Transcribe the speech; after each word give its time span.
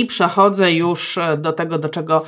I 0.00 0.06
przechodzę 0.06 0.72
już 0.72 1.18
do 1.38 1.52
tego, 1.52 1.78
do 1.78 1.88
czego 1.88 2.24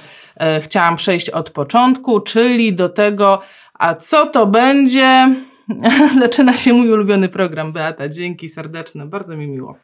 chciałam 0.60 0.96
przejść 0.96 1.30
od 1.30 1.50
początku, 1.50 2.20
czyli 2.20 2.72
do 2.72 2.88
tego, 2.88 3.42
a 3.74 3.94
co 3.94 4.26
to 4.26 4.46
będzie. 4.46 5.34
Zaczyna 6.20 6.56
się 6.56 6.72
mój 6.72 6.90
ulubiony 6.90 7.28
program, 7.28 7.72
Beata. 7.72 8.08
Dzięki 8.08 8.48
serdeczne, 8.48 9.06
bardzo 9.06 9.36
mi 9.36 9.48
miło. 9.48 9.78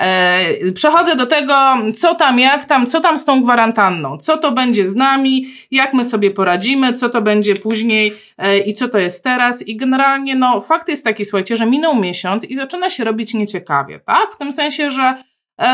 E, 0.00 0.72
przechodzę 0.72 1.16
do 1.16 1.26
tego, 1.26 1.54
co 1.94 2.14
tam, 2.14 2.38
jak 2.38 2.64
tam, 2.64 2.86
co 2.86 3.00
tam 3.00 3.18
z 3.18 3.24
tą 3.24 3.42
gwarantanną, 3.42 4.18
co 4.18 4.38
to 4.38 4.52
będzie 4.52 4.86
z 4.86 4.96
nami, 4.96 5.46
jak 5.70 5.94
my 5.94 6.04
sobie 6.04 6.30
poradzimy, 6.30 6.92
co 6.92 7.10
to 7.10 7.22
będzie 7.22 7.56
później 7.56 8.14
e, 8.38 8.58
i 8.58 8.74
co 8.74 8.88
to 8.88 8.98
jest 8.98 9.24
teraz. 9.24 9.68
I 9.68 9.76
generalnie, 9.76 10.34
no, 10.34 10.60
fakt 10.60 10.88
jest 10.88 11.04
taki, 11.04 11.24
słuchajcie, 11.24 11.56
że 11.56 11.66
minął 11.66 11.94
miesiąc 11.94 12.44
i 12.44 12.54
zaczyna 12.54 12.90
się 12.90 13.04
robić 13.04 13.34
nieciekawie, 13.34 14.00
tak? 14.00 14.32
W 14.32 14.38
tym 14.38 14.52
sensie, 14.52 14.90
że 14.90 15.02
e, 15.02 15.16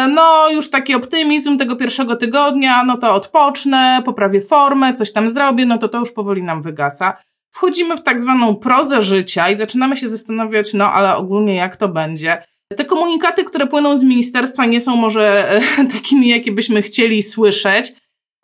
no, 0.08 0.50
już 0.50 0.70
taki 0.70 0.94
optymizm 0.94 1.58
tego 1.58 1.76
pierwszego 1.76 2.16
tygodnia, 2.16 2.84
no 2.84 2.96
to 2.96 3.14
odpocznę, 3.14 4.02
poprawię 4.04 4.40
formę, 4.40 4.94
coś 4.94 5.12
tam 5.12 5.28
zrobię, 5.28 5.66
no 5.66 5.78
to 5.78 5.88
to 5.88 5.98
już 5.98 6.12
powoli 6.12 6.42
nam 6.42 6.62
wygasa. 6.62 7.16
Wchodzimy 7.52 7.96
w 7.96 8.02
tak 8.02 8.20
zwaną 8.20 8.56
prozę 8.56 9.02
życia 9.02 9.50
i 9.50 9.56
zaczynamy 9.56 9.96
się 9.96 10.08
zastanawiać, 10.08 10.74
no 10.74 10.92
ale 10.92 11.16
ogólnie 11.16 11.54
jak 11.54 11.76
to 11.76 11.88
będzie. 11.88 12.42
Te 12.76 12.84
komunikaty, 12.84 13.44
które 13.44 13.66
płyną 13.66 13.96
z 13.96 14.02
ministerstwa, 14.02 14.66
nie 14.66 14.80
są 14.80 14.96
może 14.96 15.50
e, 15.50 15.60
takimi, 15.96 16.28
jakie 16.28 16.52
byśmy 16.52 16.82
chcieli 16.82 17.22
słyszeć, 17.22 17.92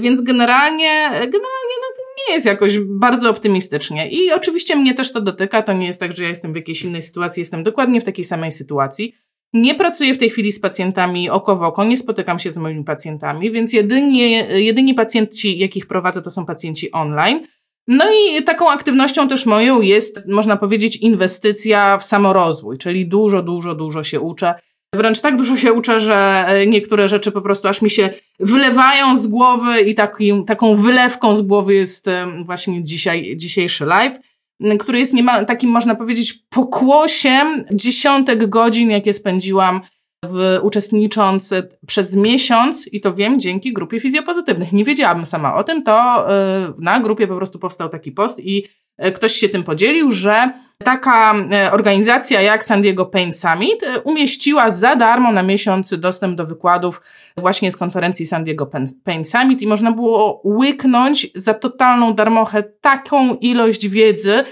więc 0.02 0.20
generalnie, 0.20 1.08
generalnie 1.10 1.76
no, 1.80 1.88
to 1.96 2.02
nie 2.18 2.34
jest 2.34 2.46
jakoś 2.46 2.78
bardzo 2.78 3.30
optymistycznie. 3.30 4.08
I 4.08 4.32
oczywiście 4.32 4.76
mnie 4.76 4.94
też 4.94 5.12
to 5.12 5.20
dotyka. 5.20 5.62
To 5.62 5.72
nie 5.72 5.86
jest 5.86 6.00
tak, 6.00 6.16
że 6.16 6.22
ja 6.22 6.28
jestem 6.28 6.52
w 6.52 6.56
jakiejś 6.56 6.82
innej 6.82 7.02
sytuacji, 7.02 7.40
jestem 7.40 7.64
dokładnie 7.64 8.00
w 8.00 8.04
takiej 8.04 8.24
samej 8.24 8.52
sytuacji. 8.52 9.14
Nie 9.60 9.74
pracuję 9.74 10.14
w 10.14 10.18
tej 10.18 10.30
chwili 10.30 10.52
z 10.52 10.60
pacjentami 10.60 11.30
oko 11.30 11.56
w 11.56 11.62
oko, 11.62 11.84
nie 11.84 11.96
spotykam 11.96 12.38
się 12.38 12.50
z 12.50 12.58
moimi 12.58 12.84
pacjentami, 12.84 13.50
więc 13.50 13.72
jedynie, 13.72 14.28
jedyni 14.40 14.94
pacjenci, 14.94 15.58
jakich 15.58 15.86
prowadzę, 15.86 16.22
to 16.22 16.30
są 16.30 16.46
pacjenci 16.46 16.92
online. 16.92 17.40
No 17.88 18.04
i 18.12 18.42
taką 18.42 18.70
aktywnością 18.70 19.28
też 19.28 19.46
moją 19.46 19.80
jest, 19.80 20.20
można 20.28 20.56
powiedzieć, 20.56 20.96
inwestycja 20.96 21.98
w 21.98 22.04
samorozwój, 22.04 22.78
czyli 22.78 23.08
dużo, 23.08 23.42
dużo, 23.42 23.74
dużo 23.74 24.02
się 24.02 24.20
uczę. 24.20 24.54
Wręcz 24.94 25.20
tak 25.20 25.36
dużo 25.36 25.56
się 25.56 25.72
uczę, 25.72 26.00
że 26.00 26.44
e, 26.46 26.66
niektóre 26.66 27.08
rzeczy 27.08 27.32
po 27.32 27.40
prostu 27.40 27.68
aż 27.68 27.82
mi 27.82 27.90
się 27.90 28.10
wylewają 28.40 29.18
z 29.18 29.26
głowy 29.26 29.80
i 29.80 29.94
taką 30.46 30.76
wylewką 30.76 31.36
z 31.36 31.42
głowy 31.42 31.74
jest 31.74 32.08
e, 32.08 32.26
właśnie 32.44 32.84
dzisiaj, 32.84 33.36
dzisiejszy 33.36 33.84
live, 33.84 34.18
który 34.78 34.98
jest 34.98 35.14
niema, 35.14 35.44
takim, 35.44 35.70
można 35.70 35.94
powiedzieć, 35.94 36.32
pokłosiem 36.32 37.64
dziesiątek 37.74 38.46
godzin, 38.46 38.90
jakie 38.90 39.12
spędziłam 39.12 39.80
w, 40.24 40.58
uczestnicząc 40.62 41.54
przez 41.86 42.16
miesiąc, 42.16 42.88
i 42.92 43.00
to 43.00 43.14
wiem 43.14 43.40
dzięki 43.40 43.72
grupie 43.72 44.00
fizjopozytywnych. 44.00 44.72
Nie 44.72 44.84
wiedziałabym 44.84 45.24
sama 45.24 45.54
o 45.54 45.64
tym, 45.64 45.82
to 45.82 46.26
y, 46.30 46.74
na 46.78 47.00
grupie 47.00 47.26
po 47.26 47.36
prostu 47.36 47.58
powstał 47.58 47.88
taki 47.88 48.12
post 48.12 48.40
i 48.40 48.66
ktoś 49.14 49.32
się 49.32 49.48
tym 49.48 49.64
podzielił, 49.64 50.10
że 50.10 50.50
taka 50.84 51.34
y, 51.66 51.72
organizacja 51.72 52.40
jak 52.40 52.64
San 52.64 52.82
Diego 52.82 53.06
Pain 53.06 53.32
Summit 53.32 53.84
umieściła 54.04 54.70
za 54.70 54.96
darmo 54.96 55.32
na 55.32 55.42
miesiąc 55.42 55.98
dostęp 55.98 56.36
do 56.36 56.46
wykładów 56.46 57.00
właśnie 57.36 57.72
z 57.72 57.76
konferencji 57.76 58.26
San 58.26 58.44
Diego 58.44 58.70
Pain 59.04 59.24
Summit 59.24 59.62
i 59.62 59.66
można 59.66 59.92
było 59.92 60.40
łyknąć 60.44 61.26
za 61.34 61.54
totalną 61.54 62.14
darmochę 62.14 62.62
taką 62.62 63.34
ilość 63.34 63.88
wiedzy, 63.88 64.44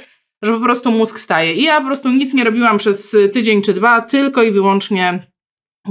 że 0.43 0.53
po 0.53 0.61
prostu 0.61 0.91
mózg 0.91 1.19
staje. 1.19 1.55
I 1.55 1.63
ja 1.63 1.81
po 1.81 1.87
prostu 1.87 2.09
nic 2.09 2.35
nie 2.35 2.45
robiłam 2.45 2.79
przez 2.79 3.17
tydzień 3.33 3.63
czy 3.63 3.73
dwa, 3.73 4.01
tylko 4.01 4.43
i 4.43 4.53
wyłącznie 4.53 5.19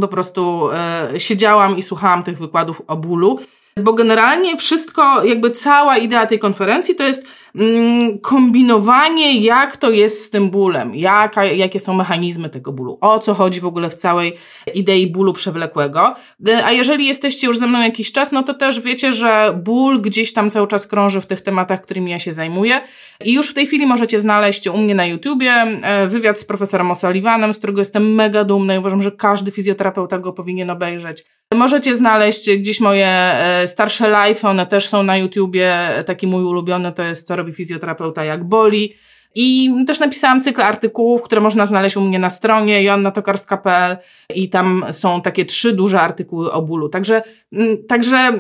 po 0.02 0.08
prostu 0.08 0.70
e, 0.72 1.20
siedziałam 1.20 1.78
i 1.78 1.84
słuchałam 1.84 2.24
tych 2.24 2.38
wykładów 2.38 2.82
o 2.88 2.98
bólu, 2.98 3.40
bo 3.78 3.94
generalnie 3.94 4.58
wszystko, 4.58 5.24
jakby 5.26 5.52
cała 5.52 5.98
idea 5.98 6.26
tej 6.26 6.40
konferencji 6.40 6.96
to 6.96 7.04
jest 7.04 7.28
mm, 7.56 8.20
kombinowanie, 8.20 9.42
jak 9.42 9.78
to 9.78 9.92
jest 9.92 10.24
z 10.24 10.30
tym 10.30 10.50
bólem, 10.50 10.96
jaka, 10.96 11.46
jakie 11.46 11.80
są 11.80 11.94
mechanizmy 11.94 12.50
tego 12.50 12.72
bólu, 12.72 12.98
o 13.02 13.20
co 13.20 13.34
chodzi 13.34 13.62
w 13.62 13.66
ogóle 13.66 13.90
w 13.90 13.94
całej 13.94 14.34
idei 14.74 15.08
bólu 15.08 15.34
przewlekłego. 15.34 16.16
E, 16.50 16.66
a 16.66 16.72
jeżeli 16.72 17.08
jesteście 17.08 17.48
już 17.48 17.58
ze 17.58 17.68
mną 17.68 17.82
jakiś 17.82 18.12
czas, 18.12 18.32
no 18.32 18.44
to 18.44 18.54
też 18.54 18.80
wiecie, 18.80 19.12
że 19.12 19.60
ból 19.64 20.02
gdzieś 20.02 20.34
tam 20.34 20.50
cały 20.50 20.68
czas 20.68 20.88
krąży 20.88 21.22
w 21.22 21.26
tych 21.26 21.42
tematach, 21.42 21.82
którymi 21.82 22.12
ja 22.12 22.20
się 22.20 22.34
zajmuję. 22.34 22.82
I 23.26 23.34
już 23.34 23.50
w 23.50 23.54
tej 23.54 23.68
chwili 23.68 23.86
możecie 23.86 24.20
znaleźć 24.20 24.68
u 24.68 24.78
mnie 24.78 24.96
na 24.96 25.06
YouTubie 25.06 25.52
e, 25.52 26.08
wywiad 26.08 26.40
z 26.40 26.46
profesorem 26.46 26.88
O'Sullivanem, 26.88 27.54
z 27.54 27.58
którego 27.58 27.82
jestem 27.82 28.16
mega 28.16 28.44
dumna 28.44 28.76
i 28.76 28.78
uważam, 28.78 29.02
że 29.02 29.12
każdy 29.12 29.52
fizjoterapeuta 29.52 30.20
go 30.20 30.34
powinien 30.34 30.70
obejrzeć. 30.70 31.26
Możecie 31.56 31.96
znaleźć 31.96 32.58
gdzieś 32.58 32.80
moje 32.80 33.08
e, 33.08 33.68
starsze 33.68 34.10
live, 34.10 34.46
one 34.46 34.66
też 34.66 34.88
są 34.88 35.04
na 35.04 35.18
YouTubie. 35.18 35.74
Taki 36.06 36.28
mój 36.28 36.44
ulubiony 36.44 36.92
to 36.92 37.04
jest 37.04 37.28
Co 37.28 37.36
robi 37.36 37.54
fizjoterapeuta 37.54 38.24
jak 38.24 38.44
boli. 38.44 38.94
I 39.36 39.74
też 39.88 40.00
napisałam 40.00 40.42
cykl 40.42 40.62
artykułów, 40.62 41.22
które 41.22 41.42
można 41.42 41.66
znaleźć 41.66 41.98
u 41.98 42.02
mnie 42.02 42.20
na 42.20 42.30
stronie 42.30 42.84
joannatokarska.pl 42.84 43.98
i 44.36 44.50
tam 44.50 44.86
są 44.92 45.22
takie 45.22 45.46
trzy 45.46 45.74
duże 45.74 46.02
artykuły 46.02 46.52
o 46.52 46.62
bólu. 46.62 46.90
Także, 46.90 47.22
mm, 47.54 47.78
także 47.88 48.32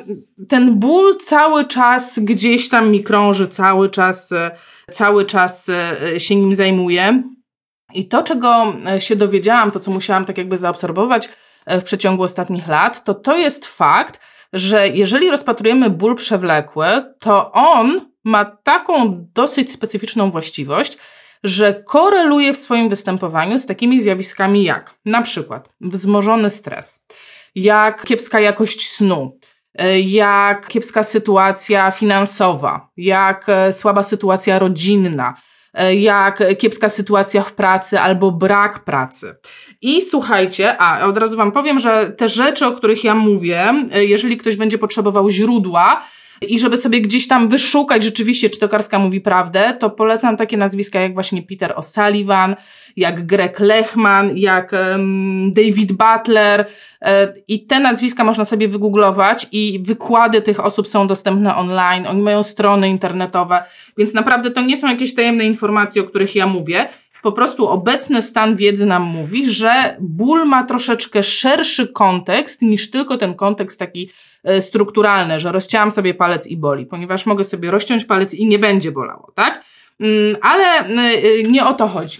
ten 0.50 0.79
ból 0.79 1.18
cały 1.18 1.66
czas 1.66 2.19
gdzieś 2.19 2.69
tam 2.69 2.91
mi 2.91 3.03
krąży, 3.03 3.47
cały 3.47 3.90
czas, 3.90 4.31
e, 4.31 4.52
cały 4.91 5.25
czas 5.25 5.69
e, 5.69 6.19
się 6.19 6.35
nim 6.35 6.56
zajmuję. 6.56 7.23
I 7.94 8.07
to, 8.07 8.23
czego 8.23 8.73
się 9.00 9.16
dowiedziałam, 9.16 9.72
to 9.72 9.79
co 9.79 9.91
musiałam 9.91 10.25
tak 10.25 10.38
jakby 10.38 10.57
zaobserwować, 10.57 11.29
w 11.68 11.84
przeciągu 11.84 12.24
ostatnich 12.24 12.68
lat, 12.68 13.03
to 13.03 13.13
to 13.13 13.38
jest 13.38 13.66
fakt, 13.66 14.19
że 14.53 14.88
jeżeli 14.88 15.31
rozpatrujemy 15.31 15.90
ból 15.90 16.16
przewlekły, 16.16 16.85
to 17.19 17.51
on 17.51 18.01
ma 18.24 18.46
taką 18.46 19.25
dosyć 19.34 19.72
specyficzną 19.72 20.31
właściwość, 20.31 20.97
że 21.44 21.84
koreluje 21.88 22.53
w 22.53 22.57
swoim 22.57 22.90
występowaniu 22.90 23.59
z 23.59 23.66
takimi 23.66 24.02
zjawiskami 24.02 24.63
jak 24.63 24.94
na 25.06 25.22
przykład 25.22 25.69
wzmożony 25.81 26.50
stres, 26.50 27.06
jak 27.56 28.03
kiepska 28.03 28.40
jakość 28.40 28.90
snu, 28.90 29.38
e, 29.79 30.00
jak 30.00 30.68
kiepska 30.68 31.03
sytuacja 31.03 31.91
finansowa, 31.91 32.90
jak 32.97 33.50
e, 33.50 33.73
słaba 33.73 34.03
sytuacja 34.03 34.59
rodzinna, 34.59 35.35
jak 35.96 36.57
kiepska 36.57 36.90
sytuacja 36.90 37.44
w 37.44 37.53
pracy 37.53 38.00
albo 38.00 38.31
brak 38.31 38.79
pracy. 38.79 39.35
I 39.84 40.02
słuchajcie, 40.02 40.78
a 40.78 41.06
od 41.06 41.18
razu 41.18 41.38
Wam 41.38 41.52
powiem, 41.52 41.80
że 41.80 42.10
te 42.18 42.30
rzeczy, 42.30 42.66
o 42.66 42.72
których 42.72 43.04
ja 43.04 43.16
mówię, 43.16 43.74
e, 43.94 44.06
jeżeli 44.06 44.38
ktoś 44.38 44.56
będzie 44.56 44.78
potrzebował 44.78 45.30
źródła, 45.30 46.04
i 46.48 46.60
żeby 46.60 46.78
sobie 46.78 47.02
gdzieś 47.02 47.28
tam 47.28 47.50
wyszukać 47.50 48.04
rzeczywiście, 48.04 48.50
czy 48.50 48.60
Tokarska 48.60 49.00
mówi 49.00 49.22
prawdę, 49.22 49.78
to 49.80 49.90
polecam 49.90 50.38
takie 50.38 50.58
nazwiska 50.58 51.00
jak 51.00 51.14
właśnie 51.14 51.44
Peter 51.44 51.74
O'Sullivan, 51.74 52.56
jak 52.96 53.26
Greg 53.26 53.60
Lechman, 53.60 54.38
jak 54.38 54.72
um, 54.72 55.54
David 55.54 55.94
Butler 55.94 56.66
e, 57.02 57.34
i 57.48 57.66
te 57.66 57.80
nazwiska 57.80 58.24
można 58.24 58.46
sobie 58.46 58.68
wygooglować 58.68 59.48
i 59.52 59.84
wykłady 59.86 60.42
tych 60.42 60.66
osób 60.66 60.88
są 60.88 61.08
dostępne 61.08 61.56
online, 61.56 62.08
oni 62.08 62.22
mają 62.22 62.44
strony 62.44 62.90
internetowe, 62.90 63.64
więc 63.98 64.14
naprawdę 64.14 64.52
to 64.52 64.62
nie 64.62 64.78
są 64.78 64.90
jakieś 64.90 65.16
tajemne 65.16 65.46
informacje, 65.46 66.02
o 66.02 66.06
których 66.06 66.36
ja 66.36 66.48
mówię, 66.48 66.88
po 67.23 67.31
prostu 67.31 67.67
obecny 67.67 68.22
stan 68.22 68.56
wiedzy 68.56 68.85
nam 68.85 69.03
mówi, 69.03 69.51
że 69.51 69.97
ból 70.00 70.45
ma 70.45 70.63
troszeczkę 70.63 71.23
szerszy 71.23 71.88
kontekst 71.88 72.61
niż 72.61 72.91
tylko 72.91 73.17
ten 73.17 73.34
kontekst 73.34 73.79
taki 73.79 74.11
e, 74.44 74.61
strukturalny, 74.61 75.39
że 75.39 75.51
rozcięłam 75.51 75.91
sobie 75.91 76.13
palec 76.13 76.47
i 76.47 76.57
boli, 76.57 76.85
ponieważ 76.85 77.25
mogę 77.25 77.44
sobie 77.44 77.72
rozciąć 77.72 78.06
palec 78.06 78.34
i 78.34 78.47
nie 78.47 78.59
będzie 78.59 78.91
bolało, 78.91 79.31
tak? 79.35 79.63
Mm, 80.00 80.35
ale 80.41 80.66
e, 80.66 81.44
nie 81.44 81.66
o 81.66 81.73
to 81.73 81.88
chodzi. 81.88 82.19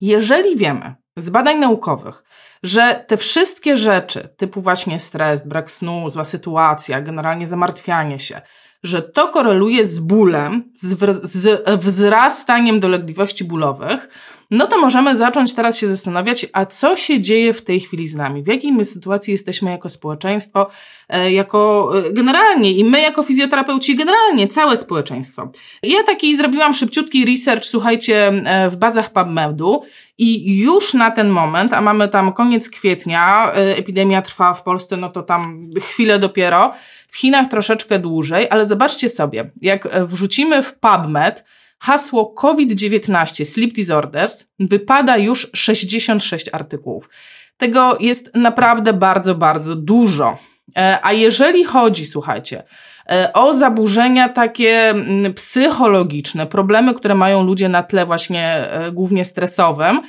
Jeżeli 0.00 0.56
wiemy 0.56 0.94
z 1.16 1.30
badań 1.30 1.58
naukowych, 1.58 2.24
że 2.62 3.04
te 3.06 3.16
wszystkie 3.16 3.76
rzeczy, 3.76 4.28
typu 4.36 4.60
właśnie 4.60 4.98
stres, 4.98 5.48
brak 5.48 5.70
snu, 5.70 6.10
zła 6.10 6.24
sytuacja, 6.24 7.00
generalnie 7.00 7.46
zamartwianie 7.46 8.18
się, 8.18 8.42
że 8.84 9.02
to 9.02 9.28
koreluje 9.28 9.86
z 9.86 9.98
bólem, 9.98 10.64
z, 10.74 11.22
z 11.22 11.70
wzrastaniem 11.80 12.80
dolegliwości 12.80 13.44
bólowych, 13.44 14.08
no 14.50 14.66
to 14.66 14.78
możemy 14.78 15.16
zacząć 15.16 15.54
teraz 15.54 15.78
się 15.78 15.86
zastanawiać, 15.86 16.46
a 16.52 16.66
co 16.66 16.96
się 16.96 17.20
dzieje 17.20 17.52
w 17.52 17.62
tej 17.62 17.80
chwili 17.80 18.08
z 18.08 18.14
nami? 18.14 18.42
W 18.42 18.46
jakiej 18.46 18.72
my 18.72 18.84
sytuacji 18.84 19.32
jesteśmy 19.32 19.70
jako 19.70 19.88
społeczeństwo, 19.88 20.70
e, 21.08 21.32
jako 21.32 21.92
e, 21.98 22.12
generalnie 22.12 22.72
i 22.72 22.84
my 22.84 23.00
jako 23.00 23.22
fizjoterapeuci, 23.22 23.96
generalnie 23.96 24.48
całe 24.48 24.76
społeczeństwo. 24.76 25.50
Ja 25.82 26.02
taki 26.02 26.36
zrobiłam 26.36 26.74
szybciutki 26.74 27.24
research, 27.24 27.64
słuchajcie, 27.64 28.28
e, 28.28 28.70
w 28.70 28.76
bazach 28.76 29.12
PubMedu 29.12 29.82
i 30.18 30.58
już 30.58 30.94
na 30.94 31.10
ten 31.10 31.28
moment, 31.28 31.72
a 31.72 31.80
mamy 31.80 32.08
tam 32.08 32.32
koniec 32.32 32.70
kwietnia, 32.70 33.52
epidemia 33.52 34.22
trwa 34.22 34.54
w 34.54 34.62
Polsce, 34.62 34.96
no 34.96 35.08
to 35.08 35.22
tam 35.22 35.70
chwilę 35.80 36.18
dopiero, 36.18 36.72
w 37.08 37.16
Chinach 37.16 37.48
troszeczkę 37.48 37.98
dłużej, 37.98 38.46
ale 38.50 38.66
zobaczcie 38.66 39.08
sobie, 39.08 39.50
jak 39.62 39.88
wrzucimy 40.06 40.62
w 40.62 40.74
PubMed 40.74 41.44
hasło 41.84 42.26
COVID-19 42.26 43.44
Sleep 43.44 43.72
Disorders, 43.72 44.44
wypada 44.58 45.16
już 45.16 45.50
66 45.54 46.50
artykułów. 46.52 47.08
Tego 47.56 47.96
jest 48.00 48.30
naprawdę 48.34 48.92
bardzo, 48.92 49.34
bardzo 49.34 49.76
dużo. 49.76 50.38
E, 50.76 50.98
a 51.02 51.12
jeżeli 51.12 51.64
chodzi, 51.64 52.06
słuchajcie, 52.06 52.62
e, 53.10 53.32
o 53.32 53.54
zaburzenia 53.54 54.28
takie 54.28 54.90
mm, 54.90 55.34
psychologiczne, 55.34 56.46
problemy, 56.46 56.94
które 56.94 57.14
mają 57.14 57.42
ludzie 57.42 57.68
na 57.68 57.82
tle 57.82 58.06
właśnie 58.06 58.46
e, 58.46 58.92
głównie 58.92 59.24
stresowym, 59.24 60.00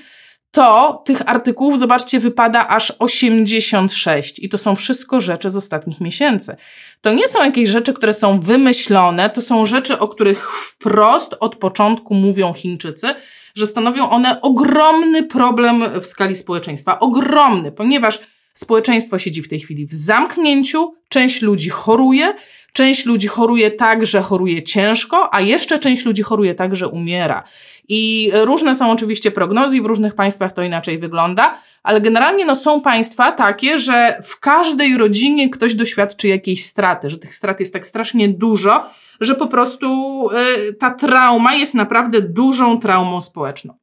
to 0.56 1.02
tych 1.06 1.30
artykułów, 1.30 1.80
zobaczcie, 1.80 2.20
wypada 2.20 2.68
aż 2.68 2.94
86. 3.00 4.40
I 4.40 4.50
to 4.50 4.58
są 4.58 4.76
wszystko 4.76 5.22
rzeczy 5.22 5.50
z 5.50 5.56
ostatnich 5.56 6.02
miesięcy. 6.02 6.56
To 7.02 7.14
nie 7.14 7.28
są 7.28 7.44
jakieś 7.44 7.70
rzeczy, 7.70 7.94
które 7.94 8.14
są 8.14 8.40
wymyślone, 8.40 9.30
to 9.30 9.42
są 9.42 9.66
rzeczy, 9.66 10.00
o 10.00 10.08
których 10.08 10.52
wprost 10.52 11.36
od 11.40 11.56
początku 11.56 12.14
mówią 12.14 12.54
Chińczycy, 12.54 13.08
że 13.56 13.68
stanowią 13.68 14.10
one 14.10 14.42
ogromny 14.42 15.24
problem 15.24 15.84
w 16.02 16.06
skali 16.06 16.36
społeczeństwa. 16.36 17.00
Ogromny, 17.00 17.72
ponieważ 17.72 18.20
społeczeństwo 18.54 19.20
siedzi 19.20 19.42
w 19.42 19.50
tej 19.50 19.60
chwili 19.60 19.86
w 19.86 19.94
zamknięciu, 19.94 20.94
część 21.10 21.42
ludzi 21.42 21.70
choruje, 21.70 22.34
część 22.76 23.06
ludzi 23.06 23.28
choruje 23.28 23.72
tak, 23.72 24.06
że 24.06 24.22
choruje 24.22 24.64
ciężko, 24.64 25.34
a 25.34 25.42
jeszcze 25.42 25.80
część 25.80 26.06
ludzi 26.06 26.24
choruje 26.24 26.56
tak, 26.56 26.76
że 26.76 26.88
umiera. 26.88 27.44
I 27.88 28.32
różne 28.34 28.76
są 28.76 28.92
oczywiście 28.92 29.32
prognozy 29.32 29.82
w 29.82 29.86
różnych 29.86 30.16
państwach 30.16 30.54
to 30.54 30.62
inaczej 30.62 30.98
wygląda, 30.98 31.58
ale 31.84 32.02
generalnie 32.02 32.46
no, 32.46 32.56
są 32.56 32.82
państwa 32.82 33.32
takie, 33.32 33.80
że 33.80 34.22
w 34.24 34.40
każdej 34.40 34.98
rodzinie 34.98 35.50
ktoś 35.50 35.76
doświadczy 35.76 36.28
jakiejś 36.28 36.66
straty, 36.66 37.10
że 37.10 37.18
tych 37.18 37.36
strat 37.36 37.60
jest 37.60 37.74
tak 37.74 37.88
strasznie 37.88 38.30
dużo, 38.30 38.84
że 39.22 39.36
po 39.36 39.48
prostu 39.48 40.30
y, 40.70 40.74
ta 40.74 40.92
trauma 40.92 41.56
jest 41.56 41.74
naprawdę 41.74 42.22
dużą 42.22 42.80
traumą 42.80 43.22
społeczną. 43.22 43.74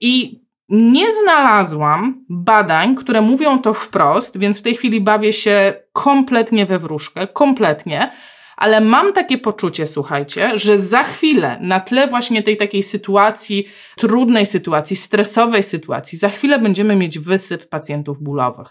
I 0.00 0.41
nie 0.72 1.14
znalazłam 1.14 2.24
badań, 2.28 2.94
które 2.94 3.20
mówią 3.20 3.58
to 3.58 3.74
wprost, 3.74 4.38
więc 4.38 4.58
w 4.58 4.62
tej 4.62 4.74
chwili 4.74 5.00
bawię 5.00 5.32
się 5.32 5.74
kompletnie 5.92 6.66
we 6.66 6.78
wróżkę, 6.78 7.26
kompletnie, 7.26 8.10
ale 8.56 8.80
mam 8.80 9.12
takie 9.12 9.38
poczucie, 9.38 9.86
słuchajcie, 9.86 10.58
że 10.58 10.78
za 10.78 11.02
chwilę, 11.02 11.58
na 11.60 11.80
tle 11.80 12.08
właśnie 12.08 12.42
tej 12.42 12.56
takiej 12.56 12.82
sytuacji, 12.82 13.68
trudnej 13.96 14.46
sytuacji, 14.46 14.96
stresowej 14.96 15.62
sytuacji, 15.62 16.18
za 16.18 16.28
chwilę 16.28 16.58
będziemy 16.58 16.96
mieć 16.96 17.18
wysyp 17.18 17.68
pacjentów 17.68 18.22
bólowych. 18.22 18.66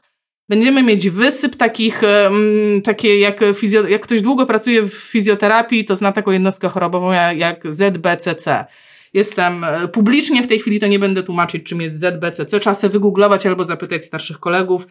Będziemy 0.49 0.83
mieć 0.83 1.09
wysyp 1.09 1.55
takich, 1.55 2.01
um, 2.23 2.81
takie 2.81 3.19
jak, 3.19 3.39
fizjo, 3.55 3.87
jak 3.87 4.01
ktoś 4.01 4.21
długo 4.21 4.45
pracuje 4.45 4.83
w 4.83 4.93
fizjoterapii, 4.93 5.85
to 5.85 5.95
zna 5.95 6.11
taką 6.11 6.31
jednostkę 6.31 6.69
chorobową 6.69 7.11
jak 7.35 7.73
ZBCC. 7.73 8.65
Jestem 9.13 9.63
e, 9.63 9.87
publicznie 9.87 10.43
w 10.43 10.47
tej 10.47 10.59
chwili, 10.59 10.79
to 10.79 10.87
nie 10.87 10.99
będę 10.99 11.23
tłumaczyć, 11.23 11.63
czym 11.63 11.81
jest 11.81 11.99
ZBCC. 11.99 12.59
Trzeba 12.59 12.73
sobie 12.73 12.93
wygooglować 12.93 13.45
albo 13.45 13.63
zapytać 13.63 14.03
starszych 14.03 14.39
kolegów, 14.39 14.87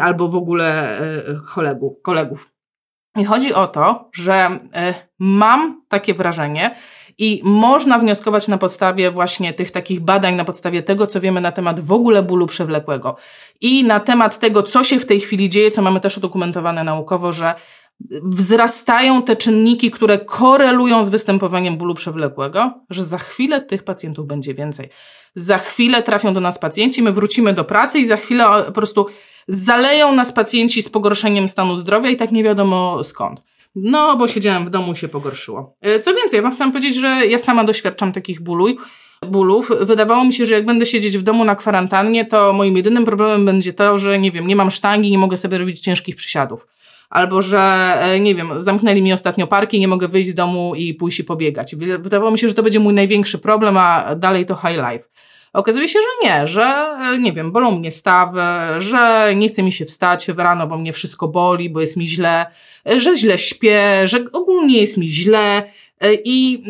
albo 0.00 0.28
w 0.28 0.36
ogóle 0.36 0.98
e, 1.00 1.22
kolegów. 1.54 1.92
kolegów. 2.02 2.54
I 3.18 3.24
chodzi 3.24 3.54
o 3.54 3.66
to, 3.66 4.10
że 4.14 4.58
e, 4.74 4.94
mam 5.18 5.82
takie 5.88 6.14
wrażenie, 6.14 6.74
i 7.18 7.40
można 7.44 7.98
wnioskować 7.98 8.48
na 8.48 8.58
podstawie 8.58 9.10
właśnie 9.10 9.52
tych 9.52 9.70
takich 9.70 10.00
badań, 10.00 10.34
na 10.34 10.44
podstawie 10.44 10.82
tego, 10.82 11.06
co 11.06 11.20
wiemy 11.20 11.40
na 11.40 11.52
temat 11.52 11.80
w 11.80 11.92
ogóle 11.92 12.22
bólu 12.22 12.46
przewlekłego 12.46 13.16
i 13.60 13.84
na 13.84 14.00
temat 14.00 14.38
tego, 14.38 14.62
co 14.62 14.84
się 14.84 15.00
w 15.00 15.06
tej 15.06 15.20
chwili 15.20 15.48
dzieje, 15.48 15.70
co 15.70 15.82
mamy 15.82 16.00
też 16.00 16.18
udokumentowane 16.18 16.84
naukowo, 16.84 17.32
że 17.32 17.54
wzrastają 18.22 19.22
te 19.22 19.36
czynniki, 19.36 19.90
które 19.90 20.18
korelują 20.18 21.04
z 21.04 21.08
występowaniem 21.08 21.76
bólu 21.76 21.94
przewlekłego, 21.94 22.70
że 22.90 23.04
za 23.04 23.18
chwilę 23.18 23.60
tych 23.60 23.82
pacjentów 23.82 24.26
będzie 24.26 24.54
więcej. 24.54 24.88
Za 25.34 25.58
chwilę 25.58 26.02
trafią 26.02 26.34
do 26.34 26.40
nas 26.40 26.58
pacjenci, 26.58 27.02
my 27.02 27.12
wrócimy 27.12 27.52
do 27.52 27.64
pracy 27.64 27.98
i 27.98 28.06
za 28.06 28.16
chwilę 28.16 28.44
po 28.66 28.72
prostu 28.72 29.06
zaleją 29.48 30.12
nas 30.12 30.32
pacjenci 30.32 30.82
z 30.82 30.88
pogorszeniem 30.88 31.48
stanu 31.48 31.76
zdrowia 31.76 32.10
i 32.10 32.16
tak 32.16 32.32
nie 32.32 32.44
wiadomo 32.44 33.04
skąd. 33.04 33.40
No, 33.74 34.16
bo 34.16 34.28
siedziałem 34.28 34.66
w 34.66 34.70
domu 34.70 34.92
i 34.92 34.96
się 34.96 35.08
pogorszyło. 35.08 35.76
E, 35.80 35.98
co 35.98 36.14
więcej, 36.14 36.36
ja 36.36 36.42
wam 36.42 36.54
chcę 36.54 36.72
powiedzieć, 36.72 36.94
że 36.94 37.26
ja 37.26 37.38
sama 37.38 37.64
doświadczam 37.64 38.12
takich 38.12 38.40
bólu, 38.40 38.66
bólów. 39.26 39.72
Wydawało 39.80 40.24
mi 40.24 40.32
się, 40.32 40.46
że 40.46 40.54
jak 40.54 40.66
będę 40.66 40.86
siedzieć 40.86 41.18
w 41.18 41.22
domu 41.22 41.44
na 41.44 41.56
kwarantannie, 41.56 42.24
to 42.24 42.52
moim 42.52 42.76
jedynym 42.76 43.04
problemem 43.04 43.44
będzie 43.44 43.72
to, 43.72 43.98
że 43.98 44.18
nie 44.18 44.30
wiem, 44.30 44.46
nie 44.46 44.56
mam 44.56 44.70
sztangi, 44.70 45.10
nie 45.10 45.18
mogę 45.18 45.36
sobie 45.36 45.58
robić 45.58 45.80
ciężkich 45.80 46.16
przysiadów. 46.16 46.66
Albo, 47.10 47.42
że, 47.42 47.94
e, 48.00 48.20
nie 48.20 48.34
wiem, 48.34 48.50
zamknęli 48.56 49.02
mi 49.02 49.12
ostatnio 49.12 49.46
parki, 49.46 49.80
nie 49.80 49.88
mogę 49.88 50.08
wyjść 50.08 50.30
z 50.30 50.34
domu 50.34 50.74
i 50.74 50.94
pójść 50.94 51.18
i 51.18 51.24
pobiegać. 51.24 51.76
Wydawało 51.76 52.30
mi 52.30 52.38
się, 52.38 52.48
że 52.48 52.54
to 52.54 52.62
będzie 52.62 52.80
mój 52.80 52.94
największy 52.94 53.38
problem, 53.38 53.76
a 53.76 54.14
dalej 54.14 54.46
to 54.46 54.54
high 54.54 54.76
life. 54.76 55.08
Okazuje 55.52 55.88
się, 55.88 55.98
że 55.98 56.28
nie, 56.28 56.46
że 56.46 56.64
e, 57.14 57.18
nie 57.18 57.32
wiem, 57.32 57.52
bolą 57.52 57.78
mnie 57.78 57.90
stawy, 57.90 58.42
że 58.78 59.32
nie 59.36 59.48
chce 59.48 59.62
mi 59.62 59.72
się 59.72 59.84
wstać 59.84 60.26
w 60.26 60.38
rano, 60.38 60.66
bo 60.66 60.78
mnie 60.78 60.92
wszystko 60.92 61.28
boli, 61.28 61.70
bo 61.70 61.80
jest 61.80 61.96
mi 61.96 62.08
źle, 62.08 62.46
e, 62.90 63.00
że 63.00 63.16
źle 63.16 63.38
śpię, 63.38 64.08
że 64.08 64.24
ogólnie 64.32 64.80
jest 64.80 64.96
mi 64.96 65.08
źle 65.08 65.62
i 66.24 66.62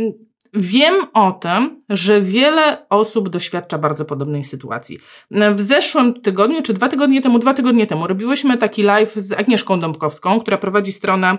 Wiem 0.56 0.94
o 1.14 1.32
tym, 1.32 1.82
że 1.88 2.20
wiele 2.20 2.88
osób 2.88 3.28
doświadcza 3.28 3.78
bardzo 3.78 4.04
podobnej 4.04 4.44
sytuacji. 4.44 4.98
W 5.54 5.60
zeszłym 5.60 6.20
tygodniu, 6.20 6.62
czy 6.62 6.74
dwa 6.74 6.88
tygodnie 6.88 7.22
temu, 7.22 7.38
dwa 7.38 7.54
tygodnie 7.54 7.86
temu, 7.86 8.06
robiłyśmy 8.06 8.58
taki 8.58 8.82
live 8.82 9.12
z 9.14 9.32
Agnieszką 9.32 9.80
Dąbkowską, 9.80 10.40
która 10.40 10.58
prowadzi 10.58 10.92
stronę 10.92 11.38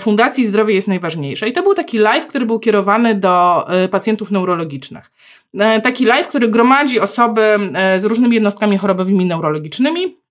Fundacji 0.00 0.46
Zdrowie 0.46 0.74
jest 0.74 0.88
Najważniejsze. 0.88 1.48
I 1.48 1.52
to 1.52 1.62
był 1.62 1.74
taki 1.74 1.98
live, 1.98 2.26
który 2.26 2.46
był 2.46 2.58
kierowany 2.58 3.14
do 3.14 3.66
pacjentów 3.90 4.30
neurologicznych. 4.30 5.10
E, 5.58 5.80
taki 5.80 6.04
live, 6.04 6.28
który 6.28 6.48
gromadzi 6.48 7.00
osoby 7.00 7.42
e, 7.74 8.00
z 8.00 8.04
różnymi 8.04 8.34
jednostkami 8.34 8.78
chorobowymi 8.78 9.24
neurologicznymi. 9.24 10.23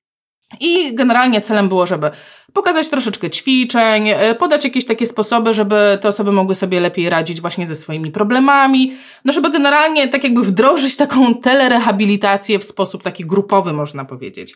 I 0.59 0.95
generalnie 0.95 1.41
celem 1.41 1.69
było, 1.69 1.85
żeby 1.85 2.11
pokazać 2.53 2.89
troszeczkę 2.89 3.29
ćwiczeń, 3.29 4.09
e, 4.09 4.35
podać 4.35 4.63
jakieś 4.63 4.85
takie 4.85 5.05
sposoby, 5.05 5.53
żeby 5.53 5.97
te 6.01 6.07
osoby 6.07 6.31
mogły 6.31 6.55
sobie 6.55 6.79
lepiej 6.79 7.09
radzić 7.09 7.41
właśnie 7.41 7.65
ze 7.65 7.75
swoimi 7.75 8.11
problemami, 8.11 8.93
no 9.25 9.33
żeby 9.33 9.49
generalnie 9.49 10.07
tak 10.07 10.23
jakby 10.23 10.43
wdrożyć 10.43 10.95
taką 10.95 11.35
telerehabilitację 11.35 12.59
w 12.59 12.63
sposób 12.63 13.03
taki 13.03 13.25
grupowy, 13.25 13.73
można 13.73 14.05
powiedzieć. 14.05 14.55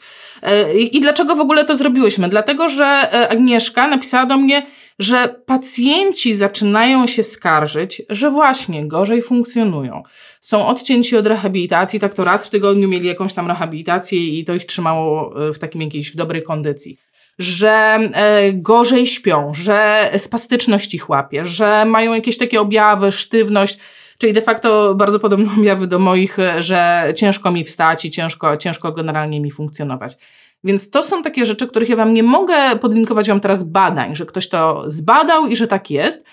I 0.92 1.02
dlaczego 1.02 1.36
w 1.36 1.40
ogóle 1.40 1.66
to 1.66 1.76
zrobiłyśmy? 1.76 2.30
Dlatego, 2.30 2.70
że 2.70 3.10
Agnieszka 3.30 3.88
napisała 3.88 4.26
do 4.26 4.38
mnie, 4.38 4.64
że 5.00 5.36
pacjenci 5.46 6.34
zaczynają 6.34 7.08
się 7.08 7.24
skarżyć, 7.24 8.02
że 8.10 8.32
właśnie 8.32 8.88
gorzej 8.88 9.22
funkcjonują. 9.22 10.04
Są 10.42 10.68
odcięci 10.68 11.18
od 11.18 11.28
rehabilitacji, 11.28 12.00
tak 12.00 12.14
to 12.14 12.24
raz 12.24 12.48
w 12.48 12.50
tygodniu 12.50 12.88
mieli 12.88 13.08
jakąś 13.08 13.34
tam 13.34 13.48
rehabilitację 13.48 14.20
i 14.40 14.46
to 14.46 14.54
ich 14.54 14.66
trzymało 14.66 15.34
e, 15.50 15.54
w 15.54 15.60
takim 15.60 15.82
jakiejś 15.82 16.12
w 16.12 16.16
dobrej 16.16 16.44
kondycji. 16.44 16.98
Że 17.40 18.00
e, 18.14 18.54
gorzej 18.54 19.08
śpią, 19.08 19.52
że 19.54 20.10
spastyczność 20.18 20.94
ich 20.94 21.10
łapie, 21.10 21.46
że 21.46 21.86
mają 21.86 22.14
jakieś 22.14 22.38
takie 22.38 22.62
objawy, 22.62 23.12
sztywność, 23.12 23.78
czyli 24.18 24.34
de 24.34 24.42
facto 24.42 24.96
bardzo 24.96 25.20
podobne 25.20 25.52
objawy 25.60 25.88
do 25.88 26.00
moich, 26.00 26.40
e, 26.40 26.64
że 26.64 27.12
ciężko 27.16 27.52
mi 27.52 27.64
wstać 27.64 28.06
i 28.06 28.10
ciężko, 28.10 28.58
ciężko 28.58 28.92
generalnie 28.92 29.42
mi 29.42 29.52
funkcjonować. 29.52 30.18
Więc 30.64 30.90
to 30.90 31.04
są 31.04 31.24
takie 31.24 31.46
rzeczy, 31.46 31.68
których 31.68 31.90
ja 31.90 31.96
Wam 31.96 32.14
nie 32.14 32.24
mogę 32.24 32.56
podlinkować 32.82 33.28
Wam 33.28 33.40
teraz 33.40 33.64
badań, 33.64 34.16
że 34.16 34.26
ktoś 34.26 34.50
to 34.50 34.84
zbadał 34.88 35.48
i 35.48 35.56
że 35.56 35.68
tak 35.68 35.92
jest, 35.92 36.26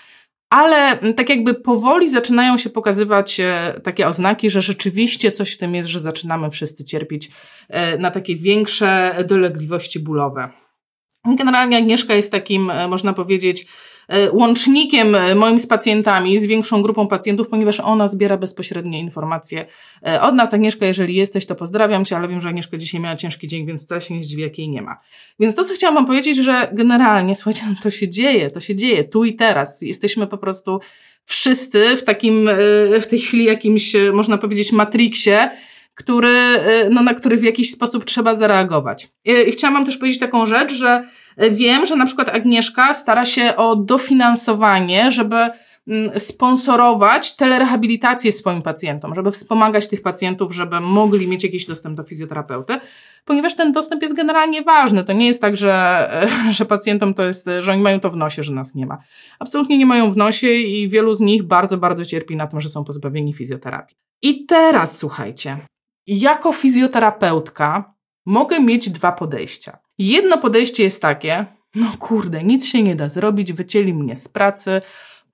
ale 0.49 0.97
tak 1.15 1.29
jakby 1.29 1.53
powoli 1.53 2.09
zaczynają 2.09 2.57
się 2.57 2.69
pokazywać 2.69 3.39
e, 3.39 3.81
takie 3.83 4.07
oznaki, 4.07 4.49
że 4.49 4.61
rzeczywiście 4.61 5.31
coś 5.31 5.53
w 5.53 5.57
tym 5.57 5.75
jest, 5.75 5.89
że 5.89 5.99
zaczynamy 5.99 6.49
wszyscy 6.51 6.83
cierpieć 6.83 7.31
e, 7.69 7.97
na 7.97 8.11
takie 8.11 8.35
większe 8.35 9.15
dolegliwości 9.27 9.99
bólowe. 9.99 10.49
Generalnie 11.37 11.77
Agnieszka 11.77 12.13
jest 12.13 12.31
takim, 12.31 12.69
e, 12.69 12.87
można 12.87 13.13
powiedzieć, 13.13 13.67
łącznikiem 14.33 15.15
e, 15.15 15.35
moim 15.35 15.59
z 15.59 15.67
pacjentami, 15.67 16.39
z 16.39 16.45
większą 16.45 16.81
grupą 16.81 17.07
pacjentów, 17.07 17.47
ponieważ 17.47 17.79
ona 17.79 18.07
zbiera 18.07 18.37
bezpośrednie 18.37 18.99
informacje 18.99 19.65
e, 20.07 20.21
od 20.21 20.35
nas. 20.35 20.53
Agnieszka, 20.53 20.85
jeżeli 20.85 21.15
jesteś, 21.15 21.45
to 21.45 21.55
pozdrawiam 21.55 22.05
Cię, 22.05 22.17
ale 22.17 22.27
wiem, 22.27 22.41
że 22.41 22.49
Agnieszka 22.49 22.77
dzisiaj 22.77 23.01
miała 23.01 23.15
ciężki 23.15 23.47
dzień, 23.47 23.65
więc 23.65 23.83
wcale 23.83 24.01
się 24.01 24.13
nie 24.13 24.23
zdziwi, 24.23 24.41
jak 24.41 24.57
jej 24.57 24.69
nie 24.69 24.81
ma. 24.81 24.99
Więc 25.39 25.55
to, 25.55 25.63
co 25.63 25.73
chciałam 25.73 25.95
Wam 25.95 26.05
powiedzieć, 26.05 26.37
że 26.37 26.67
generalnie, 26.71 27.35
słuchajcie, 27.45 27.61
no 27.69 27.75
to 27.83 27.91
się 27.91 28.09
dzieje, 28.09 28.51
to 28.51 28.59
się 28.59 28.75
dzieje 28.75 29.03
tu 29.03 29.23
i 29.23 29.35
teraz. 29.35 29.81
Jesteśmy 29.81 30.27
po 30.27 30.37
prostu 30.37 30.79
wszyscy 31.25 31.97
w 31.97 32.03
takim, 32.03 32.49
w 33.01 33.07
tej 33.07 33.19
chwili 33.19 33.45
jakimś, 33.45 33.93
można 34.13 34.37
powiedzieć, 34.37 34.71
matrixie, 34.71 35.49
który, 35.93 36.33
no, 36.89 37.03
na 37.03 37.13
który 37.13 37.37
w 37.37 37.43
jakiś 37.43 37.71
sposób 37.71 38.05
trzeba 38.05 38.35
zareagować. 38.35 39.07
I 39.47 39.51
chciałam 39.51 39.73
Wam 39.73 39.85
też 39.85 39.97
powiedzieć 39.97 40.19
taką 40.19 40.45
rzecz, 40.45 40.73
że 40.73 41.03
Wiem, 41.37 41.85
że 41.85 41.95
na 41.95 42.05
przykład 42.05 42.29
Agnieszka 42.29 42.93
stara 42.93 43.25
się 43.25 43.55
o 43.55 43.75
dofinansowanie, 43.75 45.11
żeby 45.11 45.35
mm, 45.35 46.19
sponsorować 46.19 47.35
telerehabilitację 47.35 48.31
swoim 48.31 48.61
pacjentom, 48.61 49.15
żeby 49.15 49.31
wspomagać 49.31 49.87
tych 49.87 50.01
pacjentów, 50.01 50.55
żeby 50.55 50.79
mogli 50.79 51.27
mieć 51.27 51.43
jakiś 51.43 51.65
dostęp 51.65 51.97
do 51.97 52.03
fizjoterapeuty, 52.03 52.79
ponieważ 53.25 53.55
ten 53.55 53.71
dostęp 53.71 54.01
jest 54.01 54.15
generalnie 54.15 54.61
ważny. 54.61 55.03
To 55.03 55.13
nie 55.13 55.27
jest 55.27 55.41
tak, 55.41 55.57
że, 55.57 56.09
że 56.57 56.65
pacjentom 56.65 57.13
to 57.13 57.23
jest, 57.23 57.49
że 57.61 57.71
oni 57.71 57.81
mają 57.81 57.99
to 57.99 58.11
w 58.11 58.15
nosie, 58.15 58.43
że 58.43 58.53
nas 58.53 58.75
nie 58.75 58.85
ma. 58.85 58.97
Absolutnie 59.39 59.77
nie 59.77 59.85
mają 59.85 60.11
w 60.11 60.17
nosie 60.17 60.51
i 60.51 60.89
wielu 60.89 61.13
z 61.13 61.21
nich 61.21 61.43
bardzo, 61.43 61.77
bardzo 61.77 62.05
cierpi 62.05 62.35
na 62.35 62.47
tym, 62.47 62.61
że 62.61 62.69
są 62.69 62.83
pozbawieni 62.83 63.33
fizjoterapii. 63.33 63.97
I 64.21 64.45
teraz 64.45 64.97
słuchajcie, 64.97 65.57
jako 66.07 66.53
fizjoterapeutka 66.53 67.93
mogę 68.25 68.59
mieć 68.59 68.89
dwa 68.89 69.11
podejścia. 69.11 69.84
Jedno 69.97 70.37
podejście 70.37 70.83
jest 70.83 71.01
takie, 71.01 71.45
No 71.75 71.91
kurde, 71.99 72.43
nic 72.43 72.65
się 72.65 72.83
nie 72.83 72.95
da 72.95 73.09
zrobić, 73.09 73.53
wycięli 73.53 73.93
mnie 73.93 74.15
z 74.15 74.27
pracy, 74.27 74.81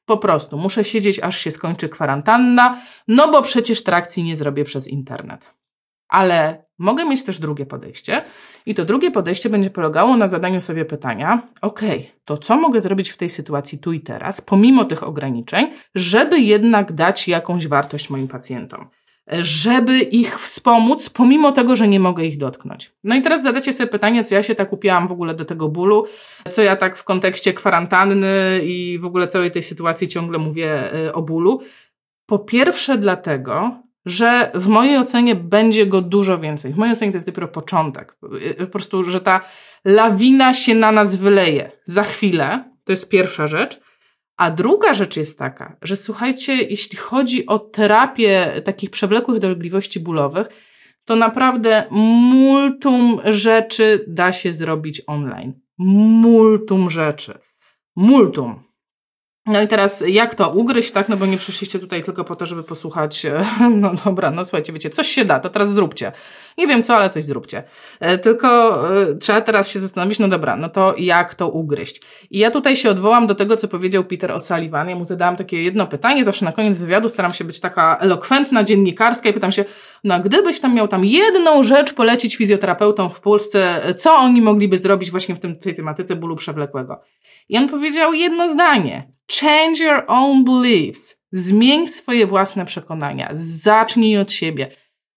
po 0.06 0.18
prostu 0.18 0.58
muszę 0.58 0.84
siedzieć, 0.84 1.20
aż 1.20 1.38
się 1.39 1.51
skończy 1.51 1.89
kwarantanna, 1.89 2.82
no 3.08 3.32
bo 3.32 3.41
przecież 3.41 3.84
trakcji 3.84 4.24
nie 4.24 4.36
zrobię 4.36 4.63
przez 4.65 4.88
internet. 4.88 5.46
Ale 6.08 6.65
mogę 6.77 7.06
mieć 7.06 7.24
też 7.24 7.39
drugie 7.39 7.65
podejście, 7.65 8.22
i 8.65 8.75
to 8.75 8.86
drugie 8.86 9.12
podejście 9.12 9.50
będzie 9.50 9.70
polegało 9.70 10.18
na 10.18 10.27
zadaniu 10.27 10.62
sobie 10.62 10.86
pytania: 10.86 11.48
OK, 11.62 11.82
to 12.25 12.38
co 12.38 12.58
mogę 12.58 12.82
zrobić 12.82 13.10
w 13.10 13.18
tej 13.18 13.30
sytuacji 13.30 13.80
tu 13.80 13.94
i 13.94 14.01
teraz, 14.01 14.41
pomimo 14.41 14.86
tych 14.86 15.03
ograniczeń, 15.03 15.68
żeby 15.96 16.39
jednak 16.39 16.94
dać 16.94 17.27
jakąś 17.27 17.68
wartość 17.68 18.10
moim 18.10 18.27
pacjentom? 18.27 18.89
Żeby 19.39 20.00
ich 20.00 20.39
wspomóc, 20.39 21.09
pomimo 21.09 21.51
tego, 21.51 21.75
że 21.75 21.88
nie 21.88 22.00
mogę 22.00 22.25
ich 22.25 22.38
dotknąć. 22.38 22.91
No 23.03 23.15
i 23.15 23.21
teraz 23.21 23.43
zadacie 23.43 23.73
sobie 23.73 23.88
pytanie, 23.88 24.23
co 24.23 24.35
ja 24.35 24.43
się 24.43 24.55
tak 24.55 24.73
upiłam 24.73 25.07
w 25.07 25.11
ogóle 25.11 25.33
do 25.33 25.45
tego 25.45 25.67
bólu, 25.67 26.05
co 26.50 26.61
ja 26.61 26.75
tak 26.75 26.97
w 26.97 27.03
kontekście 27.03 27.53
kwarantanny 27.53 28.59
i 28.63 29.00
w 29.00 29.05
ogóle 29.05 29.27
całej 29.27 29.51
tej 29.51 29.63
sytuacji 29.63 30.07
ciągle 30.07 30.38
mówię 30.38 30.95
y, 31.07 31.13
o 31.13 31.21
bólu. 31.21 31.61
Po 32.25 32.39
pierwsze 32.39 32.97
dlatego, 32.97 33.81
że 34.05 34.51
w 34.53 34.67
mojej 34.67 34.97
ocenie 34.97 35.35
będzie 35.35 35.85
go 35.85 36.01
dużo 36.01 36.38
więcej. 36.38 36.73
W 36.73 36.77
mojej 36.77 36.93
ocenie 36.93 37.11
to 37.11 37.17
jest 37.17 37.27
dopiero 37.27 37.47
początek. 37.47 38.15
Y, 38.61 38.65
po 38.65 38.67
prostu, 38.67 39.03
że 39.03 39.21
ta 39.21 39.41
lawina 39.85 40.53
się 40.53 40.75
na 40.75 40.91
nas 40.91 41.15
wyleje 41.15 41.71
za 41.83 42.03
chwilę. 42.03 42.63
To 42.83 42.91
jest 42.91 43.09
pierwsza 43.09 43.47
rzecz. 43.47 43.79
A 44.41 44.51
druga 44.51 44.93
rzecz 44.93 45.17
jest 45.17 45.39
taka, 45.39 45.77
że 45.81 45.95
słuchajcie, 45.95 46.53
jeśli 46.53 46.98
chodzi 46.98 47.45
o 47.45 47.60
terapię 47.60 48.62
takich 48.65 48.89
przewlekłych 48.89 49.39
dolegliwości 49.39 50.00
bólowych, 50.00 50.48
to 51.05 51.15
naprawdę 51.15 51.83
multum 51.91 53.19
rzeczy 53.25 54.05
da 54.07 54.31
się 54.31 54.53
zrobić 54.53 55.01
online. 55.07 55.53
Multum 55.77 56.89
rzeczy. 56.89 57.33
Multum. 57.95 58.63
No 59.51 59.62
i 59.62 59.67
teraz 59.67 60.03
jak 60.08 60.36
to 60.36 60.50
ugryźć, 60.50 60.91
tak? 60.91 61.10
No 61.10 61.17
bo 61.17 61.25
nie 61.25 61.38
przyszliście 61.38 61.79
tutaj 61.79 62.03
tylko 62.03 62.24
po 62.24 62.36
to, 62.36 62.46
żeby 62.46 62.63
posłuchać. 62.63 63.25
E, 63.25 63.46
no 63.81 63.91
dobra, 64.05 64.31
no 64.31 64.46
słuchajcie, 64.46 64.74
wiecie, 64.74 64.89
coś 64.89 65.08
się 65.08 65.25
da, 65.25 65.39
to 65.39 65.50
teraz 65.50 65.74
zróbcie. 65.74 66.12
Nie 66.58 66.67
wiem 66.67 66.84
co, 66.84 66.96
ale 66.96 67.10
coś 67.10 67.25
zróbcie. 67.25 67.63
E, 68.00 68.17
tylko 68.17 68.79
e, 69.01 69.15
trzeba 69.15 69.41
teraz 69.41 69.72
się 69.72 69.79
zastanowić, 69.79 70.20
no 70.20 70.27
dobra, 70.27 70.58
no 70.58 70.70
to 70.70 70.96
jak 70.98 71.36
to 71.36 71.50
ugryźć? 71.50 72.01
I 72.31 72.39
ja 72.39 72.51
tutaj 72.51 72.75
się 72.75 72.89
odwołam 72.89 73.27
do 73.27 73.36
tego, 73.36 73.58
co 73.58 73.67
powiedział 73.67 74.03
Peter 74.03 74.31
O'Sullivan. 74.31 74.89
Ja 74.89 74.96
mu 74.96 75.03
zadałam 75.03 75.36
takie 75.36 75.63
jedno 75.63 75.88
pytanie, 75.88 76.24
zawsze 76.24 76.46
na 76.46 76.51
koniec 76.51 76.77
wywiadu 76.77 77.10
staram 77.10 77.34
się 77.34 77.43
być 77.43 77.60
taka 77.60 77.98
elokwentna, 78.01 78.63
dziennikarska 78.63 79.29
i 79.29 79.34
pytam 79.34 79.51
się, 79.51 79.65
no 80.03 80.20
gdybyś 80.20 80.60
tam 80.60 80.75
miał 80.75 80.88
tam 80.88 81.05
jedną 81.05 81.63
rzecz 81.63 81.93
polecić 81.93 82.36
fizjoterapeutom 82.36 83.10
w 83.10 83.20
Polsce, 83.20 83.81
co 83.98 84.15
oni 84.15 84.41
mogliby 84.41 84.77
zrobić 84.77 85.12
właśnie 85.12 85.36
w 85.36 85.39
tym, 85.39 85.55
tej 85.55 85.75
tematyce 85.75 86.15
bólu 86.15 86.36
przewlekłego? 86.36 87.01
I 87.50 87.58
on 87.58 87.70
powiedział 87.70 88.13
jedno 88.13 88.48
zdanie. 88.48 89.12
Change 89.39 89.83
your 89.83 90.03
own 90.07 90.43
beliefs. 90.43 91.21
Zmień 91.31 91.88
swoje 91.88 92.27
własne 92.27 92.65
przekonania. 92.65 93.29
Zacznij 93.33 94.17
od 94.17 94.31
siebie. 94.31 94.67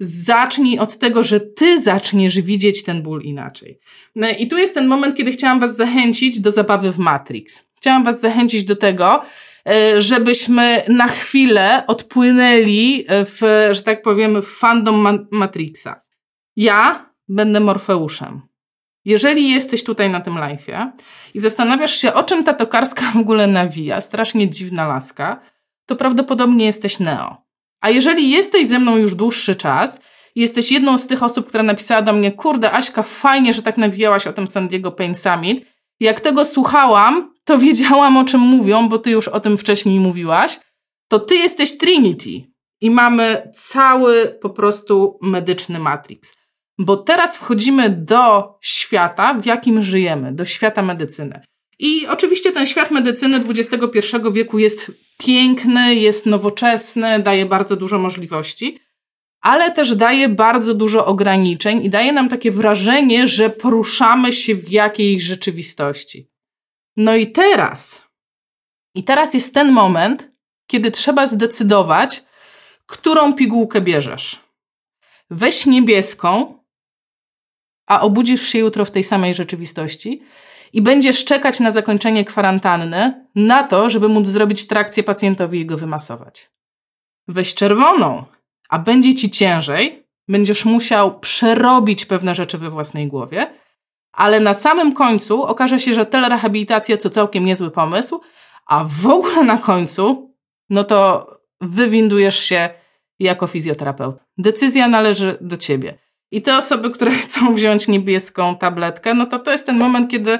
Zacznij 0.00 0.78
od 0.78 0.98
tego, 0.98 1.22
że 1.22 1.40
ty 1.40 1.80
zaczniesz 1.80 2.40
widzieć 2.40 2.82
ten 2.82 3.02
ból 3.02 3.22
inaczej. 3.22 3.78
No 4.16 4.28
i 4.38 4.48
tu 4.48 4.58
jest 4.58 4.74
ten 4.74 4.86
moment, 4.86 5.16
kiedy 5.16 5.32
chciałam 5.32 5.60
was 5.60 5.76
zachęcić 5.76 6.40
do 6.40 6.52
zabawy 6.52 6.92
w 6.92 6.98
Matrix. 6.98 7.64
Chciałam 7.76 8.04
was 8.04 8.20
zachęcić 8.20 8.64
do 8.64 8.76
tego, 8.76 9.22
e, 9.68 10.02
żebyśmy 10.02 10.82
na 10.88 11.08
chwilę 11.08 11.86
odpłynęli 11.86 13.06
w, 13.08 13.68
że 13.70 13.82
tak 13.82 14.02
powiem, 14.02 14.42
w 14.42 14.46
fandom 14.46 15.28
Matrixa. 15.30 16.00
Ja 16.56 17.10
będę 17.28 17.60
Morfeuszem. 17.60 18.42
Jeżeli 19.04 19.50
jesteś 19.50 19.84
tutaj 19.84 20.10
na 20.10 20.20
tym 20.20 20.34
live'ie 20.34 20.90
i 21.34 21.40
zastanawiasz 21.40 22.00
się, 22.00 22.14
o 22.14 22.22
czym 22.22 22.44
ta 22.44 22.54
tokarska 22.54 23.02
w 23.14 23.16
ogóle 23.16 23.46
nawija, 23.46 24.00
strasznie 24.00 24.50
dziwna 24.50 24.86
laska, 24.86 25.40
to 25.86 25.96
prawdopodobnie 25.96 26.66
jesteś 26.66 26.98
Neo. 26.98 27.36
A 27.80 27.90
jeżeli 27.90 28.30
jesteś 28.30 28.66
ze 28.66 28.78
mną 28.78 28.96
już 28.96 29.14
dłuższy 29.14 29.54
czas, 29.54 30.00
jesteś 30.36 30.72
jedną 30.72 30.98
z 30.98 31.06
tych 31.06 31.22
osób, 31.22 31.48
która 31.48 31.62
napisała 31.62 32.02
do 32.02 32.12
mnie, 32.12 32.32
kurde 32.32 32.72
Aśka, 32.72 33.02
fajnie, 33.02 33.54
że 33.54 33.62
tak 33.62 33.78
nawijałaś 33.78 34.26
o 34.26 34.32
tym 34.32 34.48
San 34.48 34.68
Diego 34.68 34.92
Pain 34.92 35.14
Summit. 35.14 35.66
Jak 36.00 36.20
tego 36.20 36.44
słuchałam, 36.44 37.34
to 37.44 37.58
wiedziałam 37.66 38.16
o 38.16 38.24
czym 38.24 38.40
mówią, 38.40 38.88
bo 38.88 38.98
ty 38.98 39.10
już 39.10 39.28
o 39.28 39.40
tym 39.40 39.58
wcześniej 39.58 40.00
mówiłaś. 40.00 40.60
To 41.08 41.18
ty 41.18 41.34
jesteś 41.34 41.78
Trinity 41.78 42.54
i 42.80 42.90
mamy 42.90 43.50
cały 43.54 44.38
po 44.40 44.50
prostu 44.50 45.18
medyczny 45.22 45.78
Matrix. 45.78 46.34
Bo 46.78 46.96
teraz 46.96 47.36
wchodzimy 47.36 47.90
do 47.90 48.54
świata, 48.62 49.34
w 49.34 49.46
jakim 49.46 49.82
żyjemy, 49.82 50.32
do 50.32 50.44
świata 50.44 50.82
medycyny. 50.82 51.40
I 51.78 52.06
oczywiście 52.06 52.52
ten 52.52 52.66
świat 52.66 52.90
medycyny 52.90 53.40
XXI 53.48 54.16
wieku 54.32 54.58
jest 54.58 54.90
piękny, 55.18 55.94
jest 55.94 56.26
nowoczesny, 56.26 57.22
daje 57.22 57.46
bardzo 57.46 57.76
dużo 57.76 57.98
możliwości, 57.98 58.78
ale 59.40 59.70
też 59.70 59.94
daje 59.94 60.28
bardzo 60.28 60.74
dużo 60.74 61.06
ograniczeń 61.06 61.84
i 61.84 61.90
daje 61.90 62.12
nam 62.12 62.28
takie 62.28 62.50
wrażenie, 62.50 63.28
że 63.28 63.50
poruszamy 63.50 64.32
się 64.32 64.54
w 64.54 64.68
jakiejś 64.68 65.22
rzeczywistości. 65.22 66.28
No 66.96 67.16
i 67.16 67.32
teraz, 67.32 68.02
i 68.94 69.04
teraz 69.04 69.34
jest 69.34 69.54
ten 69.54 69.72
moment, 69.72 70.30
kiedy 70.66 70.90
trzeba 70.90 71.26
zdecydować, 71.26 72.22
którą 72.86 73.32
pigułkę 73.32 73.80
bierzesz. 73.80 74.40
Weź 75.30 75.66
niebieską, 75.66 76.58
a 77.86 78.00
obudzisz 78.00 78.48
się 78.48 78.58
jutro 78.58 78.84
w 78.84 78.90
tej 78.90 79.04
samej 79.04 79.34
rzeczywistości 79.34 80.22
i 80.72 80.82
będziesz 80.82 81.24
czekać 81.24 81.60
na 81.60 81.70
zakończenie 81.70 82.24
kwarantanny, 82.24 83.26
na 83.34 83.62
to, 83.62 83.90
żeby 83.90 84.08
móc 84.08 84.26
zrobić 84.26 84.66
trakcję 84.66 85.02
pacjentowi 85.02 85.60
i 85.60 85.66
go 85.66 85.78
wymasować. 85.78 86.50
Weź 87.28 87.54
czerwoną, 87.54 88.24
a 88.68 88.78
będzie 88.78 89.14
ci 89.14 89.30
ciężej, 89.30 90.06
będziesz 90.28 90.64
musiał 90.64 91.20
przerobić 91.20 92.06
pewne 92.06 92.34
rzeczy 92.34 92.58
we 92.58 92.70
własnej 92.70 93.08
głowie, 93.08 93.46
ale 94.12 94.40
na 94.40 94.54
samym 94.54 94.92
końcu 94.92 95.42
okaże 95.42 95.80
się, 95.80 95.94
że 95.94 96.06
telerehabilitacja 96.06 96.96
to 96.96 97.10
całkiem 97.10 97.44
niezły 97.44 97.70
pomysł, 97.70 98.20
a 98.66 98.84
w 98.84 99.06
ogóle 99.06 99.44
na 99.44 99.58
końcu, 99.58 100.34
no 100.70 100.84
to 100.84 101.26
wywindujesz 101.60 102.38
się 102.38 102.70
jako 103.18 103.46
fizjoterapeut. 103.46 104.16
Decyzja 104.38 104.88
należy 104.88 105.38
do 105.40 105.56
ciebie. 105.56 105.98
I 106.34 106.42
te 106.42 106.56
osoby, 106.56 106.90
które 106.90 107.10
chcą 107.24 107.54
wziąć 107.54 107.88
niebieską 107.88 108.56
tabletkę, 108.56 109.14
no 109.14 109.26
to 109.26 109.38
to 109.38 109.52
jest 109.52 109.66
ten 109.66 109.78
moment, 109.78 110.10
kiedy, 110.10 110.38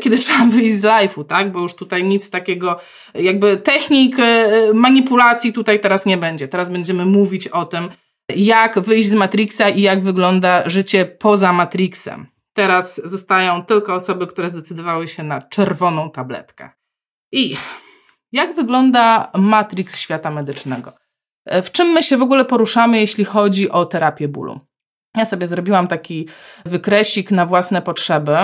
kiedy 0.00 0.18
trzeba 0.18 0.44
wyjść 0.44 0.74
z 0.74 0.84
live'u, 0.84 1.24
tak? 1.24 1.52
Bo 1.52 1.60
już 1.60 1.74
tutaj 1.74 2.04
nic 2.04 2.30
takiego, 2.30 2.80
jakby 3.14 3.56
technik 3.56 4.16
e, 4.18 4.48
manipulacji 4.74 5.52
tutaj 5.52 5.80
teraz 5.80 6.06
nie 6.06 6.16
będzie. 6.16 6.48
Teraz 6.48 6.70
będziemy 6.70 7.06
mówić 7.06 7.48
o 7.48 7.64
tym, 7.64 7.88
jak 8.36 8.80
wyjść 8.80 9.08
z 9.08 9.14
Matrixa 9.14 9.68
i 9.68 9.82
jak 9.82 10.04
wygląda 10.04 10.68
życie 10.68 11.04
poza 11.04 11.52
Matrixem. 11.52 12.26
Teraz 12.52 13.00
zostają 13.04 13.64
tylko 13.64 13.94
osoby, 13.94 14.26
które 14.26 14.50
zdecydowały 14.50 15.08
się 15.08 15.22
na 15.22 15.42
czerwoną 15.42 16.10
tabletkę. 16.10 16.70
I 17.32 17.56
jak 18.32 18.56
wygląda 18.56 19.30
Matrix 19.34 20.00
świata 20.00 20.30
medycznego? 20.30 20.92
E, 21.46 21.62
w 21.62 21.72
czym 21.72 21.88
my 21.88 22.02
się 22.02 22.16
w 22.16 22.22
ogóle 22.22 22.44
poruszamy, 22.44 23.00
jeśli 23.00 23.24
chodzi 23.24 23.70
o 23.70 23.84
terapię 23.84 24.28
bólu? 24.28 24.69
Ja 25.16 25.24
sobie 25.24 25.46
zrobiłam 25.46 25.88
taki 25.88 26.28
wykresik 26.64 27.30
na 27.30 27.46
własne 27.46 27.82
potrzeby, 27.82 28.36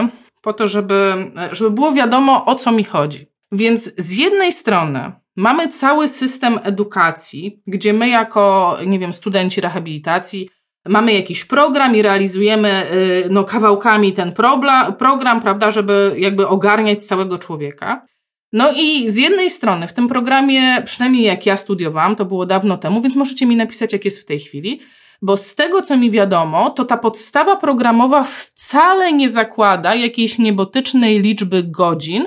po 0.42 0.52
to, 0.52 0.68
żeby, 0.68 1.14
żeby 1.52 1.70
było 1.70 1.92
wiadomo, 1.92 2.44
o 2.44 2.54
co 2.54 2.72
mi 2.72 2.84
chodzi. 2.84 3.26
Więc 3.52 3.94
z 3.98 4.16
jednej 4.16 4.52
strony 4.52 5.12
mamy 5.36 5.68
cały 5.68 6.08
system 6.08 6.58
edukacji, 6.62 7.62
gdzie 7.66 7.92
my 7.92 8.08
jako, 8.08 8.76
nie 8.86 8.98
wiem, 8.98 9.12
studenci 9.12 9.60
rehabilitacji 9.60 10.48
mamy 10.88 11.12
jakiś 11.12 11.44
program 11.44 11.96
i 11.96 12.02
realizujemy 12.02 12.82
y, 12.92 13.28
no, 13.30 13.44
kawałkami 13.44 14.12
ten 14.12 14.32
program, 14.32 14.94
program, 14.94 15.40
prawda, 15.40 15.70
żeby 15.70 16.14
jakby 16.18 16.48
ogarniać 16.48 17.04
całego 17.04 17.38
człowieka. 17.38 18.06
No 18.52 18.72
i 18.76 19.10
z 19.10 19.16
jednej 19.16 19.50
strony 19.50 19.88
w 19.88 19.92
tym 19.92 20.08
programie, 20.08 20.82
przynajmniej 20.84 21.22
jak 21.22 21.46
ja 21.46 21.56
studiowałam, 21.56 22.16
to 22.16 22.24
było 22.24 22.46
dawno 22.46 22.76
temu, 22.76 23.02
więc 23.02 23.16
możecie 23.16 23.46
mi 23.46 23.56
napisać, 23.56 23.92
jak 23.92 24.04
jest 24.04 24.20
w 24.20 24.24
tej 24.24 24.40
chwili, 24.40 24.80
bo 25.22 25.36
z 25.36 25.54
tego, 25.54 25.82
co 25.82 25.96
mi 25.96 26.10
wiadomo, 26.10 26.70
to 26.70 26.84
ta 26.84 26.96
podstawa 26.96 27.56
programowa 27.56 28.24
wcale 28.24 29.12
nie 29.12 29.30
zakłada 29.30 29.94
jakiejś 29.94 30.38
niebotycznej 30.38 31.20
liczby 31.20 31.62
godzin, 31.62 32.26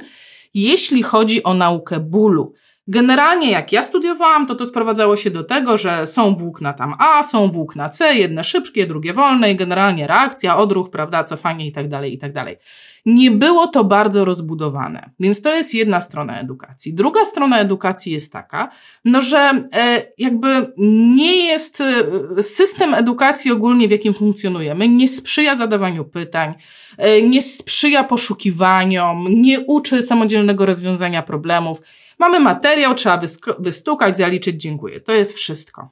jeśli 0.53 1.03
chodzi 1.03 1.43
o 1.43 1.53
naukę 1.53 1.99
bólu. 1.99 2.53
Generalnie 2.91 3.51
jak 3.51 3.71
ja 3.71 3.83
studiowałam, 3.83 4.47
to 4.47 4.55
to 4.55 4.65
sprowadzało 4.65 5.17
się 5.17 5.31
do 5.31 5.43
tego, 5.43 5.77
że 5.77 6.07
są 6.07 6.35
włókna 6.35 6.73
tam 6.73 6.95
A, 6.99 7.23
są 7.23 7.51
włókna 7.51 7.89
C, 7.89 8.15
jedne 8.15 8.43
szybkie, 8.43 8.87
drugie 8.87 9.13
wolne 9.13 9.51
i 9.51 9.55
generalnie 9.55 10.07
reakcja, 10.07 10.57
odruch, 10.57 10.89
prawda, 10.89 11.23
cofanie 11.23 11.67
i 11.67 11.71
tak 11.71 11.89
dalej, 11.89 12.13
i 12.13 12.17
tak 12.17 12.33
dalej. 12.33 12.57
Nie 13.05 13.31
było 13.31 13.67
to 13.67 13.83
bardzo 13.83 14.25
rozbudowane, 14.25 15.09
więc 15.19 15.41
to 15.41 15.55
jest 15.55 15.73
jedna 15.73 16.01
strona 16.01 16.39
edukacji. 16.39 16.93
Druga 16.93 17.25
strona 17.25 17.59
edukacji 17.59 18.11
jest 18.11 18.33
taka, 18.33 18.69
no, 19.05 19.21
że 19.21 19.39
e, 19.73 20.05
jakby 20.17 20.73
nie 21.17 21.45
jest 21.45 21.81
e, 21.81 22.43
system 22.43 22.93
edukacji 22.93 23.51
ogólnie, 23.51 23.87
w 23.87 23.91
jakim 23.91 24.13
funkcjonujemy, 24.13 24.87
nie 24.87 25.07
sprzyja 25.07 25.55
zadawaniu 25.55 26.05
pytań, 26.05 26.53
e, 26.97 27.21
nie 27.21 27.41
sprzyja 27.41 28.03
poszukiwaniom, 28.03 29.25
nie 29.29 29.59
uczy 29.59 30.01
samodzielnego 30.01 30.65
rozwiązania 30.65 31.21
problemów. 31.21 31.81
Mamy 32.19 32.39
materiał, 32.39 32.95
trzeba 32.95 33.21
wystukać, 33.59 34.17
zaliczyć, 34.17 34.61
dziękuję. 34.61 34.99
To 34.99 35.11
jest 35.11 35.33
wszystko. 35.33 35.89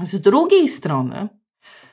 Z 0.00 0.20
drugiej 0.20 0.68
strony, 0.68 1.28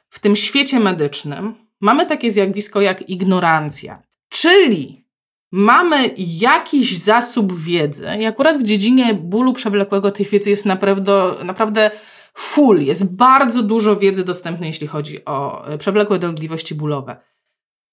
w 0.10 0.20
tym 0.20 0.36
świecie 0.36 0.79
medycznym 0.79 1.56
mamy 1.82 2.06
takie 2.06 2.32
zjawisko 2.32 2.82
jak 2.82 3.10
ignorancja. 3.10 4.03
Czyli 4.29 5.10
mamy 5.51 6.12
jakiś 6.18 6.98
zasób 6.98 7.60
wiedzy 7.60 8.08
i 8.20 8.25
akurat 8.25 8.58
w 8.58 8.63
dziedzinie 8.63 9.13
bólu 9.13 9.53
przewlekłego 9.53 10.12
tych 10.12 10.29
wiedzy 10.29 10.50
jest 10.50 10.65
naprawdę, 10.65 11.34
naprawdę 11.44 11.91
full. 12.34 12.82
Jest 12.82 13.15
bardzo 13.15 13.63
dużo 13.63 13.96
wiedzy 13.96 14.24
dostępnej, 14.24 14.68
jeśli 14.68 14.88
chodzi 14.88 15.25
o 15.25 15.68
e, 15.68 15.77
przewlekłe 15.77 16.20
dolegliwości 16.20 16.75
bólowe. 16.75 17.18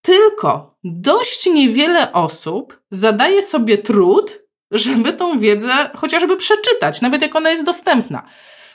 Tylko 0.03 0.79
dość 0.85 1.47
niewiele 1.47 2.13
osób 2.13 2.83
zadaje 2.91 3.43
sobie 3.43 3.79
trud, 3.79 4.46
żeby 4.71 5.13
tą 5.13 5.39
wiedzę 5.39 5.91
chociażby 5.97 6.37
przeczytać, 6.37 7.01
nawet 7.03 7.23
jak 7.23 7.37
ona 7.37 7.51
jest 7.51 7.65
dostępna. 7.65 8.23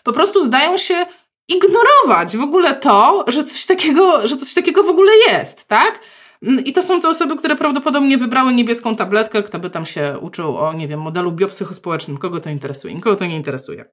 Po 0.04 0.14
prostu 0.14 0.42
zdają 0.42 0.78
się 0.78 1.06
ignorować 1.48 2.38
w 2.38 2.42
ogóle 2.42 2.74
to, 2.74 3.26
że 3.28 3.44
coś 3.44 3.66
takiego, 3.66 4.28
że 4.28 4.38
coś 4.38 4.54
takiego 4.54 4.84
w 4.84 4.90
ogóle 4.90 5.12
jest, 5.30 5.68
tak? 5.68 6.00
Mm, 6.44 6.64
I 6.64 6.74
to 6.74 6.84
są 6.84 7.02
te 7.02 7.10
osoby, 7.10 7.36
które 7.36 7.56
prawdopodobnie 7.56 8.18
wybrały 8.18 8.54
niebieską 8.54 8.96
tabletkę, 8.96 9.44
kto 9.44 9.60
by 9.60 9.70
tam 9.70 9.86
się 9.86 10.18
uczył 10.22 10.58
o, 10.58 10.74
nie 10.74 10.88
wiem, 10.88 11.02
modelu 11.02 11.32
biopsychospołecznym, 11.32 12.18
kogo 12.18 12.40
to 12.40 12.50
interesuje, 12.50 12.96
nikogo 12.96 13.16
to 13.16 13.26
nie 13.26 13.36
interesuje. 13.36 13.86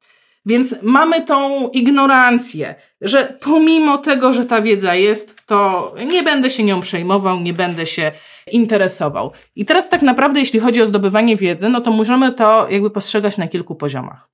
Więc 0.49 0.75
mamy 0.83 1.23
tą 1.23 1.69
ignorancję, 1.69 2.75
że 3.01 3.39
pomimo 3.41 3.99
tego, 3.99 4.33
że 4.33 4.47
ta 4.47 4.63
wiedza 4.63 4.95
jest, 4.95 5.47
to 5.47 5.95
nie 6.07 6.23
będę 6.23 6.51
się 6.51 6.65
nią 6.65 6.81
przejmował, 6.81 7.41
nie 7.41 7.53
będę 7.53 7.87
się 7.87 8.13
interesował. 8.53 9.33
I 9.57 9.65
teraz 9.65 9.89
tak 9.89 10.03
naprawdę, 10.03 10.41
jeśli 10.41 10.61
chodzi 10.61 10.83
o 10.83 10.87
zdobywanie 10.87 11.37
wiedzy, 11.37 11.69
no 11.69 11.81
to 11.81 11.91
możemy 11.91 12.33
to 12.33 12.67
jakby 12.71 12.91
postrzegać 12.91 13.37
na 13.37 13.49
kilku 13.49 13.75
poziomach. 13.75 14.29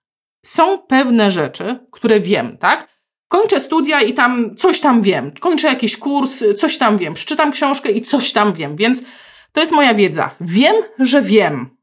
Są 0.46 0.78
pewne 0.78 1.30
rzeczy, 1.30 1.78
które 1.90 2.20
wiem, 2.20 2.56
tak? 2.56 2.88
Kończę 3.28 3.60
studia 3.60 4.00
i 4.00 4.12
tam 4.14 4.56
coś 4.56 4.80
tam 4.80 5.02
wiem. 5.02 5.32
Kończę 5.40 5.68
jakiś 5.68 5.96
kurs, 5.96 6.44
coś 6.56 6.78
tam 6.78 6.98
wiem. 6.98 7.14
Przeczytam 7.14 7.52
książkę 7.52 7.90
i 7.90 8.00
coś 8.00 8.32
tam 8.32 8.52
wiem. 8.52 8.76
Więc 8.76 9.02
to 9.52 9.60
jest 9.60 9.72
moja 9.72 9.94
wiedza. 9.94 10.30
Wiem, 10.40 10.74
że 10.98 11.22
wiem. 11.22 11.73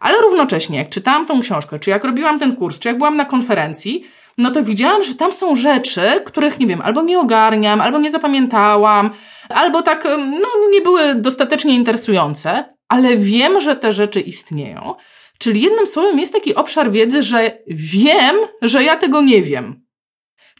Ale 0.00 0.18
równocześnie, 0.22 0.78
jak 0.78 0.88
czytałam 0.88 1.26
tą 1.26 1.40
książkę, 1.40 1.78
czy 1.78 1.90
jak 1.90 2.04
robiłam 2.04 2.38
ten 2.38 2.56
kurs, 2.56 2.78
czy 2.78 2.88
jak 2.88 2.98
byłam 2.98 3.16
na 3.16 3.24
konferencji, 3.24 4.04
no 4.38 4.50
to 4.50 4.62
widziałam, 4.62 5.04
że 5.04 5.14
tam 5.14 5.32
są 5.32 5.54
rzeczy, 5.54 6.00
których 6.24 6.58
nie 6.58 6.66
wiem, 6.66 6.80
albo 6.84 7.02
nie 7.02 7.20
ogarniam, 7.20 7.80
albo 7.80 7.98
nie 7.98 8.10
zapamiętałam, 8.10 9.10
albo 9.48 9.82
tak, 9.82 10.08
no, 10.18 10.48
nie 10.72 10.80
były 10.80 11.14
dostatecznie 11.14 11.74
interesujące, 11.74 12.64
ale 12.88 13.16
wiem, 13.16 13.60
że 13.60 13.76
te 13.76 13.92
rzeczy 13.92 14.20
istnieją. 14.20 14.94
Czyli 15.38 15.60
jednym 15.60 15.86
słowem 15.86 16.18
jest 16.18 16.32
taki 16.32 16.54
obszar 16.54 16.92
wiedzy, 16.92 17.22
że 17.22 17.58
wiem, 17.66 18.36
że 18.62 18.84
ja 18.84 18.96
tego 18.96 19.22
nie 19.22 19.42
wiem. 19.42 19.85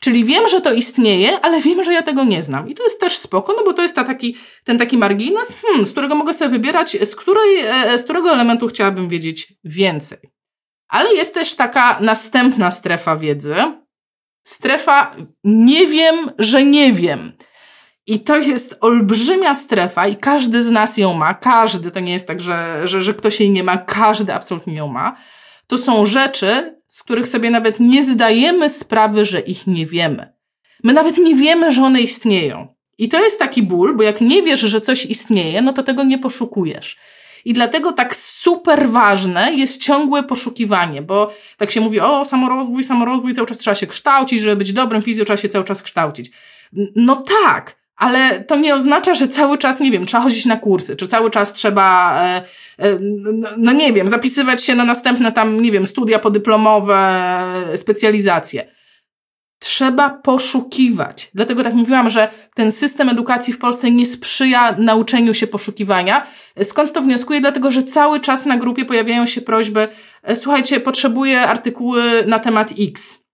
Czyli 0.06 0.24
wiem, 0.24 0.48
że 0.48 0.60
to 0.60 0.72
istnieje, 0.72 1.40
ale 1.40 1.60
wiem, 1.60 1.84
że 1.84 1.92
ja 1.92 2.02
tego 2.02 2.24
nie 2.24 2.42
znam. 2.42 2.68
I 2.68 2.74
to 2.74 2.84
jest 2.84 3.00
też 3.00 3.18
spoko, 3.18 3.54
no 3.56 3.64
bo 3.64 3.72
to 3.72 3.82
jest 3.82 3.94
ta 3.94 4.04
taki, 4.04 4.36
ten 4.64 4.78
taki 4.78 4.98
margines, 4.98 5.56
hmm, 5.62 5.86
z 5.86 5.92
którego 5.92 6.14
mogę 6.14 6.34
sobie 6.34 6.50
wybierać, 6.50 6.96
z, 7.08 7.16
której, 7.16 7.58
e, 7.60 7.98
z 7.98 8.04
którego 8.04 8.32
elementu 8.32 8.68
chciałabym 8.68 9.08
wiedzieć 9.08 9.52
więcej. 9.64 10.18
Ale 10.88 11.14
jest 11.14 11.34
też 11.34 11.54
taka 11.54 11.98
następna 12.00 12.70
strefa 12.70 13.16
wiedzy. 13.16 13.54
Strefa 14.46 15.16
nie 15.44 15.86
wiem, 15.86 16.30
że 16.38 16.64
nie 16.64 16.92
wiem. 16.92 17.32
I 18.06 18.20
to 18.20 18.36
jest 18.36 18.76
olbrzymia 18.80 19.54
strefa 19.54 20.06
i 20.06 20.16
każdy 20.16 20.62
z 20.62 20.70
nas 20.70 20.98
ją 20.98 21.14
ma. 21.14 21.34
Każdy, 21.34 21.90
to 21.90 22.00
nie 22.00 22.12
jest 22.12 22.28
tak, 22.28 22.40
że, 22.40 22.88
że, 22.88 23.02
że 23.02 23.14
ktoś 23.14 23.40
jej 23.40 23.50
nie 23.50 23.64
ma, 23.64 23.78
każdy 23.78 24.34
absolutnie 24.34 24.74
ją 24.74 24.88
ma. 24.88 25.16
To 25.66 25.78
są 25.78 26.06
rzeczy, 26.06 26.75
z 26.86 27.02
których 27.02 27.28
sobie 27.28 27.50
nawet 27.50 27.80
nie 27.80 28.04
zdajemy 28.04 28.70
sprawy, 28.70 29.24
że 29.24 29.40
ich 29.40 29.66
nie 29.66 29.86
wiemy. 29.86 30.32
My 30.84 30.92
nawet 30.92 31.18
nie 31.18 31.34
wiemy, 31.34 31.72
że 31.72 31.82
one 31.82 32.00
istnieją. 32.00 32.74
I 32.98 33.08
to 33.08 33.24
jest 33.24 33.38
taki 33.38 33.62
ból, 33.62 33.96
bo 33.96 34.02
jak 34.02 34.20
nie 34.20 34.42
wiesz, 34.42 34.60
że 34.60 34.80
coś 34.80 35.06
istnieje, 35.06 35.62
no 35.62 35.72
to 35.72 35.82
tego 35.82 36.04
nie 36.04 36.18
poszukujesz. 36.18 36.96
I 37.44 37.52
dlatego 37.52 37.92
tak 37.92 38.16
super 38.16 38.90
ważne 38.90 39.54
jest 39.54 39.82
ciągłe 39.82 40.22
poszukiwanie, 40.22 41.02
bo 41.02 41.32
tak 41.56 41.70
się 41.70 41.80
mówi, 41.80 42.00
o, 42.00 42.24
samorozwój, 42.24 42.84
samorozwój, 42.84 43.34
cały 43.34 43.46
czas 43.46 43.58
trzeba 43.58 43.74
się 43.74 43.86
kształcić, 43.86 44.40
żeby 44.40 44.56
być 44.56 44.72
dobrym 44.72 45.02
fizjo, 45.02 45.24
trzeba 45.24 45.36
się 45.36 45.48
cały 45.48 45.64
czas 45.64 45.82
kształcić. 45.82 46.30
No 46.96 47.16
tak, 47.16 47.76
ale 47.96 48.40
to 48.40 48.56
nie 48.56 48.74
oznacza, 48.74 49.14
że 49.14 49.28
cały 49.28 49.58
czas, 49.58 49.80
nie 49.80 49.90
wiem, 49.90 50.06
trzeba 50.06 50.22
chodzić 50.22 50.46
na 50.46 50.56
kursy, 50.56 50.96
czy 50.96 51.08
cały 51.08 51.30
czas 51.30 51.52
trzeba, 51.52 52.20
e, 52.24 52.42
e, 52.78 52.98
no, 53.00 53.48
no 53.58 53.72
nie 53.72 53.92
wiem, 53.92 54.08
zapisywać 54.08 54.64
się 54.64 54.74
na 54.74 54.84
następne 54.84 55.32
tam, 55.32 55.62
nie 55.62 55.72
wiem, 55.72 55.86
studia 55.86 56.18
podyplomowe, 56.18 57.22
specjalizacje. 57.76 58.76
Trzeba 59.58 60.10
poszukiwać. 60.10 61.30
Dlatego 61.34 61.62
tak 61.62 61.74
mówiłam, 61.74 62.10
że 62.10 62.28
ten 62.54 62.72
system 62.72 63.08
edukacji 63.08 63.52
w 63.52 63.58
Polsce 63.58 63.90
nie 63.90 64.06
sprzyja 64.06 64.74
nauczeniu 64.78 65.34
się 65.34 65.46
poszukiwania. 65.46 66.26
Skąd 66.62 66.92
to 66.92 67.02
wnioskuję? 67.02 67.40
Dlatego, 67.40 67.70
że 67.70 67.82
cały 67.82 68.20
czas 68.20 68.46
na 68.46 68.56
grupie 68.56 68.84
pojawiają 68.84 69.26
się 69.26 69.40
prośby, 69.40 69.88
e, 70.22 70.36
słuchajcie, 70.36 70.80
potrzebuję 70.80 71.40
artykuły 71.40 72.02
na 72.26 72.38
temat 72.38 72.72
X. 72.78 73.25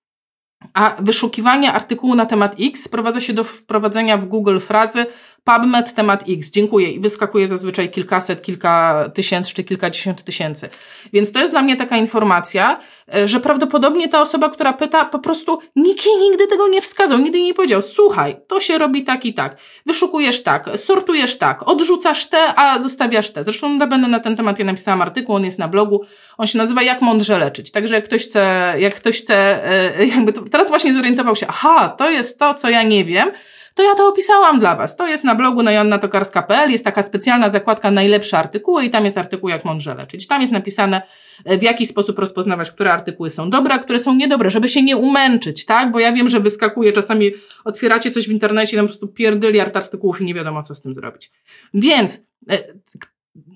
A 0.74 0.96
wyszukiwanie 0.98 1.72
artykułu 1.72 2.14
na 2.14 2.26
temat 2.26 2.56
X 2.60 2.82
sprowadza 2.82 3.20
się 3.20 3.32
do 3.32 3.44
wprowadzenia 3.44 4.16
w 4.16 4.24
Google 4.24 4.58
frazy 4.58 5.06
PubMed 5.44 5.94
temat 5.94 6.24
X, 6.28 6.50
dziękuję. 6.50 6.90
I 6.90 7.00
wyskakuje 7.00 7.48
zazwyczaj 7.48 7.90
kilkaset, 7.90 8.42
kilka 8.42 9.04
tysięcy 9.14 9.54
czy 9.54 9.64
kilkadziesiąt 9.64 10.24
tysięcy. 10.24 10.68
Więc 11.12 11.32
to 11.32 11.38
jest 11.38 11.50
dla 11.50 11.62
mnie 11.62 11.76
taka 11.76 11.96
informacja, 11.96 12.78
e, 13.14 13.28
że 13.28 13.40
prawdopodobnie 13.40 14.08
ta 14.08 14.22
osoba, 14.22 14.50
która 14.50 14.72
pyta, 14.72 15.04
po 15.04 15.18
prostu 15.18 15.58
nikt 15.76 16.06
jej 16.06 16.16
nigdy 16.16 16.46
tego 16.46 16.68
nie 16.68 16.82
wskazał, 16.82 17.18
nigdy 17.18 17.42
nie 17.42 17.54
powiedział, 17.54 17.82
słuchaj, 17.82 18.36
to 18.48 18.60
się 18.60 18.78
robi 18.78 19.04
tak 19.04 19.26
i 19.26 19.34
tak. 19.34 19.56
Wyszukujesz 19.86 20.42
tak, 20.42 20.70
sortujesz 20.76 21.38
tak, 21.38 21.68
odrzucasz 21.68 22.26
te, 22.26 22.54
a 22.56 22.78
zostawiasz 22.78 23.30
te. 23.30 23.44
Zresztą 23.44 23.78
będę 23.78 24.08
na 24.08 24.20
ten 24.20 24.36
temat, 24.36 24.58
ja 24.58 24.64
napisałam 24.64 25.02
artykuł, 25.02 25.36
on 25.36 25.44
jest 25.44 25.58
na 25.58 25.68
blogu, 25.68 26.00
on 26.38 26.46
się 26.46 26.58
nazywa 26.58 26.82
Jak 26.82 27.00
mądrze 27.00 27.38
leczyć. 27.38 27.70
Także 27.70 27.94
jak 27.94 28.04
ktoś 28.04 28.26
chce, 28.26 28.74
jak 28.78 28.94
ktoś 28.94 29.18
chce, 29.18 29.66
e, 29.98 30.06
jakby 30.06 30.32
to, 30.32 30.42
teraz 30.42 30.68
właśnie 30.68 30.94
zorientował 30.94 31.36
się, 31.36 31.46
aha, 31.48 31.88
to 31.88 32.10
jest 32.10 32.38
to, 32.38 32.54
co 32.54 32.70
ja 32.70 32.82
nie 32.82 33.04
wiem, 33.04 33.32
to 33.74 33.82
ja 33.82 33.94
to 33.94 34.08
opisałam 34.08 34.60
dla 34.60 34.76
Was. 34.76 34.96
To 34.96 35.08
jest 35.08 35.24
na 35.24 35.34
blogu 35.34 35.62
na 35.62 35.72
jonnatokarska.pl, 35.72 36.70
jest 36.70 36.84
taka 36.84 37.02
specjalna 37.02 37.50
zakładka 37.50 37.90
najlepsze 37.90 38.38
artykuły 38.38 38.84
i 38.84 38.90
tam 38.90 39.04
jest 39.04 39.18
artykuł 39.18 39.48
jak 39.48 39.64
mądrze 39.64 39.94
leczyć. 39.94 40.26
Tam 40.26 40.40
jest 40.40 40.52
napisane 40.52 41.02
e, 41.44 41.58
w 41.58 41.62
jaki 41.62 41.86
sposób 41.86 42.18
rozpoznawać, 42.18 42.70
które 42.70 42.92
artykuły 42.92 43.30
są 43.30 43.50
dobre, 43.50 43.74
a 43.74 43.78
które 43.78 43.98
są 43.98 44.14
niedobre, 44.14 44.50
żeby 44.50 44.68
się 44.68 44.82
nie 44.82 44.96
umęczyć, 44.96 45.64
tak? 45.64 45.90
Bo 45.90 46.00
ja 46.00 46.12
wiem, 46.12 46.28
że 46.28 46.40
wyskakuje, 46.40 46.92
czasami 46.92 47.30
otwieracie 47.64 48.10
coś 48.10 48.28
w 48.28 48.32
internecie, 48.32 48.76
tam 48.76 48.86
po 48.86 48.88
prostu 48.88 49.08
pierdyliard 49.08 49.76
artykułów 49.76 50.20
i 50.20 50.24
nie 50.24 50.34
wiadomo, 50.34 50.62
co 50.62 50.74
z 50.74 50.80
tym 50.80 50.94
zrobić. 50.94 51.30
Więc 51.74 52.20
e, 52.50 52.58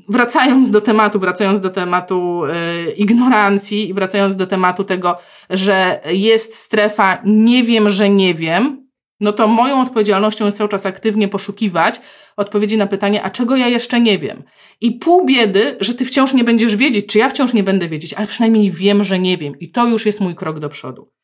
wracając 0.09 0.70
do 0.70 0.81
tematu, 0.81 1.20
wracając 1.20 1.61
do 1.61 1.70
tematu 1.70 2.42
e, 2.44 2.90
ignorancji 2.90 3.88
i 3.88 3.94
wracając 3.94 4.37
do 4.37 4.46
tematu 4.46 4.85
tego, 4.85 5.18
że 5.50 6.00
jest 6.12 6.55
strefa 6.55 7.18
nie 7.24 7.64
wiem, 7.64 7.90
że 7.90 8.11
nie 8.11 8.35
wiem, 8.35 8.86
no 9.20 9.33
to 9.33 9.48
moją 9.48 9.83
odpowiedzialnością 9.83 10.46
jest 10.46 10.59
cały 10.59 10.70
czas 10.70 10.87
aktywnie 10.87 11.29
poszukiwać 11.29 12.00
odpowiedzi 12.37 12.76
na 12.76 12.87
pytanie, 12.87 13.22
a 13.22 13.31
czego 13.31 13.57
ja 13.57 13.68
jeszcze 13.68 14.00
nie 14.00 14.18
wiem. 14.18 14.42
I 14.81 14.92
pół 14.92 15.26
biedy, 15.26 15.76
że 15.81 15.94
ty 15.94 16.05
wciąż 16.05 16.35
nie 16.35 16.44
będziesz 16.44 16.76
wiedzieć, 16.76 17.07
czy 17.07 17.18
ja 17.18 17.29
wciąż 17.29 17.52
nie 17.52 17.62
będę 17.62 17.88
wiedzieć, 17.88 18.14
ale 18.14 18.26
przynajmniej 18.26 18.70
wiem, 18.70 19.05
że 19.05 19.18
nie 19.18 19.37
wiem. 19.37 19.59
I 19.59 19.70
to 19.70 19.87
już 19.87 20.07
jest 20.07 20.20
mój 20.20 20.35
krok 20.35 20.59
do 20.59 20.68
przodu. 20.68 21.15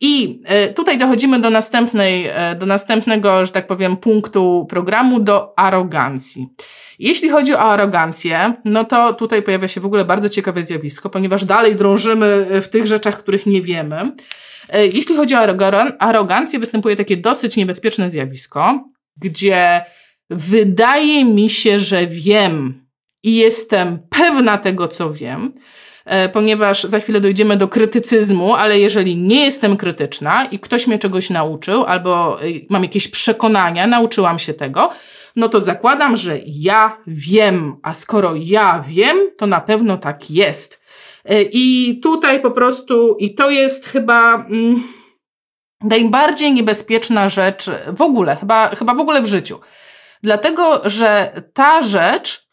I 0.00 0.42
e, 0.44 0.68
tutaj 0.68 0.98
dochodzimy 0.98 1.38
do 1.38 1.50
następnej, 1.50 2.26
e, 2.26 2.54
do 2.54 2.66
następnego, 2.66 3.46
że 3.46 3.52
tak 3.52 3.66
powiem, 3.66 3.96
punktu 3.96 4.66
programu, 4.70 5.20
do 5.20 5.58
arogancji. 5.58 6.48
Jeśli 6.98 7.28
chodzi 7.28 7.54
o 7.54 7.60
arogancję, 7.60 8.54
no 8.64 8.84
to 8.84 9.14
tutaj 9.14 9.42
pojawia 9.42 9.68
się 9.68 9.80
w 9.80 9.86
ogóle 9.86 10.04
bardzo 10.04 10.28
ciekawe 10.28 10.62
zjawisko, 10.62 11.10
ponieważ 11.10 11.44
dalej 11.44 11.76
drążymy 11.76 12.46
w 12.62 12.68
tych 12.68 12.86
rzeczach, 12.86 13.18
których 13.18 13.46
nie 13.46 13.62
wiemy. 13.62 14.12
E, 14.68 14.86
jeśli 14.86 15.16
chodzi 15.16 15.34
o 15.34 15.38
arogancję, 15.98 16.58
występuje 16.58 16.96
takie 16.96 17.16
dosyć 17.16 17.56
niebezpieczne 17.56 18.10
zjawisko, 18.10 18.84
gdzie 19.16 19.84
wydaje 20.30 21.24
mi 21.24 21.50
się, 21.50 21.80
że 21.80 22.06
wiem 22.06 22.84
i 23.22 23.36
jestem 23.36 23.98
pewna 24.10 24.58
tego, 24.58 24.88
co 24.88 25.12
wiem, 25.12 25.52
e, 25.52 25.60
ponieważ 26.32 26.84
za 26.84 27.00
chwilę 27.00 27.20
dojdziemy 27.20 27.56
do 27.56 27.68
krytycyzmu, 27.68 28.54
ale 28.54 28.78
jeżeli 28.78 29.16
nie 29.16 29.44
jestem 29.44 29.76
krytyczna 29.76 30.44
i 30.44 30.58
ktoś 30.58 30.86
mnie 30.86 30.98
czegoś 30.98 31.30
nauczył, 31.30 31.84
albo 31.84 32.42
e, 32.42 32.44
mam 32.70 32.82
jakieś 32.82 33.08
przekonania, 33.08 33.86
nauczyłam 33.86 34.38
się 34.38 34.54
tego, 34.54 34.90
no 35.36 35.48
to 35.48 35.60
zakładam, 35.60 36.16
że 36.16 36.38
ja 36.46 36.98
wiem, 37.06 37.76
a 37.82 37.94
skoro 37.94 38.34
ja 38.36 38.84
wiem, 38.88 39.16
to 39.36 39.46
na 39.46 39.60
pewno 39.60 39.98
tak 39.98 40.30
jest. 40.30 40.82
E, 41.24 41.42
I 41.42 42.00
tutaj 42.02 42.40
po 42.40 42.50
prostu, 42.50 43.16
i 43.18 43.34
to 43.34 43.50
jest 43.50 43.86
chyba 43.86 44.34
mm, 44.34 44.82
najbardziej 45.80 46.52
niebezpieczna 46.52 47.28
rzecz 47.28 47.70
w 47.96 48.02
ogóle, 48.02 48.36
chyba, 48.36 48.68
chyba 48.68 48.94
w 48.94 49.00
ogóle 49.00 49.22
w 49.22 49.26
życiu. 49.26 49.60
Dlatego, 50.22 50.80
że 50.84 51.32
ta 51.54 51.82
rzecz, 51.82 52.38
e, 52.38 52.43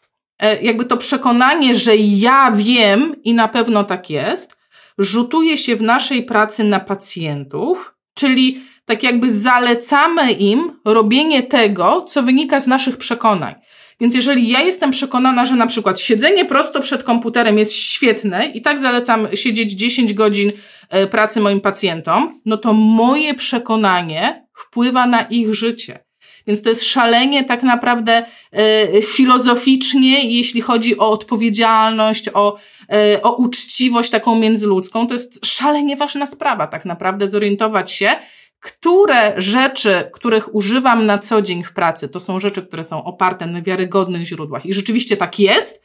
jakby 0.62 0.84
to 0.84 0.96
przekonanie, 0.96 1.74
że 1.74 1.96
ja 1.96 2.52
wiem 2.54 3.14
i 3.24 3.34
na 3.34 3.48
pewno 3.48 3.84
tak 3.84 4.10
jest, 4.10 4.56
rzutuje 4.98 5.58
się 5.58 5.76
w 5.76 5.82
naszej 5.82 6.22
pracy 6.22 6.64
na 6.64 6.80
pacjentów, 6.80 7.94
czyli 8.14 8.60
tak 8.84 9.02
jakby 9.02 9.30
zalecamy 9.30 10.32
im 10.32 10.80
robienie 10.84 11.42
tego, 11.42 12.02
co 12.02 12.22
wynika 12.22 12.60
z 12.60 12.66
naszych 12.66 12.96
przekonań. 12.96 13.54
Więc 14.00 14.14
jeżeli 14.14 14.48
ja 14.48 14.60
jestem 14.60 14.90
przekonana, 14.90 15.46
że 15.46 15.56
na 15.56 15.66
przykład 15.66 16.00
siedzenie 16.00 16.44
prosto 16.44 16.80
przed 16.80 17.02
komputerem 17.02 17.58
jest 17.58 17.72
świetne 17.72 18.46
i 18.46 18.62
tak 18.62 18.78
zalecam 18.78 19.28
siedzieć 19.34 19.72
10 19.72 20.14
godzin 20.14 20.52
e, 20.88 21.06
pracy 21.06 21.40
moim 21.40 21.60
pacjentom, 21.60 22.40
no 22.46 22.56
to 22.56 22.72
moje 22.72 23.34
przekonanie 23.34 24.46
wpływa 24.54 25.06
na 25.06 25.22
ich 25.22 25.54
życie. 25.54 25.98
Więc 26.46 26.62
to 26.62 26.68
jest 26.68 26.84
szalenie 26.84 27.44
tak 27.44 27.62
naprawdę 27.62 28.24
e, 28.52 29.02
filozoficznie, 29.02 30.36
jeśli 30.36 30.60
chodzi 30.60 30.98
o 30.98 31.10
odpowiedzialność, 31.10 32.28
o, 32.34 32.58
e, 32.92 33.22
o 33.22 33.36
uczciwość 33.36 34.10
taką 34.10 34.38
międzyludzką. 34.38 35.06
To 35.06 35.14
jest 35.14 35.46
szalenie 35.46 35.96
ważna 35.96 36.26
sprawa, 36.26 36.66
tak 36.66 36.84
naprawdę 36.84 37.28
zorientować 37.28 37.92
się, 37.92 38.10
które 38.60 39.34
rzeczy, 39.36 40.10
których 40.12 40.54
używam 40.54 41.06
na 41.06 41.18
co 41.18 41.42
dzień 41.42 41.64
w 41.64 41.72
pracy, 41.72 42.08
to 42.08 42.20
są 42.20 42.40
rzeczy, 42.40 42.62
które 42.62 42.84
są 42.84 43.04
oparte 43.04 43.46
na 43.46 43.62
wiarygodnych 43.62 44.26
źródłach 44.26 44.66
i 44.66 44.72
rzeczywiście 44.72 45.16
tak 45.16 45.38
jest, 45.38 45.82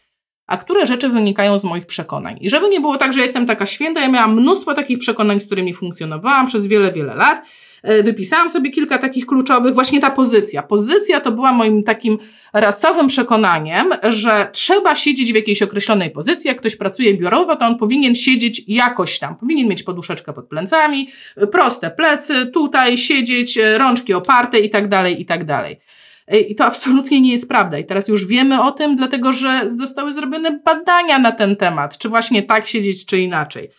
a 0.47 0.57
które 0.57 0.85
rzeczy 0.85 1.09
wynikają 1.09 1.59
z 1.59 1.63
moich 1.63 1.85
przekonań. 1.85 2.37
I 2.41 2.49
żeby 2.49 2.69
nie 2.69 2.79
było 2.79 2.97
tak, 2.97 3.13
że 3.13 3.21
jestem 3.21 3.45
taka 3.45 3.65
święta, 3.65 4.01
ja 4.01 4.07
miałam 4.07 4.41
mnóstwo 4.41 4.73
takich 4.73 4.99
przekonań, 4.99 5.39
z 5.39 5.45
którymi 5.45 5.73
funkcjonowałam 5.73 6.47
przez 6.47 6.67
wiele, 6.67 6.91
wiele 6.91 7.15
lat 7.15 7.41
wypisałam 7.83 8.49
sobie 8.49 8.71
kilka 8.71 8.97
takich 8.97 9.25
kluczowych, 9.25 9.73
właśnie 9.73 10.01
ta 10.01 10.09
pozycja. 10.09 10.63
Pozycja 10.63 11.21
to 11.21 11.31
była 11.31 11.51
moim 11.51 11.83
takim 11.83 12.17
rasowym 12.53 13.07
przekonaniem, 13.07 13.89
że 14.03 14.47
trzeba 14.51 14.95
siedzieć 14.95 15.31
w 15.31 15.35
jakiejś 15.35 15.61
określonej 15.61 16.09
pozycji. 16.09 16.47
Jak 16.47 16.57
ktoś 16.57 16.75
pracuje 16.75 17.13
biurowo, 17.13 17.55
to 17.55 17.65
on 17.65 17.77
powinien 17.77 18.15
siedzieć 18.15 18.61
jakoś 18.67 19.19
tam. 19.19 19.35
Powinien 19.35 19.67
mieć 19.67 19.83
poduszeczkę 19.83 20.33
pod 20.33 20.47
plecami, 20.47 21.09
proste 21.51 21.91
plecy, 21.91 22.45
tutaj 22.45 22.97
siedzieć, 22.97 23.57
e, 23.57 23.77
rączki 23.77 24.13
oparte 24.13 24.59
i 24.59 24.69
tak 24.69 24.87
dalej, 24.87 25.21
i 25.21 25.25
tak 25.25 25.45
dalej. 25.45 25.79
E, 26.27 26.39
I 26.39 26.55
to 26.55 26.65
absolutnie 26.65 27.21
nie 27.21 27.31
jest 27.31 27.47
prawda. 27.47 27.77
I 27.77 27.85
teraz 27.85 28.07
już 28.07 28.25
wiemy 28.25 28.61
o 28.61 28.71
tym, 28.71 28.95
dlatego 28.95 29.33
że 29.33 29.61
zostały 29.65 30.11
zrobione 30.11 30.59
badania 30.65 31.19
na 31.19 31.31
ten 31.31 31.55
temat, 31.55 31.97
czy 31.97 32.09
właśnie 32.09 32.43
tak 32.43 32.67
siedzieć, 32.67 33.05
czy 33.05 33.19
inaczej. 33.19 33.69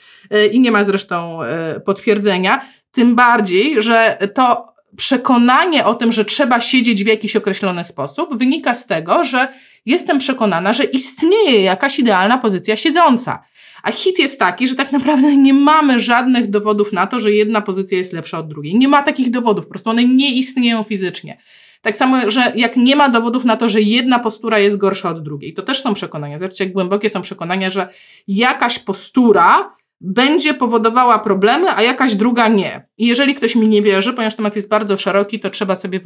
I 0.53 0.61
nie 0.61 0.73
ma 0.73 0.85
zresztą 0.85 1.39
potwierdzenia. 1.85 2.61
Tym 2.93 3.15
bardziej, 3.15 3.83
że 3.83 4.19
to 4.35 4.67
przekonanie 4.97 5.85
o 5.85 5.95
tym, 5.95 6.13
że 6.13 6.25
trzeba 6.25 6.61
siedzieć 6.61 7.05
w 7.05 7.07
jakiś 7.07 7.37
określony 7.37 7.85
sposób, 7.85 8.37
wynika 8.37 8.75
z 8.75 8.87
tego, 8.87 9.25
że 9.25 9.49
jestem 9.87 10.19
przekonana, 10.19 10.73
że 10.73 10.85
istnieje 10.85 11.63
jakaś 11.63 11.99
idealna 11.99 12.39
pozycja 12.39 12.77
siedząca. 12.77 13.43
A 13.83 13.93
hit 13.93 14.19
jest 14.19 14.39
taki, 14.39 14.69
że 14.69 14.75
tak 14.75 14.93
naprawdę 14.93 15.37
nie 15.37 15.55
mamy 15.55 16.01
żadnych 16.01 16.51
dowodów 16.51 16.93
na 16.93 17.07
to, 17.07 17.21
że 17.21 17.33
jedna 17.33 17.61
pozycja 17.61 17.99
jest 17.99 18.13
lepsza 18.13 18.39
od 18.39 18.49
drugiej. 18.49 18.75
Nie 18.75 18.89
ma 18.89 19.03
takich 19.03 19.31
dowodów, 19.31 19.65
po 19.65 19.71
prostu 19.71 19.91
one 19.91 20.05
nie 20.05 20.35
istnieją 20.35 20.83
fizycznie. 20.83 21.39
Tak 21.83 21.97
samo, 21.97 22.31
że 22.31 22.53
jak 22.55 22.77
nie 22.77 22.97
ma 22.97 23.09
dowodów 23.09 23.45
na 23.45 23.57
to, 23.57 23.69
że 23.69 23.81
jedna 23.81 24.19
postura 24.19 24.59
jest 24.59 24.77
gorsza 24.77 25.09
od 25.09 25.23
drugiej, 25.23 25.55
to 25.55 25.63
też 25.63 25.83
są 25.83 25.95
przekonania. 25.95 26.39
Zobaczcie, 26.39 26.65
jak 26.65 26.73
głębokie 26.73 27.11
są 27.11 27.23
przekonania, 27.23 27.71
że 27.71 27.89
jakaś 28.29 28.79
postura 28.79 29.77
będzie 30.01 30.55
powodowała 30.55 31.19
problemy, 31.19 31.67
a 31.77 31.83
jakaś 31.83 32.15
druga 32.15 32.49
nie. 32.49 32.87
I 32.99 33.07
jeżeli 33.07 33.35
ktoś 33.35 33.57
mi 33.57 33.69
nie 33.69 33.83
wierzy, 33.83 34.13
ponieważ 34.13 34.37
temat 34.37 34.57
jest 34.57 34.69
bardzo 34.69 34.97
szeroki, 34.97 35.41
to 35.41 35.51
trzeba 35.51 35.77
sobie 35.77 36.01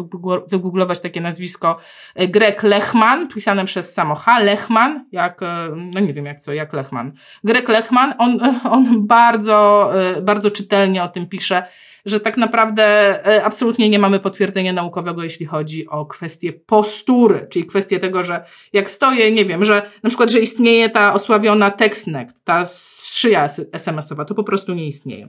wygooglować 0.49 1.01
takie 1.01 1.21
nazwisko 1.21 1.79
e, 2.15 2.29
Greg 2.29 2.63
Lechman, 2.63 3.29
pisane 3.29 3.65
przez 3.65 3.95
samo 3.95 4.15
H. 4.15 4.39
Lechman, 4.39 5.07
jak, 5.13 5.43
e, 5.43 5.47
no 5.77 6.01
nie 6.01 6.13
wiem 6.13 6.25
jak 6.25 6.41
co, 6.41 6.53
jak 6.53 6.73
Lechman. 6.73 7.13
Greg 7.45 7.69
Lechman, 7.69 8.15
on, 8.19 8.39
on 8.77 9.07
bardzo, 9.07 9.91
e, 10.19 10.23
bardzo 10.23 10.51
czytelnie 10.51 11.03
o 11.03 11.09
tym 11.09 11.27
pisze 11.27 11.63
że 12.05 12.21
tak 12.21 12.37
naprawdę 12.37 12.85
e, 13.27 13.45
absolutnie 13.45 13.89
nie 13.89 13.99
mamy 13.99 14.21
potwierdzenia 14.21 14.73
naukowego, 14.73 15.23
jeśli 15.23 15.47
chodzi 15.47 15.89
o 15.89 16.07
kwestię 16.07 16.53
postury, 16.53 17.47
czyli 17.51 17.67
kwestię 17.67 18.01
tego, 18.01 18.25
że 18.25 18.45
jak 18.73 18.91
stoję, 18.91 19.31
nie 19.31 19.45
wiem, 19.45 19.65
że 19.65 19.83
na 20.03 20.11
przykład, 20.11 20.31
że 20.31 20.41
istnieje 20.41 20.91
ta 20.91 21.15
osławiona 21.15 21.71
TextNet, 21.71 22.45
ta 22.45 22.65
szyja 23.15 23.49
SMS-owa, 23.73 24.25
to 24.25 24.35
po 24.35 24.45
prostu 24.45 24.75
nie 24.75 24.87
istnieje. 24.87 25.29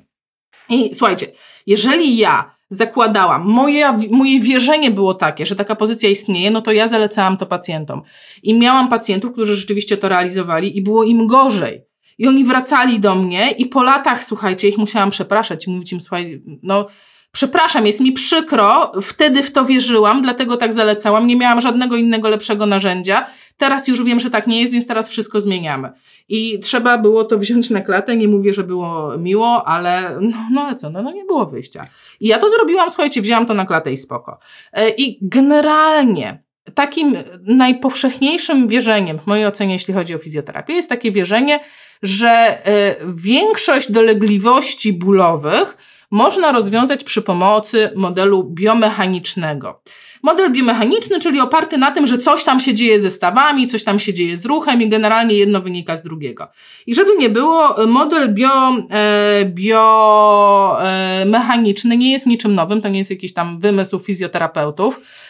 I 0.69 0.93
słuchajcie, 0.93 1.27
jeżeli 1.67 2.17
ja 2.17 2.55
zakładałam, 2.69 3.45
moje, 3.45 3.97
moje 4.11 4.39
wierzenie 4.39 4.91
było 4.91 5.13
takie, 5.13 5.45
że 5.45 5.55
taka 5.55 5.75
pozycja 5.75 6.09
istnieje, 6.09 6.51
no 6.51 6.61
to 6.61 6.71
ja 6.71 6.87
zalecałam 6.87 7.37
to 7.37 7.45
pacjentom. 7.45 8.01
I 8.43 8.53
miałam 8.53 8.89
pacjentów, 8.89 9.31
którzy 9.31 9.55
rzeczywiście 9.55 9.97
to 9.97 10.09
realizowali 10.09 10.77
i 10.77 10.81
było 10.81 11.03
im 11.03 11.27
gorzej. 11.27 11.92
I 12.17 12.27
oni 12.27 12.43
wracali 12.43 12.99
do 12.99 13.15
mnie 13.15 13.51
i 13.51 13.65
po 13.65 13.83
latach, 13.83 14.23
słuchajcie, 14.23 14.67
ich 14.67 14.77
musiałam 14.77 15.09
przepraszać 15.09 15.67
i 15.67 15.69
mówić 15.69 15.91
im, 15.91 16.01
słuchaj, 16.01 16.41
no, 16.63 16.87
przepraszam, 17.31 17.85
jest 17.85 17.99
mi 17.99 18.11
przykro, 18.11 18.91
wtedy 19.01 19.43
w 19.43 19.51
to 19.51 19.65
wierzyłam, 19.65 20.21
dlatego 20.21 20.57
tak 20.57 20.73
zalecałam, 20.73 21.27
nie 21.27 21.35
miałam 21.35 21.61
żadnego 21.61 21.95
innego 21.95 22.29
lepszego 22.29 22.65
narzędzia. 22.65 23.25
Teraz 23.57 23.87
już 23.87 24.03
wiem, 24.03 24.19
że 24.19 24.29
tak 24.29 24.47
nie 24.47 24.61
jest, 24.61 24.73
więc 24.73 24.87
teraz 24.87 25.09
wszystko 25.09 25.41
zmieniamy. 25.41 25.91
I 26.29 26.59
trzeba 26.59 26.97
było 26.97 27.23
to 27.23 27.37
wziąć 27.37 27.69
na 27.69 27.81
klatę, 27.81 28.17
nie 28.17 28.27
mówię, 28.27 28.53
że 28.53 28.63
było 28.63 29.17
miło, 29.17 29.67
ale 29.67 30.17
no, 30.21 30.37
no 30.51 30.61
ale 30.61 30.75
co, 30.75 30.89
no, 30.89 31.01
no 31.01 31.11
nie 31.11 31.25
było 31.25 31.45
wyjścia. 31.45 31.85
I 32.19 32.27
ja 32.27 32.37
to 32.37 32.49
zrobiłam, 32.49 32.89
słuchajcie, 32.89 33.21
wzięłam 33.21 33.45
to 33.45 33.53
na 33.53 33.65
klatę 33.65 33.91
i 33.91 33.97
spoko. 33.97 34.39
E, 34.73 34.89
I 34.89 35.17
generalnie 35.21 36.43
takim 36.75 37.15
najpowszechniejszym 37.41 38.67
wierzeniem, 38.67 39.19
w 39.19 39.27
mojej 39.27 39.45
ocenie, 39.45 39.73
jeśli 39.73 39.93
chodzi 39.93 40.15
o 40.15 40.17
fizjoterapię, 40.17 40.73
jest 40.73 40.89
takie 40.89 41.11
wierzenie, 41.11 41.59
że 42.03 42.57
y, 42.57 42.61
większość 43.15 43.91
dolegliwości 43.91 44.93
bólowych 44.93 45.77
można 46.11 46.51
rozwiązać 46.51 47.03
przy 47.03 47.21
pomocy 47.21 47.89
modelu 47.95 48.43
biomechanicznego. 48.43 49.81
Model 50.23 50.51
biomechaniczny, 50.51 51.19
czyli 51.19 51.39
oparty 51.39 51.77
na 51.77 51.91
tym, 51.91 52.07
że 52.07 52.17
coś 52.17 52.43
tam 52.43 52.59
się 52.59 52.73
dzieje 52.73 52.99
ze 52.99 53.09
stawami, 53.09 53.67
coś 53.67 53.83
tam 53.83 53.99
się 53.99 54.13
dzieje 54.13 54.37
z 54.37 54.45
ruchem 54.45 54.81
i 54.81 54.89
generalnie 54.89 55.35
jedno 55.35 55.61
wynika 55.61 55.97
z 55.97 56.03
drugiego. 56.03 56.47
I 56.87 56.95
żeby 56.95 57.11
nie 57.19 57.29
było, 57.29 57.75
model 57.87 58.33
bio, 58.33 58.77
e, 58.91 59.45
biomechaniczny 59.45 61.97
nie 61.97 62.11
jest 62.11 62.25
niczym 62.25 62.55
nowym, 62.55 62.81
to 62.81 62.89
nie 62.89 62.97
jest 62.97 63.09
jakiś 63.09 63.33
tam 63.33 63.59
wymysł 63.59 63.99
fizjoterapeutów 63.99 64.99
E, 64.99 65.22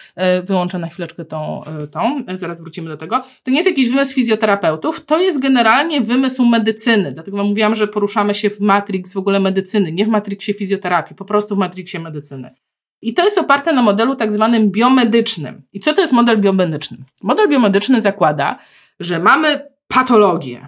wyłączę 0.43 0.79
na 0.79 0.87
chwileczkę 0.87 1.25
tą, 1.25 1.63
e, 1.63 1.87
tą, 1.87 2.23
e, 2.27 2.37
zaraz 2.37 2.61
wrócimy 2.61 2.89
do 2.89 2.97
tego. 2.97 3.23
To 3.43 3.51
nie 3.51 3.57
jest 3.57 3.69
jakiś 3.69 3.89
wymysł 3.89 4.13
fizjoterapeutów, 4.13 5.05
to 5.05 5.19
jest 5.19 5.39
generalnie 5.39 6.01
wymysł 6.01 6.45
medycyny. 6.45 7.11
Dlatego 7.11 7.37
wam 7.37 7.45
mówiłam, 7.45 7.75
że 7.75 7.87
poruszamy 7.87 8.33
się 8.33 8.49
w 8.49 8.59
matrix 8.59 9.13
w 9.13 9.17
ogóle 9.17 9.39
medycyny, 9.39 9.91
nie 9.91 10.05
w 10.05 10.09
matrixie 10.09 10.53
fizjoterapii, 10.53 11.15
po 11.15 11.25
prostu 11.25 11.55
w 11.55 11.57
matrixie 11.57 11.99
medycyny. 11.99 12.55
I 13.01 13.13
to 13.13 13.23
jest 13.23 13.37
oparte 13.37 13.73
na 13.73 13.81
modelu 13.81 14.15
tak 14.15 14.31
zwanym 14.31 14.71
biomedycznym. 14.71 15.61
I 15.73 15.79
co 15.79 15.93
to 15.93 16.01
jest 16.01 16.13
model 16.13 16.41
biomedyczny? 16.41 16.97
Model 17.23 17.49
biomedyczny 17.49 18.01
zakłada, 18.01 18.59
że 18.99 19.19
mamy 19.19 19.67
patologię. 19.87 20.67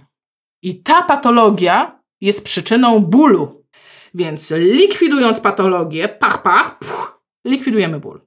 I 0.61 0.83
ta 0.83 1.01
patologia 1.01 1.99
jest 2.21 2.43
przyczyną 2.43 2.99
bólu. 2.99 3.65
Więc 4.13 4.51
likwidując 4.51 5.39
patologię, 5.39 6.07
pach, 6.07 6.43
pach, 6.43 6.79
puch, 6.79 7.21
likwidujemy 7.45 7.99
ból. 7.99 8.24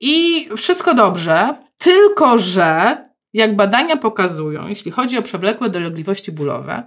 I 0.00 0.48
wszystko 0.56 0.94
dobrze, 0.94 1.54
tylko 1.78 2.38
że 2.38 2.96
jak 3.32 3.56
badania 3.56 3.96
pokazują, 3.96 4.68
jeśli 4.68 4.90
chodzi 4.90 5.18
o 5.18 5.22
przewlekłe 5.22 5.70
dolegliwości 5.70 6.32
bólowe, 6.32 6.82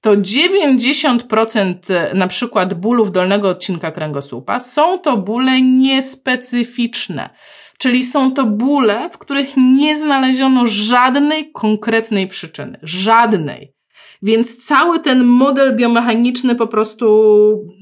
to 0.00 0.16
90% 0.16 2.14
na 2.14 2.26
przykład 2.26 2.74
bólów 2.74 3.12
dolnego 3.12 3.48
odcinka 3.48 3.90
kręgosłupa 3.90 4.60
są 4.60 4.98
to 4.98 5.16
bóle 5.16 5.60
niespecyficzne. 5.60 7.30
Czyli 7.78 8.04
są 8.04 8.32
to 8.32 8.44
bóle, 8.46 9.10
w 9.10 9.18
których 9.18 9.52
nie 9.56 9.98
znaleziono 9.98 10.66
żadnej 10.66 11.52
konkretnej 11.52 12.26
przyczyny. 12.26 12.78
Żadnej. 12.82 13.74
Więc 14.22 14.66
cały 14.66 15.00
ten 15.00 15.24
model 15.24 15.76
biomechaniczny 15.76 16.54
po 16.54 16.66
prostu 16.66 17.06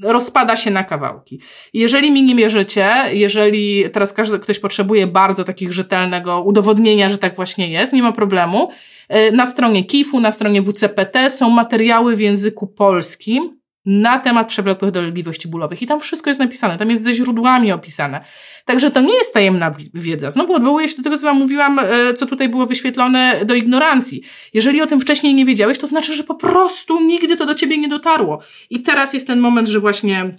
rozpada 0.03 0.55
się 0.55 0.71
na 0.71 0.83
kawałki. 0.83 1.39
Jeżeli 1.73 2.11
mi 2.11 2.23
nie 2.23 2.35
mierzycie, 2.35 2.89
jeżeli 3.13 3.83
teraz 3.93 4.13
każdy, 4.13 4.39
ktoś 4.39 4.59
potrzebuje 4.59 5.07
bardzo 5.07 5.43
takich 5.43 5.73
rzetelnego 5.73 6.41
udowodnienia, 6.41 7.09
że 7.09 7.17
tak 7.17 7.35
właśnie 7.35 7.69
jest, 7.69 7.93
nie 7.93 8.03
ma 8.03 8.11
problemu. 8.11 8.69
E, 9.09 9.31
na 9.31 9.45
stronie 9.45 9.83
KIF-u, 9.83 10.19
na 10.19 10.31
stronie 10.31 10.61
WCPT 10.61 11.29
są 11.29 11.49
materiały 11.49 12.15
w 12.15 12.19
języku 12.19 12.67
polskim, 12.67 13.60
na 13.85 14.19
temat 14.19 14.47
przewlekłych 14.47 14.91
dolegliwości 14.91 15.47
bólowych. 15.47 15.81
I 15.81 15.87
tam 15.87 15.99
wszystko 15.99 16.29
jest 16.29 16.39
napisane, 16.39 16.77
tam 16.77 16.89
jest 16.89 17.03
ze 17.03 17.13
źródłami 17.13 17.71
opisane. 17.71 18.25
Także 18.65 18.91
to 18.91 19.01
nie 19.01 19.13
jest 19.13 19.33
tajemna 19.33 19.75
wiedza. 19.93 20.31
Znowu 20.31 20.53
odwołuję 20.53 20.89
się 20.89 20.97
do 20.97 21.03
tego, 21.03 21.17
co 21.17 21.23
wam 21.23 21.37
mówiłam, 21.37 21.79
e, 21.79 22.13
co 22.13 22.25
tutaj 22.25 22.49
było 22.49 22.65
wyświetlone 22.65 23.45
do 23.45 23.53
ignorancji. 23.53 24.21
Jeżeli 24.53 24.81
o 24.81 24.87
tym 24.87 24.99
wcześniej 24.99 25.33
nie 25.33 25.45
wiedziałeś, 25.45 25.77
to 25.77 25.87
znaczy, 25.87 26.15
że 26.15 26.23
po 26.23 26.35
prostu 26.35 27.01
nigdy 27.01 27.37
to 27.37 27.45
do 27.45 27.55
ciebie 27.55 27.77
nie 27.77 27.89
dotarło. 27.89 28.41
I 28.69 28.81
teraz 28.81 29.13
jest 29.13 29.27
ten 29.27 29.39
moment, 29.39 29.67
że 29.67 29.79
właśnie 29.79 30.37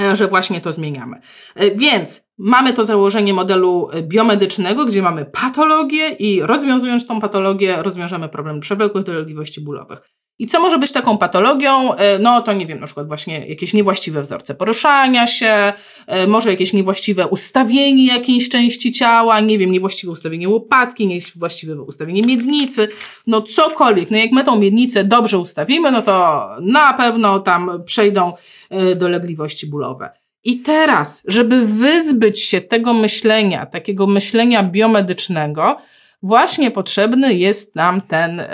e, 0.00 0.16
że 0.16 0.28
właśnie 0.28 0.60
to 0.60 0.72
zmieniamy. 0.72 1.20
E, 1.54 1.70
więc 1.70 2.28
mamy 2.38 2.72
to 2.72 2.84
założenie 2.84 3.34
modelu 3.34 3.88
biomedycznego, 4.02 4.86
gdzie 4.86 5.02
mamy 5.02 5.24
patologię 5.24 6.08
i 6.08 6.42
rozwiązując 6.42 7.06
tą 7.06 7.20
patologię, 7.20 7.76
rozwiążemy 7.82 8.28
problem 8.28 8.60
przewlekłych 8.60 9.04
dolegliwości 9.04 9.60
bólowych. 9.60 10.17
I 10.38 10.46
co 10.46 10.60
może 10.60 10.78
być 10.78 10.92
taką 10.92 11.18
patologią? 11.18 11.94
E, 11.94 12.18
no 12.18 12.42
to 12.42 12.52
nie 12.52 12.66
wiem, 12.66 12.80
na 12.80 12.86
przykład 12.86 13.08
właśnie 13.08 13.46
jakieś 13.46 13.72
niewłaściwe 13.72 14.22
wzorce 14.22 14.54
poruszania 14.54 15.26
się, 15.26 15.72
e, 16.06 16.26
może 16.26 16.50
jakieś 16.50 16.72
niewłaściwe 16.72 17.26
ustawienie 17.26 18.06
jakiejś 18.06 18.48
części 18.48 18.92
ciała, 18.92 19.40
nie 19.40 19.58
wiem, 19.58 19.72
niewłaściwe 19.72 20.12
ustawienie 20.12 20.48
łopatki, 20.48 21.06
niewłaściwe 21.06 21.82
ustawienie 21.82 22.22
miednicy, 22.22 22.88
no 23.26 23.42
cokolwiek. 23.42 24.10
No 24.10 24.16
jak 24.16 24.32
my 24.32 24.44
tą 24.44 24.58
miednicę 24.58 25.04
dobrze 25.04 25.38
ustawimy, 25.38 25.90
no 25.90 26.02
to 26.02 26.46
na 26.60 26.92
pewno 26.92 27.40
tam 27.40 27.82
przejdą 27.86 28.32
e, 28.70 28.94
dolegliwości 28.94 29.66
bólowe. 29.66 30.10
I 30.44 30.58
teraz, 30.60 31.22
żeby 31.26 31.66
wyzbyć 31.66 32.40
się 32.40 32.60
tego 32.60 32.94
myślenia, 32.94 33.66
takiego 33.66 34.06
myślenia 34.06 34.62
biomedycznego, 34.62 35.76
właśnie 36.22 36.70
potrzebny 36.70 37.34
jest 37.34 37.76
nam 37.76 38.00
ten 38.00 38.40
y, 38.40 38.46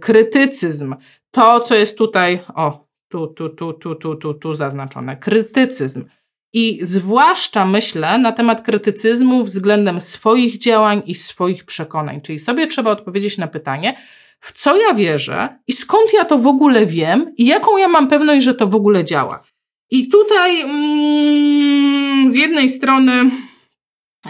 krytycyzm, 0.00 0.94
to, 1.32 1.60
co 1.60 1.74
jest 1.74 1.98
tutaj, 1.98 2.38
o, 2.54 2.86
tu, 3.08 3.26
tu, 3.26 3.48
tu, 3.48 3.72
tu, 3.72 3.94
tu, 3.94 4.16
tu, 4.16 4.34
tu 4.34 4.54
zaznaczone, 4.54 5.16
krytycyzm. 5.16 6.04
I 6.52 6.78
zwłaszcza 6.82 7.66
myślę 7.66 8.18
na 8.18 8.32
temat 8.32 8.62
krytycyzmu 8.62 9.44
względem 9.44 10.00
swoich 10.00 10.58
działań 10.58 11.02
i 11.06 11.14
swoich 11.14 11.64
przekonań. 11.64 12.20
Czyli 12.20 12.38
sobie 12.38 12.66
trzeba 12.66 12.90
odpowiedzieć 12.90 13.38
na 13.38 13.46
pytanie, 13.46 13.96
w 14.40 14.52
co 14.52 14.76
ja 14.76 14.94
wierzę 14.94 15.58
i 15.66 15.72
skąd 15.72 16.12
ja 16.12 16.24
to 16.24 16.38
w 16.38 16.46
ogóle 16.46 16.86
wiem 16.86 17.34
i 17.36 17.46
jaką 17.46 17.78
ja 17.78 17.88
mam 17.88 18.08
pewność, 18.08 18.44
że 18.44 18.54
to 18.54 18.66
w 18.66 18.74
ogóle 18.74 19.04
działa. 19.04 19.44
I 19.90 20.08
tutaj 20.08 20.60
mm, 20.60 22.32
z 22.32 22.36
jednej 22.36 22.68
strony, 22.68 23.30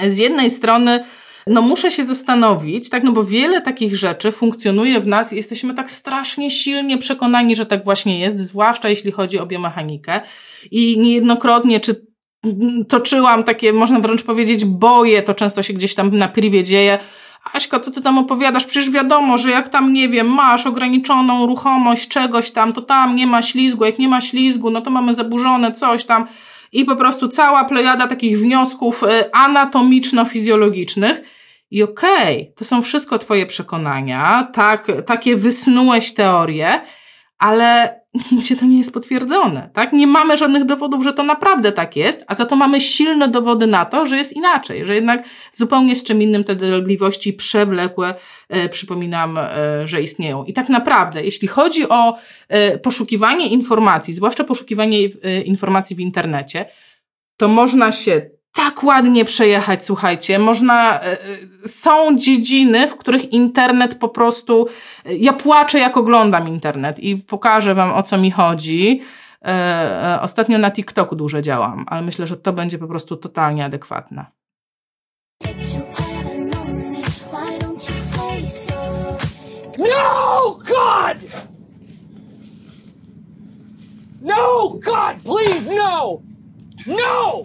z 0.07 0.19
jednej 0.19 0.51
strony 0.51 1.05
no 1.47 1.63
muszę 1.63 1.91
się 1.91 2.05
zastanowić, 2.05 2.91
tak, 2.91 3.03
no 3.03 3.13
bo 3.13 3.25
wiele 3.25 3.61
takich 3.61 3.97
rzeczy 3.97 4.33
funkcjonuje 4.33 5.01
w 5.01 5.07
nas 5.07 5.33
i 5.33 5.37
jesteśmy 5.37 5.75
tak 5.75 5.91
strasznie 5.91 6.51
silnie 6.51 6.99
przekonani, 6.99 7.57
że 7.57 7.67
tak 7.67 7.85
właśnie 7.85 8.19
jest, 8.19 8.39
zwłaszcza 8.39 8.89
jeśli 8.89 9.13
chodzi 9.13 9.39
o 9.39 9.47
biomechanikę. 9.47 10.21
I 10.71 10.99
niejednokrotnie, 10.99 11.81
czy 11.81 12.07
toczyłam 12.89 13.45
takie, 13.45 13.73
można 13.73 14.01
wręcz 14.01 14.23
powiedzieć, 14.23 14.65
boje, 14.65 15.23
to 15.23 15.35
często 15.35 15.63
się 15.63 15.73
gdzieś 15.73 15.95
tam 15.95 16.17
na 16.17 16.29
privie 16.29 16.65
dzieje, 16.65 16.99
Aśka, 17.53 17.81
co 17.81 17.91
ty 17.91 18.01
tam 18.01 18.19
opowiadasz? 18.19 18.65
Przecież 18.65 18.91
wiadomo, 18.91 19.39
że 19.39 19.51
jak 19.51 19.69
tam, 19.69 19.93
nie 19.93 20.09
wiem, 20.09 20.27
masz 20.27 20.67
ograniczoną 20.67 21.47
ruchomość 21.47 22.09
czegoś 22.09 22.51
tam, 22.51 22.73
to 22.73 22.83
tam 22.83 23.17
nie 23.17 23.27
ma 23.27 23.43
ślizgu. 23.43 23.85
Jak 23.85 23.99
nie 23.99 24.09
ma 24.09 24.21
ślizgu, 24.21 24.71
no 24.71 24.81
to 24.81 24.91
mamy 24.91 25.15
zaburzone 25.15 25.73
coś 25.73 26.05
tam 26.05 26.27
i 26.73 26.85
po 26.85 26.97
prostu 26.97 27.29
cała 27.29 27.65
plejada 27.65 28.07
takich 28.07 28.39
wniosków 28.39 29.03
y, 29.03 29.07
anatomiczno-fizjologicznych. 29.33 31.21
I 31.71 31.83
okej, 31.83 32.43
okay, 32.43 32.53
to 32.57 32.65
są 32.65 32.83
wszystko 32.83 33.19
Twoje 33.19 33.47
przekonania, 33.47 34.49
tak, 34.53 34.87
takie 35.07 35.37
wysnułeś 35.37 36.15
teorie, 36.15 36.81
ale 37.39 38.02
nigdzie 38.33 38.57
to 38.57 38.65
nie 38.65 38.79
jest 38.79 38.93
potwierdzone, 38.93 39.71
tak? 39.73 39.93
Nie 39.93 40.07
mamy 40.07 40.37
żadnych 40.37 40.65
dowodów, 40.65 41.05
że 41.05 41.13
to 41.13 41.23
naprawdę 41.23 41.73
tak 41.73 41.97
jest, 41.97 42.25
a 42.27 42.35
za 42.35 42.45
to 42.45 42.57
mamy 42.57 42.81
silne 42.81 43.29
dowody 43.29 43.67
na 43.67 43.85
to, 43.85 44.07
że 44.07 44.17
jest 44.17 44.33
inaczej, 44.33 44.87
że 44.87 44.95
jednak 44.95 45.25
zupełnie 45.53 45.97
z 45.97 46.05
czym 46.05 46.23
innym 46.23 46.45
te 46.45 46.57
dolegliwości 46.57 47.33
przewlekłe, 47.33 48.15
e, 48.49 48.69
przypominam, 48.69 49.39
e, 49.39 49.89
że 49.89 50.03
istnieją. 50.03 50.45
I 50.45 50.53
tak 50.53 50.69
naprawdę, 50.69 51.25
jeśli 51.25 51.49
chodzi 51.49 51.89
o 51.89 52.19
e, 52.49 52.79
poszukiwanie 52.79 53.49
informacji, 53.49 54.15
zwłaszcza 54.15 54.45
poszukiwanie 54.45 54.99
e, 55.23 55.41
informacji 55.41 55.97
w 55.97 56.01
internecie, 56.01 56.65
to 57.37 57.49
można 57.49 57.93
się 57.93 58.31
tak 58.53 58.85
ładnie 58.85 59.25
przejechać, 59.25 59.85
słuchajcie. 59.85 60.39
Można, 60.39 61.01
e, 61.01 61.13
e, 61.13 61.19
są 61.67 62.19
dziedziny, 62.19 62.89
w 62.89 62.97
których 62.97 63.33
internet 63.33 63.95
po 63.95 64.09
prostu, 64.09 64.67
e, 65.07 65.15
ja 65.17 65.33
płaczę 65.33 65.79
jak 65.79 65.97
oglądam 65.97 66.49
internet 66.49 67.01
i 67.01 67.17
pokażę 67.17 67.75
wam 67.75 67.93
o 67.93 68.03
co 68.03 68.19
mi 68.19 68.31
chodzi. 68.31 69.01
Ostatnio 70.21 70.59
na 70.59 70.71
TikToku 70.71 71.17
dużo 71.17 71.43
działam, 71.43 71.85
ale 71.89 72.03
myślę, 72.03 72.27
że 72.27 72.37
to 72.37 72.53
będzie 72.53 72.79
po 72.79 72.87
prostu 72.87 73.17
totalnie 73.17 73.65
adekwatne. 73.65 74.27
No, 79.79 80.59
God! 80.69 81.19
No, 84.23 84.69
God, 84.69 85.23
please, 85.25 85.75
no! 85.75 86.21
No! 86.87 87.43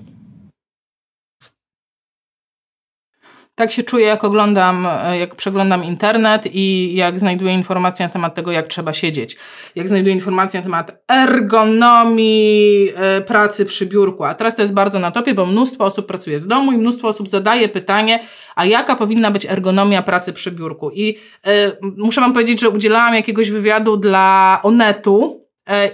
Tak 3.57 3.71
się 3.71 3.83
czuję, 3.83 4.05
jak 4.05 4.23
oglądam, 4.23 4.87
e, 5.05 5.19
jak 5.19 5.35
przeglądam 5.35 5.83
internet 5.83 6.43
i 6.53 6.95
jak 6.95 7.19
znajduję 7.19 7.53
informacje 7.53 8.05
na 8.05 8.11
temat 8.13 8.35
tego, 8.35 8.51
jak 8.51 8.67
trzeba 8.67 8.93
siedzieć. 8.93 9.37
Jak 9.75 9.87
znajduję 9.87 10.15
informacje 10.15 10.59
na 10.59 10.63
temat 10.63 11.03
ergonomii 11.11 12.91
e, 12.95 13.21
pracy 13.21 13.65
przy 13.65 13.85
biurku. 13.85 14.23
A 14.23 14.33
teraz 14.33 14.55
to 14.55 14.61
jest 14.61 14.73
bardzo 14.73 14.99
na 14.99 15.11
topie, 15.11 15.33
bo 15.33 15.45
mnóstwo 15.45 15.85
osób 15.85 16.05
pracuje 16.05 16.39
z 16.39 16.47
domu 16.47 16.71
i 16.71 16.77
mnóstwo 16.77 17.07
osób 17.07 17.27
zadaje 17.27 17.69
pytanie, 17.69 18.19
a 18.55 18.65
jaka 18.65 18.95
powinna 18.95 19.31
być 19.31 19.45
ergonomia 19.45 20.01
pracy 20.01 20.33
przy 20.33 20.51
biurku. 20.51 20.91
I 20.93 21.17
y, 21.47 21.51
muszę 21.97 22.21
wam 22.21 22.33
powiedzieć, 22.33 22.61
że 22.61 22.69
udzielałam 22.69 23.15
jakiegoś 23.15 23.51
wywiadu 23.51 23.97
dla 23.97 24.59
Onetu, 24.63 25.36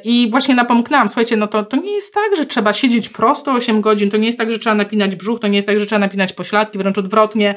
I 0.03 0.27
właśnie 0.31 0.55
napomknęłam, 0.55 1.09
słuchajcie, 1.09 1.37
no 1.37 1.47
to, 1.47 1.63
to 1.63 1.77
nie 1.77 1.91
jest 1.91 2.13
tak, 2.13 2.35
że 2.37 2.45
trzeba 2.45 2.73
siedzieć 2.73 3.09
prosto 3.09 3.51
8 3.51 3.81
godzin, 3.81 4.11
to 4.11 4.17
nie 4.17 4.27
jest 4.27 4.37
tak, 4.37 4.51
że 4.51 4.59
trzeba 4.59 4.75
napinać 4.75 5.15
brzuch, 5.15 5.39
to 5.39 5.47
nie 5.47 5.55
jest 5.55 5.67
tak, 5.67 5.79
że 5.79 5.85
trzeba 5.85 5.99
napinać 5.99 6.33
pośladki, 6.33 6.77
wręcz 6.77 6.97
odwrotnie. 6.97 7.55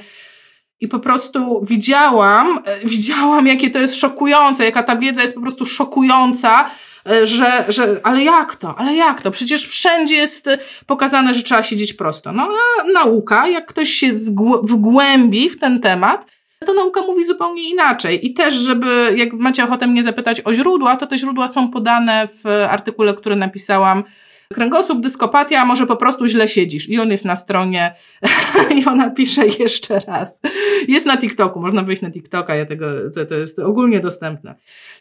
I 0.81 0.88
po 0.88 0.98
prostu 0.98 1.64
widziałam, 1.64 2.59
e, 2.64 2.79
widziałam, 2.85 3.46
jakie 3.46 3.70
to 3.70 3.79
jest 3.79 3.96
szokujące, 3.96 4.64
jaka 4.64 4.83
ta 4.83 4.96
wiedza 4.96 5.22
jest 5.22 5.35
po 5.35 5.40
prostu 5.40 5.66
szokująca, 5.66 6.70
e, 7.11 7.26
że, 7.26 7.64
że, 7.68 8.00
ale 8.02 8.24
jak 8.24 8.57
to, 8.57 8.74
ale 8.79 8.94
jak 8.94 9.22
to? 9.22 9.31
Przecież 9.31 9.68
wszędzie 9.68 10.16
jest 10.16 10.50
pokazane, 10.87 11.35
że 11.35 11.42
trzeba 11.42 11.62
siedzieć 11.62 11.92
prosto. 11.92 12.33
No 12.33 12.48
a 12.83 12.85
nauka, 12.92 13.48
jak 13.48 13.66
ktoś 13.66 13.90
się 13.90 14.12
wgłębi 14.62 15.50
w 15.50 15.61
ten 15.61 15.81
temat, 15.81 16.26
to 16.66 16.74
nauka 16.74 17.02
mówi 17.02 17.24
zupełnie 17.24 17.70
inaczej. 17.70 18.26
I 18.26 18.35
też, 18.35 18.55
żeby, 18.55 19.14
jak 19.16 19.33
macie 19.33 19.64
ochotę 19.64 19.87
mnie 19.87 20.02
zapytać 20.02 20.42
o 20.44 20.55
źródła, 20.55 20.96
to 20.96 21.07
te 21.07 21.18
źródła 21.18 21.48
są 21.48 21.70
podane 21.70 22.29
w 22.44 22.66
artykule, 22.70 23.14
który 23.14 23.37
napisałam. 23.37 24.05
Kręgosłup, 24.55 25.01
dyskopatia, 25.01 25.65
może 25.65 25.87
po 25.87 25.97
prostu 25.97 26.27
źle 26.27 26.49
siedzisz. 26.49 26.89
I 26.89 27.01
on 27.01 27.11
jest 27.11 27.25
na 27.25 27.37
stronie, 27.37 27.95
i 28.79 28.85
ona 28.85 29.11
pisze 29.11 29.47
jeszcze 29.47 30.01
raz. 30.01 30.41
Jest 30.89 31.07
na 31.07 31.17
TikToku, 31.17 31.61
można 31.61 31.83
wejść 31.83 32.03
na 32.03 32.11
TikToka, 32.11 32.55
ja 32.55 32.67
tego, 32.67 32.87
to, 33.15 33.27
to 33.27 33.35
jest 33.35 33.59
ogólnie 33.59 34.01
dostępne. 34.01 34.55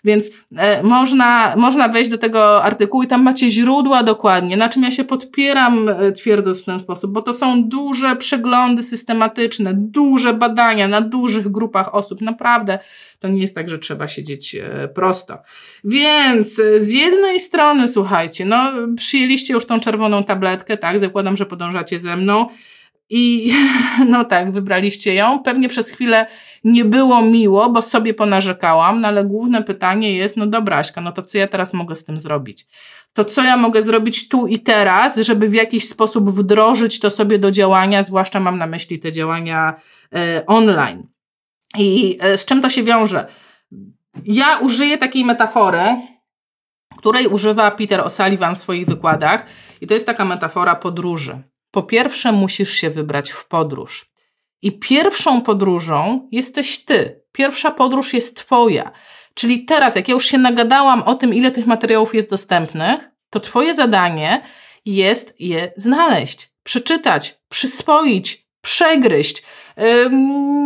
Więc 0.04 0.30
e, 0.58 0.84
można, 0.84 1.54
można 1.58 1.90
wejść 1.90 2.10
do 2.10 2.18
tego 2.18 2.64
artykułu 2.64 3.04
i 3.04 3.08
tam 3.08 3.24
macie 3.24 3.50
źródła 3.50 4.04
dokładnie, 4.04 4.58
na 4.58 4.70
czym 4.70 4.84
ja 4.84 4.92
się 4.92 5.04
podpieram, 5.04 5.90
e, 5.90 6.12
twierdząc 6.12 6.62
w 6.62 6.66
ten 6.66 6.80
sposób, 6.80 7.12
bo 7.12 7.22
to 7.22 7.34
są 7.34 7.64
duże 7.64 8.16
przeglądy 8.16 8.84
systematyczne, 8.84 9.74
duże 9.74 10.34
badania 10.34 10.88
na 10.88 11.02
dużych 11.02 11.48
grupach 11.52 11.96
osób. 11.96 12.22
Naprawdę 12.22 12.80
to 13.20 13.28
nie 13.28 13.42
jest 13.42 13.56
tak, 13.56 13.70
że 13.70 13.80
trzeba 13.80 14.08
siedzieć 14.08 14.56
e, 14.56 14.88
prosto. 14.88 15.38
Więc 15.84 16.60
e, 16.60 16.80
z 16.80 16.92
jednej 16.92 17.40
strony, 17.40 17.88
słuchajcie, 17.88 18.46
no 18.46 18.72
przyjęliście 18.98 19.54
już 19.54 19.66
tą 19.66 19.80
czerwoną 19.80 20.24
tabletkę, 20.24 20.78
tak? 20.78 21.00
Zakładam, 21.00 21.36
że 21.36 21.46
podążacie 21.46 22.00
ze 22.00 22.18
mną. 22.18 22.48
I 23.10 23.54
no 24.12 24.26
tak, 24.26 24.52
wybraliście 24.52 25.16
ją. 25.16 25.40
Pewnie 25.40 25.70
przez 25.70 25.90
chwilę 25.90 26.26
nie 26.64 26.86
było 26.86 27.22
miło, 27.22 27.70
bo 27.70 27.82
sobie 27.82 28.14
ponarzekałam, 28.14 29.02
no 29.02 29.08
ale 29.08 29.26
główne 29.26 29.64
pytanie 29.64 30.14
jest, 30.14 30.38
no 30.38 30.48
dobra, 30.48 30.78
Aśka, 30.78 31.02
no 31.02 31.12
to 31.12 31.22
co 31.22 31.38
ja 31.38 31.48
teraz 31.48 31.74
mogę 31.74 31.96
z 31.96 32.04
tym 32.04 32.20
zrobić? 32.20 32.68
To 33.14 33.26
co 33.26 33.44
ja 33.44 33.58
mogę 33.58 33.82
zrobić 33.82 34.30
tu 34.30 34.48
i 34.48 34.60
teraz, 34.60 35.18
żeby 35.18 35.50
w 35.50 35.54
jakiś 35.54 35.90
sposób 35.90 36.30
wdrożyć 36.30 37.00
to 37.00 37.10
sobie 37.10 37.40
do 37.40 37.52
działania, 37.52 38.04
zwłaszcza 38.04 38.40
mam 38.40 38.58
na 38.58 38.68
myśli 38.68 39.00
te 39.00 39.12
działania 39.12 39.74
e, 40.16 40.46
online. 40.46 41.15
I 41.78 42.18
e, 42.22 42.38
z 42.38 42.46
czym 42.46 42.62
to 42.62 42.70
się 42.70 42.84
wiąże? 42.84 43.28
Ja 44.26 44.58
użyję 44.58 44.98
takiej 44.98 45.26
metafory, 45.26 45.84
której 46.98 47.28
używa 47.28 47.72
Peter 47.72 48.02
O'Sullivan 48.02 48.56
w 48.56 48.58
swoich 48.58 48.88
wykładach, 48.88 49.46
i 49.82 49.88
to 49.88 49.94
jest 49.94 50.06
taka 50.06 50.26
metafora 50.26 50.76
podróży. 50.76 51.42
Po 51.72 51.84
pierwsze, 51.84 52.32
musisz 52.32 52.74
się 52.74 52.90
wybrać 52.90 53.32
w 53.32 53.48
podróż. 53.48 54.12
I 54.62 54.80
pierwszą 54.80 55.42
podróżą 55.42 56.30
jesteś 56.32 56.86
ty. 56.86 57.22
Pierwsza 57.32 57.72
podróż 57.72 58.14
jest 58.14 58.38
twoja. 58.38 58.92
Czyli 59.34 59.66
teraz, 59.66 59.96
jak 59.96 60.08
ja 60.08 60.14
już 60.14 60.26
się 60.26 60.38
nagadałam 60.38 61.04
o 61.04 61.16
tym, 61.16 61.34
ile 61.34 61.52
tych 61.52 61.66
materiałów 61.66 62.16
jest 62.16 62.30
dostępnych, 62.30 63.10
to 63.30 63.40
twoje 63.40 63.76
zadanie 63.76 64.42
jest 64.86 65.36
je 65.40 65.72
znaleźć, 65.78 66.50
przeczytać, 66.64 67.36
przyswoić, 67.50 68.48
przegryźć, 68.62 69.44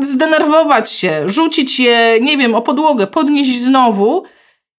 zdenerwować 0.02 0.92
się, 0.92 1.30
rzucić 1.30 1.80
je, 1.80 2.18
nie 2.22 2.38
wiem, 2.38 2.56
o 2.56 2.62
podłogę, 2.62 3.08
podnieść 3.08 3.62
znowu 3.62 4.24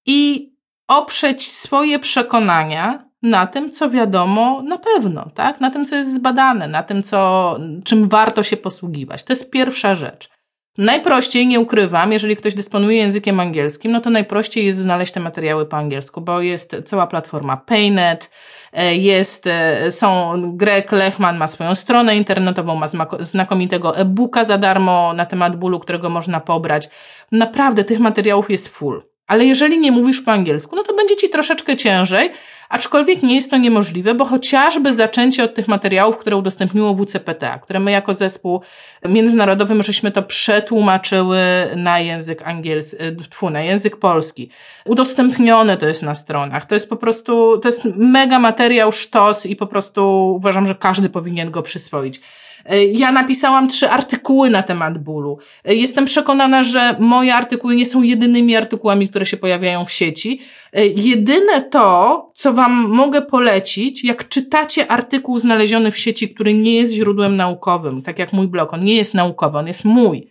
i 0.07 0.51
oprzeć 0.88 1.49
swoje 1.49 1.99
przekonania 1.99 3.11
na 3.23 3.47
tym, 3.47 3.71
co 3.71 3.90
wiadomo 3.90 4.62
na 4.62 4.79
pewno, 4.79 5.31
tak? 5.35 5.61
Na 5.61 5.71
tym, 5.71 5.87
co 5.87 5.97
jest 5.97 6.14
zbadane, 6.14 6.69
na 6.69 6.83
tym, 6.83 7.03
co, 7.03 7.57
czym 7.85 8.09
warto 8.09 8.43
się 8.43 8.57
posługiwać. 8.57 9.25
To 9.25 9.33
jest 9.33 9.51
pierwsza 9.51 9.95
rzecz. 9.95 10.29
Najprościej, 10.78 11.46
nie 11.46 11.61
ukrywam, 11.61 12.12
jeżeli 12.12 12.37
ktoś 12.37 12.54
dysponuje 12.54 12.96
językiem 12.96 13.40
angielskim, 13.40 13.92
no 13.92 14.00
to 14.00 14.11
najprościej 14.11 14.66
jest 14.66 14.78
znaleźć 14.78 15.12
te 15.12 15.20
materiały 15.20 15.66
po 15.66 15.76
angielsku, 15.76 16.20
bo 16.20 16.40
jest 16.40 16.83
cała 16.85 17.06
platforma 17.06 17.56
Paynet, 17.56 18.30
e, 18.72 18.94
jest, 18.94 19.46
e, 19.46 19.90
są, 19.90 20.42
Greg 20.56 20.92
Lechman 20.92 21.38
ma 21.38 21.48
swoją 21.48 21.74
stronę 21.74 22.16
internetową, 22.16 22.76
ma 22.76 22.87
znakomitego 23.20 23.96
e-booka 23.96 24.44
za 24.44 24.59
darmo 24.59 25.12
na 25.12 25.26
temat 25.26 25.56
bólu, 25.56 25.80
którego 25.80 26.11
można 26.11 26.40
pobrać. 26.40 26.88
Naprawdę 27.33 27.85
tych 27.85 27.98
materiałów 27.98 28.50
jest 28.50 28.68
full. 28.68 29.02
Ale 29.26 29.44
jeżeli 29.44 29.78
nie 29.78 29.92
mówisz 29.92 30.22
po 30.22 30.33
angielsku, 30.33 30.76
no 30.76 30.83
to 30.83 30.94
będzie 30.94 31.16
ci 31.16 31.28
troszeczkę 31.28 31.76
ciężej, 31.76 32.30
aczkolwiek 32.70 33.22
nie 33.22 33.35
jest 33.35 33.50
to 33.50 33.56
niemożliwe, 33.56 34.14
bo 34.14 34.24
chociażby 34.24 34.94
zaczęcie 34.94 35.44
od 35.44 35.54
tych 35.54 35.68
materiałów, 35.68 36.18
które 36.18 36.37
udostępniło 36.37 36.94
WCPT, 36.94 37.59
które 37.62 37.80
my 37.80 37.90
jako 37.90 38.14
zespół 38.14 38.61
międzynarodowy, 39.09 39.74
my 39.74 39.83
żeśmy 39.83 40.11
to 40.11 40.22
przetłumaczyły 40.22 41.38
na 41.76 41.98
język 41.98 42.42
angielski, 42.42 42.96
tfu, 43.30 43.50
na 43.50 43.62
język 43.62 43.96
polski. 43.96 44.50
Udostępnione 44.85 45.76
to 45.76 45.88
jest 45.88 46.02
na 46.02 46.14
stronach. 46.14 46.64
To 46.64 46.74
jest 46.74 46.88
po 46.88 46.96
prostu, 46.96 47.59
to 47.59 47.68
jest 47.68 47.85
mega 47.96 48.38
materiał, 48.38 48.92
sztos 48.92 49.46
i 49.46 49.56
po 49.56 49.66
prostu 49.66 50.33
uważam, 50.37 50.66
że 50.66 50.74
każdy 50.74 51.09
powinien 51.09 51.50
go 51.50 51.62
przyswoić. 51.62 52.20
E, 52.64 52.85
ja 52.85 53.12
napisałam 53.12 53.68
trzy 53.68 53.90
artykuły 53.90 54.51
na 54.51 54.62
temat 54.62 54.99
bólu. 54.99 55.38
E, 55.64 55.75
jestem 55.75 56.05
przekonana, 56.05 56.62
że 56.62 56.96
moje 56.99 57.35
artykuły 57.35 57.77
nie 57.77 57.87
są 57.87 58.03
jedynymi 58.03 58.57
artykułami, 58.57 59.09
które 59.09 59.27
się 59.27 59.37
pojawiają 59.37 59.85
w 59.85 59.92
sieci. 59.92 60.40
E, 60.73 60.87
jedyne 60.87 61.62
to, 61.70 62.31
co 62.35 62.53
Wam 62.53 62.73
mogę 62.73 63.23
polecić, 63.23 64.05
jak 64.05 64.29
czytacie 64.29 64.92
artykuł 64.92 65.38
znaleziony 65.38 65.90
w 65.90 65.99
sieci, 65.99 66.29
który 66.29 66.55
nie 66.55 66.75
jest 66.75 66.92
źródłem 66.92 67.37
naukowym, 67.37 68.03
tak 68.03 68.18
jak 68.18 68.33
mój 68.33 68.49
blog, 68.49 68.75
on 68.75 68.85
nie 68.85 68.96
jest 68.96 69.14
naukowy, 69.14 69.59
on 69.59 69.66
jest 69.66 69.85
mój 69.85 70.31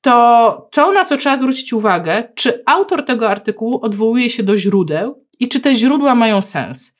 to 0.00 0.68
to, 0.70 0.92
na 0.92 1.04
co 1.04 1.16
trzeba 1.16 1.36
zwrócić 1.36 1.72
uwagę, 1.72 2.28
czy 2.34 2.62
autor 2.66 3.04
tego 3.04 3.30
artykułu 3.30 3.78
odwołuje 3.82 4.30
się 4.30 4.42
do 4.42 4.56
źródeł 4.56 5.24
i 5.40 5.48
czy 5.48 5.60
te 5.60 5.74
źródła 5.74 6.14
mają 6.14 6.42
sens. 6.42 6.92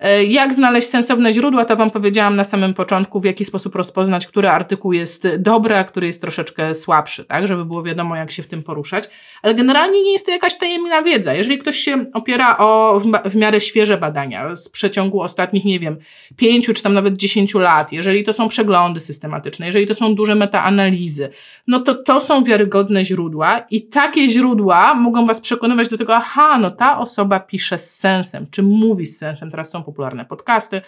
E, 0.00 0.24
jak 0.24 0.54
znaleźć 0.54 0.88
sensowne 0.88 1.32
źródła, 1.32 1.64
to 1.64 1.76
Wam 1.76 1.90
powiedziałam 1.90 2.36
na 2.36 2.44
samym 2.44 2.74
początku, 2.74 3.20
w 3.20 3.24
jaki 3.24 3.44
sposób 3.44 3.74
rozpoznać, 3.74 4.26
który 4.26 4.48
artykuł 4.48 4.92
jest 4.92 5.36
dobry, 5.38 5.76
a 5.76 5.84
który 5.84 6.06
jest 6.06 6.20
troszeczkę 6.20 6.74
słabszy, 6.74 7.24
tak, 7.24 7.48
żeby 7.48 7.64
było 7.64 7.82
wiadomo, 7.82 8.16
jak 8.16 8.30
się 8.30 8.42
w 8.42 8.46
tym 8.46 8.62
poruszać. 8.62 9.04
Ale 9.42 9.54
generalnie 9.54 10.02
nie 10.02 10.12
jest 10.12 10.26
to 10.26 10.32
jakaś 10.32 10.58
tajemna 10.58 11.02
wiedza. 11.02 11.34
Jeżeli 11.34 11.58
ktoś 11.58 11.76
się 11.76 12.04
opiera 12.14 12.58
o 12.58 13.00
w 13.24 13.36
miarę 13.36 13.60
świeże 13.60 13.98
badania 13.98 14.56
z 14.56 14.68
przeciągu 14.68 15.20
ostatnich, 15.20 15.64
nie 15.64 15.80
wiem, 15.80 15.96
pięciu 16.36 16.74
czy 16.74 16.82
tam 16.82 16.94
nawet 16.94 17.16
dziesięciu 17.16 17.58
lat, 17.58 17.92
jeżeli 17.92 18.24
to 18.24 18.32
są 18.32 18.48
przeglądy 18.48 19.00
systematyczne, 19.00 19.66
jeżeli 19.66 19.86
to 19.86 19.94
są 19.94 20.14
duże 20.14 20.34
metaanalizy, 20.34 21.28
no 21.66 21.80
to 21.80 21.94
to 21.94 22.20
są 22.20 22.44
wiarygodne 22.44 23.04
źródła 23.04 23.58
i 23.70 23.82
takie 23.82 24.28
źródła 24.28 24.94
mogą 24.94 25.26
Was 25.26 25.40
przekonywać 25.40 25.88
do 25.88 25.98
tego, 25.98 26.16
aha, 26.16 26.58
no 26.58 26.70
ta 26.70 26.98
osoba 26.98 27.40
pisze 27.40 27.78
z 27.78 27.94
sensem, 27.94 28.46
czy 28.50 28.62
mówi 28.62 29.06
z 29.06 29.18
sensem. 29.18 29.50
Teraz 29.50 29.70
są 29.70 29.83
popularne 29.84 30.24
podcasty, 30.24 30.80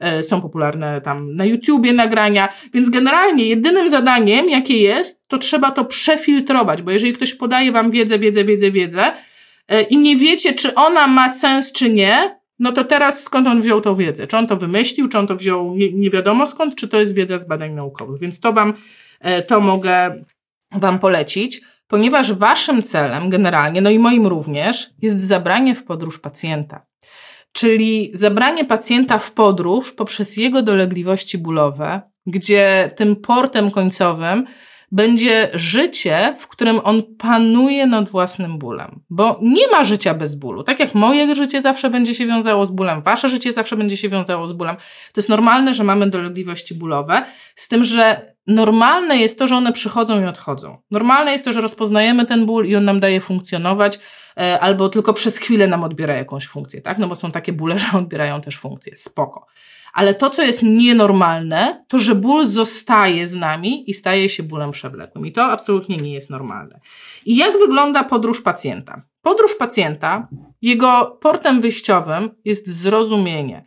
e, 0.00 0.22
są 0.22 0.40
popularne 0.40 1.00
tam 1.00 1.36
na 1.36 1.44
YouTubie 1.44 1.92
nagrania, 1.92 2.48
więc 2.74 2.90
generalnie 2.90 3.46
jedynym 3.46 3.90
zadaniem, 3.90 4.50
jakie 4.50 4.78
jest, 4.78 5.28
to 5.28 5.38
trzeba 5.38 5.70
to 5.70 5.84
przefiltrować, 5.84 6.82
bo 6.82 6.90
jeżeli 6.90 7.12
ktoś 7.12 7.34
podaje 7.34 7.72
wam 7.72 7.90
wiedzę, 7.90 8.18
wiedzę, 8.18 8.44
wiedzę, 8.44 8.70
wiedzę 8.70 9.12
e, 9.68 9.82
i 9.82 9.96
nie 9.96 10.16
wiecie, 10.16 10.52
czy 10.52 10.74
ona 10.74 11.06
ma 11.06 11.28
sens, 11.28 11.72
czy 11.72 11.90
nie, 11.90 12.44
no 12.58 12.72
to 12.72 12.84
teraz 12.84 13.22
skąd 13.22 13.46
on 13.46 13.62
wziął 13.62 13.80
tą 13.80 13.96
wiedzę? 13.96 14.26
Czy 14.26 14.36
on 14.36 14.46
to 14.46 14.56
wymyślił, 14.56 15.08
czy 15.08 15.18
on 15.18 15.26
to 15.26 15.36
wziął 15.36 15.74
nie, 15.76 15.92
nie 15.92 16.10
wiadomo 16.10 16.46
skąd, 16.46 16.74
czy 16.74 16.88
to 16.88 17.00
jest 17.00 17.14
wiedza 17.14 17.38
z 17.38 17.48
badań 17.48 17.72
naukowych. 17.72 18.20
Więc 18.20 18.40
to 18.40 18.52
wam, 18.52 18.74
e, 19.20 19.42
to 19.42 19.60
mogę 19.60 20.24
wam 20.72 20.98
polecić, 20.98 21.60
ponieważ 21.86 22.32
waszym 22.32 22.82
celem 22.82 23.30
generalnie, 23.30 23.80
no 23.80 23.90
i 23.90 23.98
moim 23.98 24.26
również, 24.26 24.90
jest 25.02 25.20
zabranie 25.20 25.74
w 25.74 25.84
podróż 25.84 26.18
pacjenta. 26.18 26.86
Czyli 27.54 28.10
zabranie 28.12 28.64
pacjenta 28.64 29.18
w 29.18 29.32
podróż 29.32 29.92
poprzez 29.92 30.36
jego 30.36 30.62
dolegliwości 30.62 31.38
bólowe, 31.38 32.02
gdzie 32.26 32.90
tym 32.96 33.16
portem 33.16 33.70
końcowym 33.70 34.46
będzie 34.92 35.48
życie, 35.54 36.36
w 36.38 36.46
którym 36.48 36.80
on 36.84 37.02
panuje 37.18 37.86
nad 37.86 38.08
własnym 38.08 38.58
bólem. 38.58 39.00
Bo 39.10 39.38
nie 39.42 39.68
ma 39.68 39.84
życia 39.84 40.14
bez 40.14 40.34
bólu. 40.34 40.62
Tak 40.62 40.80
jak 40.80 40.94
moje 40.94 41.34
życie 41.34 41.62
zawsze 41.62 41.90
będzie 41.90 42.14
się 42.14 42.26
wiązało 42.26 42.66
z 42.66 42.70
bólem, 42.70 43.02
wasze 43.02 43.28
życie 43.28 43.52
zawsze 43.52 43.76
będzie 43.76 43.96
się 43.96 44.08
wiązało 44.08 44.48
z 44.48 44.52
bólem. 44.52 44.76
To 45.12 45.20
jest 45.20 45.28
normalne, 45.28 45.74
że 45.74 45.84
mamy 45.84 46.10
dolegliwości 46.10 46.74
bólowe, 46.74 47.24
z 47.54 47.68
tym, 47.68 47.84
że 47.84 48.33
normalne 48.46 49.16
jest 49.16 49.38
to, 49.38 49.46
że 49.46 49.56
one 49.56 49.72
przychodzą 49.72 50.22
i 50.22 50.24
odchodzą. 50.24 50.78
Normalne 50.90 51.32
jest 51.32 51.44
to, 51.44 51.52
że 51.52 51.60
rozpoznajemy 51.60 52.26
ten 52.26 52.46
ból 52.46 52.66
i 52.66 52.76
on 52.76 52.84
nam 52.84 53.00
daje 53.00 53.20
funkcjonować, 53.20 53.98
e, 54.40 54.60
albo 54.60 54.88
tylko 54.88 55.12
przez 55.12 55.38
chwilę 55.38 55.66
nam 55.66 55.84
odbiera 55.84 56.14
jakąś 56.14 56.46
funkcję, 56.46 56.80
tak? 56.80 56.98
No 56.98 57.08
bo 57.08 57.14
są 57.14 57.30
takie 57.30 57.52
bóle, 57.52 57.78
że 57.82 57.98
odbierają 57.98 58.40
też 58.40 58.58
funkcję. 58.58 58.94
Spoko. 58.94 59.46
Ale 59.92 60.14
to, 60.14 60.30
co 60.30 60.42
jest 60.42 60.62
nienormalne, 60.62 61.84
to 61.88 61.98
że 61.98 62.14
ból 62.14 62.46
zostaje 62.46 63.28
z 63.28 63.34
nami 63.34 63.90
i 63.90 63.94
staje 63.94 64.28
się 64.28 64.42
bólem 64.42 64.70
przewlekłym. 64.70 65.26
I 65.26 65.32
to 65.32 65.44
absolutnie 65.44 65.96
nie 65.96 66.12
jest 66.12 66.30
normalne. 66.30 66.80
I 67.24 67.36
jak 67.36 67.58
wygląda 67.58 68.04
podróż 68.04 68.42
pacjenta? 68.42 69.02
Podróż 69.22 69.54
pacjenta, 69.54 70.28
jego 70.62 71.18
portem 71.20 71.60
wyjściowym 71.60 72.30
jest 72.44 72.68
zrozumienie. 72.68 73.64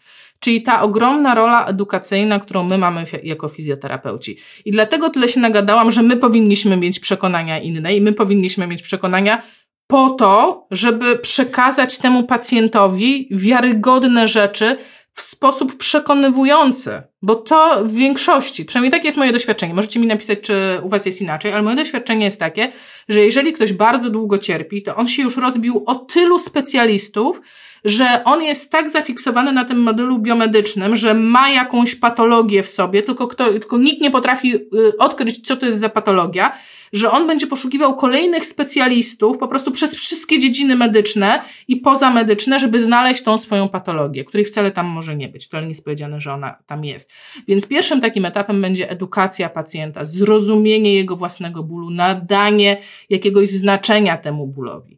Czyli 0.47 0.61
ta 0.61 0.81
ogromna 0.81 1.35
rola 1.35 1.65
edukacyjna, 1.65 2.39
którą 2.39 2.63
my 2.63 2.77
mamy 2.77 3.05
jako 3.23 3.47
fizjoterapeuci. 3.47 4.37
I 4.65 4.71
dlatego 4.71 5.09
tyle 5.09 5.29
się 5.29 5.39
nagadałam, 5.39 5.91
że 5.91 6.03
my 6.03 6.17
powinniśmy 6.17 6.77
mieć 6.77 6.99
przekonania 6.99 7.59
inne 7.59 7.95
i 7.95 8.01
my 8.01 8.13
powinniśmy 8.13 8.67
mieć 8.67 8.81
przekonania 8.81 9.41
po 9.87 10.09
to, 10.09 10.67
żeby 10.71 11.17
przekazać 11.17 11.97
temu 11.97 12.23
pacjentowi 12.23 13.27
wiarygodne 13.31 14.27
rzeczy, 14.27 14.77
w 15.13 15.21
sposób 15.21 15.77
przekonywujący, 15.77 17.01
bo 17.21 17.35
to 17.35 17.83
w 17.85 17.93
większości, 17.93 18.65
przynajmniej 18.65 18.91
takie 18.91 19.05
jest 19.05 19.17
moje 19.17 19.31
doświadczenie, 19.31 19.73
możecie 19.73 19.99
mi 19.99 20.07
napisać, 20.07 20.39
czy 20.41 20.53
u 20.83 20.89
Was 20.89 21.05
jest 21.05 21.21
inaczej, 21.21 21.51
ale 21.53 21.61
moje 21.61 21.75
doświadczenie 21.75 22.25
jest 22.25 22.39
takie, 22.39 22.71
że 23.09 23.19
jeżeli 23.19 23.53
ktoś 23.53 23.73
bardzo 23.73 24.09
długo 24.09 24.37
cierpi, 24.37 24.83
to 24.83 24.95
on 24.95 25.07
się 25.07 25.21
już 25.21 25.37
rozbił 25.37 25.83
o 25.85 25.95
tylu 25.95 26.39
specjalistów, 26.39 27.41
że 27.85 28.23
on 28.25 28.43
jest 28.43 28.71
tak 28.71 28.89
zafiksowany 28.89 29.51
na 29.51 29.65
tym 29.65 29.81
modelu 29.81 30.19
biomedycznym, 30.19 30.95
że 30.95 31.13
ma 31.13 31.49
jakąś 31.49 31.95
patologię 31.95 32.63
w 32.63 32.69
sobie, 32.69 33.01
tylko, 33.01 33.27
kto, 33.27 33.51
tylko 33.51 33.77
nikt 33.77 34.01
nie 34.01 34.11
potrafi 34.11 34.55
y, 34.55 34.97
odkryć, 34.97 35.47
co 35.47 35.57
to 35.57 35.65
jest 35.65 35.79
za 35.79 35.89
patologia, 35.89 36.53
że 36.93 37.11
on 37.11 37.27
będzie 37.27 37.47
poszukiwał 37.47 37.95
kolejnych 37.95 38.45
specjalistów 38.45 39.37
po 39.37 39.47
prostu 39.47 39.71
przez 39.71 39.95
wszystkie 39.95 40.39
dziedziny 40.39 40.75
medyczne 40.75 41.41
i 41.67 41.75
pozamedyczne, 41.75 42.59
żeby 42.59 42.79
znaleźć 42.79 43.23
tą 43.23 43.37
swoją 43.37 43.69
patologię, 43.69 44.23
której 44.23 44.45
wcale 44.45 44.71
tam 44.71 44.85
może 44.85 45.15
nie 45.15 45.29
być. 45.29 45.45
Wcale 45.45 45.63
nie 45.63 45.69
jest 45.69 45.83
powiedziane, 45.83 46.21
że 46.21 46.33
ona 46.33 46.55
tam 46.65 46.85
jest. 46.85 47.11
Więc 47.47 47.67
pierwszym 47.67 48.01
takim 48.01 48.25
etapem 48.25 48.61
będzie 48.61 48.89
edukacja 48.89 49.49
pacjenta, 49.49 50.05
zrozumienie 50.05 50.93
jego 50.93 51.15
własnego 51.15 51.63
bólu, 51.63 51.89
nadanie 51.89 52.77
jakiegoś 53.09 53.49
znaczenia 53.49 54.17
temu 54.17 54.47
bólowi. 54.47 54.97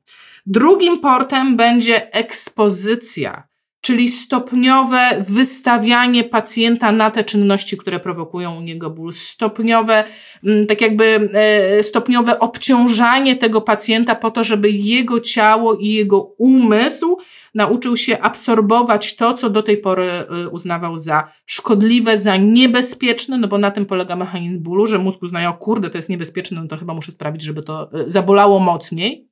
Drugim 0.51 0.99
portem 0.99 1.57
będzie 1.57 2.13
ekspozycja, 2.13 3.43
czyli 3.81 4.09
stopniowe 4.09 5.25
wystawianie 5.29 6.23
pacjenta 6.23 6.91
na 6.91 7.11
te 7.11 7.23
czynności, 7.23 7.77
które 7.77 7.99
prowokują 7.99 8.57
u 8.57 8.61
niego 8.61 8.89
ból, 8.89 9.13
stopniowe, 9.13 10.03
mm, 10.43 10.65
tak 10.65 10.81
jakby 10.81 11.29
e, 11.33 11.83
stopniowe 11.83 12.39
obciążanie 12.39 13.35
tego 13.35 13.61
pacjenta 13.61 14.15
po 14.15 14.31
to, 14.31 14.43
żeby 14.43 14.69
jego 14.71 15.19
ciało 15.19 15.75
i 15.75 15.87
jego 15.87 16.21
umysł 16.37 17.17
nauczył 17.55 17.97
się 17.97 18.19
absorbować 18.19 19.15
to, 19.15 19.33
co 19.33 19.49
do 19.49 19.63
tej 19.63 19.77
pory 19.77 20.05
y, 20.45 20.49
uznawał 20.49 20.97
za 20.97 21.31
szkodliwe, 21.45 22.17
za 22.17 22.37
niebezpieczne, 22.37 23.37
no 23.37 23.47
bo 23.47 23.57
na 23.57 23.71
tym 23.71 23.85
polega 23.85 24.15
mechanizm 24.15 24.63
bólu, 24.63 24.87
że 24.87 24.97
mózg 24.97 25.23
uznaje, 25.23 25.49
o 25.49 25.53
kurde, 25.53 25.89
to 25.89 25.97
jest 25.97 26.09
niebezpieczne, 26.09 26.61
no 26.61 26.67
to 26.67 26.77
chyba 26.77 26.93
muszę 26.93 27.11
sprawić, 27.11 27.41
żeby 27.41 27.63
to 27.63 27.99
y, 27.99 28.09
zabolało 28.09 28.59
mocniej. 28.59 29.27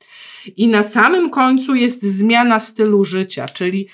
I 0.57 0.67
na 0.67 0.83
samym 0.83 1.29
końcu 1.29 1.75
jest 1.75 2.03
zmiana 2.03 2.59
stylu 2.59 3.03
życia, 3.03 3.47
czyli 3.47 3.87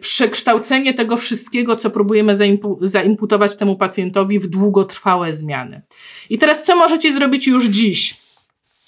przekształcenie 0.00 0.94
tego 0.94 1.16
wszystkiego, 1.16 1.76
co 1.76 1.90
próbujemy 1.90 2.36
zaimpu 2.36 2.78
zaimputować 2.80 3.56
temu 3.56 3.76
pacjentowi 3.76 4.38
w 4.38 4.46
długotrwałe 4.46 5.34
zmiany. 5.34 5.82
I 6.30 6.38
teraz 6.38 6.64
co 6.64 6.76
możecie 6.76 7.12
zrobić 7.12 7.46
już 7.46 7.66
dziś? 7.66 8.23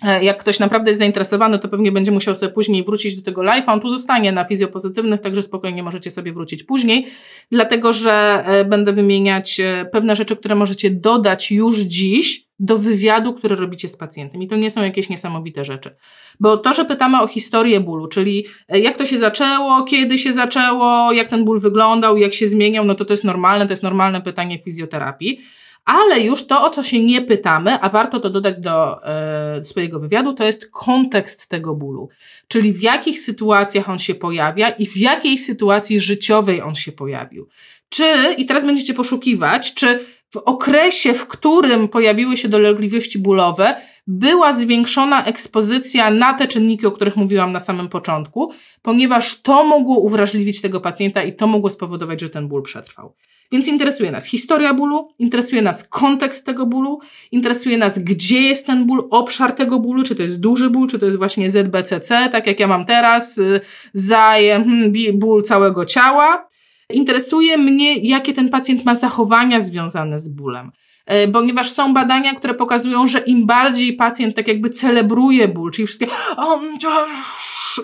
E, 0.05 0.25
jak 0.25 0.39
ktoś 0.39 0.59
naprawdę 0.59 0.91
jest 0.91 0.99
zainteresowany, 0.99 1.59
to 1.59 1.69
pewnie 1.69 1.93
będzie 1.93 2.13
musiał 2.13 2.37
sobie 2.37 2.53
później 2.53 2.85
wrócić 2.85 3.17
do 3.17 3.23
tego 3.23 3.43
live'a. 3.43 3.73
On 3.73 3.81
tu 3.81 3.91
zostanie 3.91 4.33
na 4.33 4.45
fizjopozytywnych, 4.45 5.21
także 5.21 5.43
spokojnie 5.43 5.83
możecie 5.83 6.11
sobie 6.11 6.33
wrócić 6.33 6.63
później, 6.63 7.07
dlatego 7.51 7.93
że 7.93 8.43
e, 8.47 8.65
będę 8.65 8.93
wymieniać 8.93 9.61
e, 9.61 9.85
pewne 9.93 10.17
rzeczy, 10.17 10.37
które 10.37 10.55
możecie 10.55 10.91
dodać 10.91 11.51
już 11.51 11.79
dziś 11.79 12.47
do 12.59 12.79
wywiadu, 12.79 13.35
który 13.35 13.57
robicie 13.57 13.89
z 13.89 13.97
pacjentem. 13.97 14.43
I 14.43 14.49
to 14.49 14.57
nie 14.57 14.71
są 14.71 14.83
jakieś 14.83 15.09
niesamowite 15.09 15.65
rzeczy. 15.65 15.97
Bo 16.41 16.57
to, 16.57 16.73
że 16.73 16.85
pytamy 16.85 17.21
o 17.21 17.27
historię 17.27 17.81
bólu, 17.81 18.09
czyli 18.09 18.47
jak 18.69 18.97
to 18.99 19.07
się 19.07 19.19
zaczęło, 19.19 19.83
kiedy 19.83 20.19
się 20.19 20.33
zaczęło, 20.33 21.13
jak 21.13 21.29
ten 21.29 21.45
ból 21.45 21.61
wyglądał, 21.61 22.17
jak 22.17 22.35
się 22.35 22.47
zmieniał, 22.47 22.85
no 22.85 22.95
to 22.95 23.05
to 23.05 23.13
jest 23.13 23.25
normalne, 23.25 23.67
to 23.67 23.73
jest 23.73 23.83
normalne 23.83 24.21
pytanie 24.21 24.59
fizjoterapii. 24.59 25.41
Ale 25.87 26.21
już 26.21 26.47
to, 26.47 26.67
o 26.67 26.71
co 26.71 26.83
się 26.83 27.05
nie 27.05 27.23
pytamy, 27.23 27.81
a 27.81 27.89
warto 27.89 28.21
to 28.21 28.31
dodać 28.31 28.61
do 28.61 29.05
e, 29.09 29.65
swojego 29.65 30.01
wywiadu, 30.01 30.33
to 30.33 30.45
jest 30.45 30.71
kontekst 30.71 31.49
tego 31.49 31.75
bólu. 31.75 32.09
Czyli 32.49 32.73
w 32.73 32.83
jakich 32.83 33.21
sytuacjach 33.21 33.89
on 33.89 33.99
się 33.99 34.15
pojawia 34.15 34.69
i 34.69 34.87
w 34.87 34.97
jakiej 34.97 35.39
sytuacji 35.39 36.01
życiowej 36.01 36.63
on 36.63 36.75
się 36.75 36.93
pojawił. 36.93 37.49
Czy, 37.89 38.05
i 38.37 38.47
teraz 38.47 38.65
będziecie 38.65 38.95
poszukiwać, 38.95 39.75
czy 39.75 39.99
w 40.31 40.37
okresie, 40.37 41.15
w 41.15 41.27
którym 41.27 41.89
pojawiły 41.89 42.37
się 42.37 42.49
dolegliwości 42.49 43.19
bólowe, 43.19 43.75
była 44.07 44.53
zwiększona 44.53 45.25
ekspozycja 45.25 46.11
na 46.11 46.35
te 46.35 46.49
czynniki, 46.49 46.87
o 46.87 46.91
których 46.91 47.17
mówiłam 47.17 47.53
na 47.53 47.61
samym 47.61 47.89
początku, 47.89 48.53
ponieważ 48.83 49.43
to 49.43 49.65
mogło 49.65 49.99
uwrażliwić 49.99 50.61
tego 50.61 50.81
pacjenta 50.81 51.23
i 51.23 51.33
to 51.33 51.47
mogło 51.47 51.71
spowodować, 51.71 52.21
że 52.21 52.31
ten 52.31 52.49
ból 52.49 52.63
przetrwał. 52.63 53.15
Więc 53.53 53.69
interesuje 53.69 54.11
nas 54.11 54.27
historia 54.27 54.75
bólu, 54.75 55.09
interesuje 55.19 55.63
nas 55.63 55.89
kontekst 55.89 56.47
tego 56.47 56.67
bólu, 56.67 57.01
interesuje 57.33 57.77
nas, 57.77 57.99
gdzie 57.99 58.41
jest 58.41 58.67
ten 58.67 58.87
ból, 58.87 59.09
obszar 59.11 59.53
tego 59.53 59.79
bólu, 59.79 60.03
czy 60.03 60.17
to 60.17 60.23
jest 60.23 60.41
duży 60.41 60.71
ból, 60.71 60.89
czy 60.89 60.99
to 60.99 61.07
jest 61.07 61.19
właśnie 61.19 61.51
ZBCC, 61.51 62.29
tak 62.33 62.47
jak 62.47 62.61
ja 62.61 62.67
mam 62.67 62.85
teraz, 62.85 63.39
y, 63.39 63.61
zajem 63.93 64.65
hmm, 64.65 64.93
ból 65.19 65.43
całego 65.43 65.85
ciała. 65.85 66.49
Interesuje 66.91 67.59
mnie, 67.59 67.97
jakie 67.99 68.33
ten 68.33 68.49
pacjent 68.49 68.85
ma 68.85 68.95
zachowania 68.95 69.61
związane 69.61 70.19
z 70.19 70.29
bólem 70.29 70.73
e, 71.07 71.29
ponieważ 71.29 71.71
są 71.71 71.95
badania, 71.95 72.35
które 72.35 72.55
pokazują, 72.55 73.07
że 73.07 73.19
im 73.19 73.47
bardziej 73.47 73.93
pacjent 73.93 74.37
tak 74.37 74.49
jakby 74.49 74.71
celebruje 74.71 75.49
ból, 75.49 75.71
czyli 75.73 75.87
wszystkie 75.87 76.07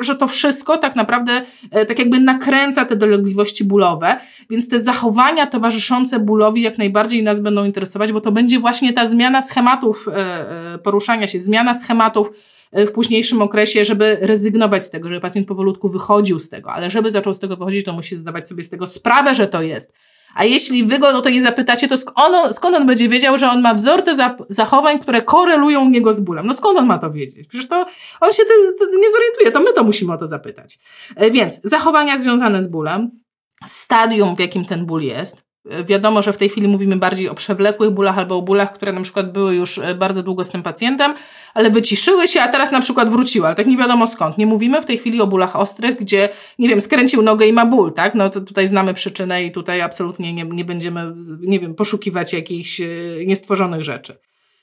że 0.01 0.15
to 0.15 0.29
wszystko 0.29 0.79
tak 0.79 0.97
naprawdę 0.97 1.43
e, 1.71 1.87
tak 1.87 1.99
jakby 1.99 2.21
nakręca 2.21 2.85
te 2.85 2.97
dolegliwości 2.97 3.65
bólowe, 3.65 4.17
więc 4.51 4.69
te 4.69 4.81
zachowania 4.81 5.47
towarzyszące 5.47 6.21
bólowi 6.21 6.63
jak 6.63 6.79
najbardziej 6.79 7.23
nas 7.23 7.41
będą 7.41 7.65
interesować, 7.65 8.13
bo 8.13 8.21
to 8.21 8.33
będzie 8.33 8.59
właśnie 8.59 8.93
ta 8.93 9.07
zmiana 9.07 9.43
schematów 9.43 10.09
e, 10.09 10.75
e, 10.75 10.79
poruszania 10.79 11.27
się, 11.27 11.41
zmiana 11.41 11.75
schematów 11.75 12.31
w 12.73 12.93
późniejszym 12.93 13.43
okresie, 13.43 13.85
żeby 13.85 14.19
rezygnować 14.21 14.85
z 14.85 14.91
tego, 14.91 15.09
żeby 15.09 15.21
pacjent 15.21 15.49
powolutku 15.49 15.89
wychodził 15.89 16.39
z 16.39 16.49
tego, 16.49 16.73
ale 16.73 16.91
żeby 16.91 17.11
zaczął 17.11 17.35
z 17.35 17.39
tego 17.39 17.57
wychodzić, 17.57 17.85
to 17.85 17.93
musi 17.93 18.17
zdawać 18.17 18.47
sobie 18.49 18.63
z 18.63 18.71
tego 18.71 18.87
sprawę, 18.87 19.35
że 19.35 19.47
to 19.47 19.63
jest. 19.63 19.95
A 20.35 20.45
jeśli 20.45 20.85
wy 20.85 20.99
go 20.99 21.09
o 21.09 21.23
to 21.23 21.31
nie 21.31 21.41
zapytacie, 21.41 21.89
to 21.89 21.97
skąd 21.97 22.19
on, 22.19 22.53
skąd 22.53 22.77
on 22.77 22.87
będzie 22.87 23.09
wiedział, 23.09 23.39
że 23.39 23.51
on 23.51 23.61
ma 23.61 23.75
wzorce 23.75 24.35
zachowań, 24.49 24.99
które 24.99 25.23
korelują 25.23 25.91
niego 25.91 26.15
z 26.15 26.21
bólem? 26.21 26.47
No 26.47 26.55
skąd 26.55 26.79
on 26.79 26.87
ma 26.87 26.99
to 26.99 27.11
wiedzieć? 27.11 27.49
Przecież 27.49 27.69
to 27.69 27.87
on 28.21 28.33
się 28.33 28.43
nie 28.79 29.11
zorientuje, 29.11 29.53
to 29.53 29.61
my 29.61 29.73
to 29.73 29.85
musimy 29.85 30.13
o 30.13 30.19
to 30.19 30.27
zapytać. 30.27 30.79
E, 31.17 31.31
więc 31.31 31.61
zachowania 31.65 32.19
związane 32.19 32.63
z 32.63 32.69
bólem, 32.69 33.11
stadium, 33.67 34.37
w 34.37 34.39
jakim 34.39 34.65
ten 34.65 34.87
ból 34.87 35.03
jest, 35.03 35.52
Wiadomo, 35.65 36.23
że 36.23 36.33
w 36.33 36.37
tej 36.37 36.49
chwili 36.49 36.69
mówimy 36.69 36.97
bardziej 36.97 37.29
o 37.29 37.35
przewlekłych 37.35 37.91
bólach 37.91 38.19
albo 38.19 38.37
o 38.37 38.43
bólach, 38.43 38.75
które 38.75 38.93
na 38.93 39.01
przykład 39.01 39.33
były 39.33 39.55
już 39.55 39.79
e, 39.79 39.95
bardzo 39.95 40.23
długo 40.23 40.45
z 40.45 40.51
tym 40.51 40.63
pacjentem, 40.63 41.15
ale 41.55 41.71
wyciszyły 41.71 42.29
się, 42.29 42.41
a 42.41 42.49
teraz 42.49 42.73
na 42.73 42.81
przykład 42.81 43.11
wróciły, 43.11 43.47
ale 43.47 43.55
tak 43.55 43.67
nie 43.67 43.77
wiadomo 43.77 44.07
skąd. 44.07 44.39
Nie 44.39 44.47
mówimy 44.47 44.83
w 44.83 44.85
tej 44.85 44.99
chwili 44.99 45.21
o 45.21 45.27
bólach 45.27 45.57
ostrych, 45.57 45.99
gdzie, 45.99 46.29
nie 46.59 46.69
wiem, 46.69 46.81
skręcił 46.81 47.23
nogę 47.23 47.47
i 47.47 47.53
ma 47.53 47.67
ból, 47.67 47.93
tak? 47.93 48.15
No 48.15 48.31
to 48.31 48.41
tutaj 48.41 48.67
znamy 48.67 48.95
przyczynę 48.95 49.45
i 49.45 49.53
tutaj 49.53 49.81
absolutnie 49.81 50.33
nie, 50.33 50.45
nie 50.45 50.65
będziemy, 50.65 51.15
nie 51.41 51.61
wiem, 51.61 51.75
poszukiwać 51.75 52.33
jakichś 52.33 52.81
e, 52.81 52.87
niestworzonych 53.27 53.83
rzeczy. 53.83 54.17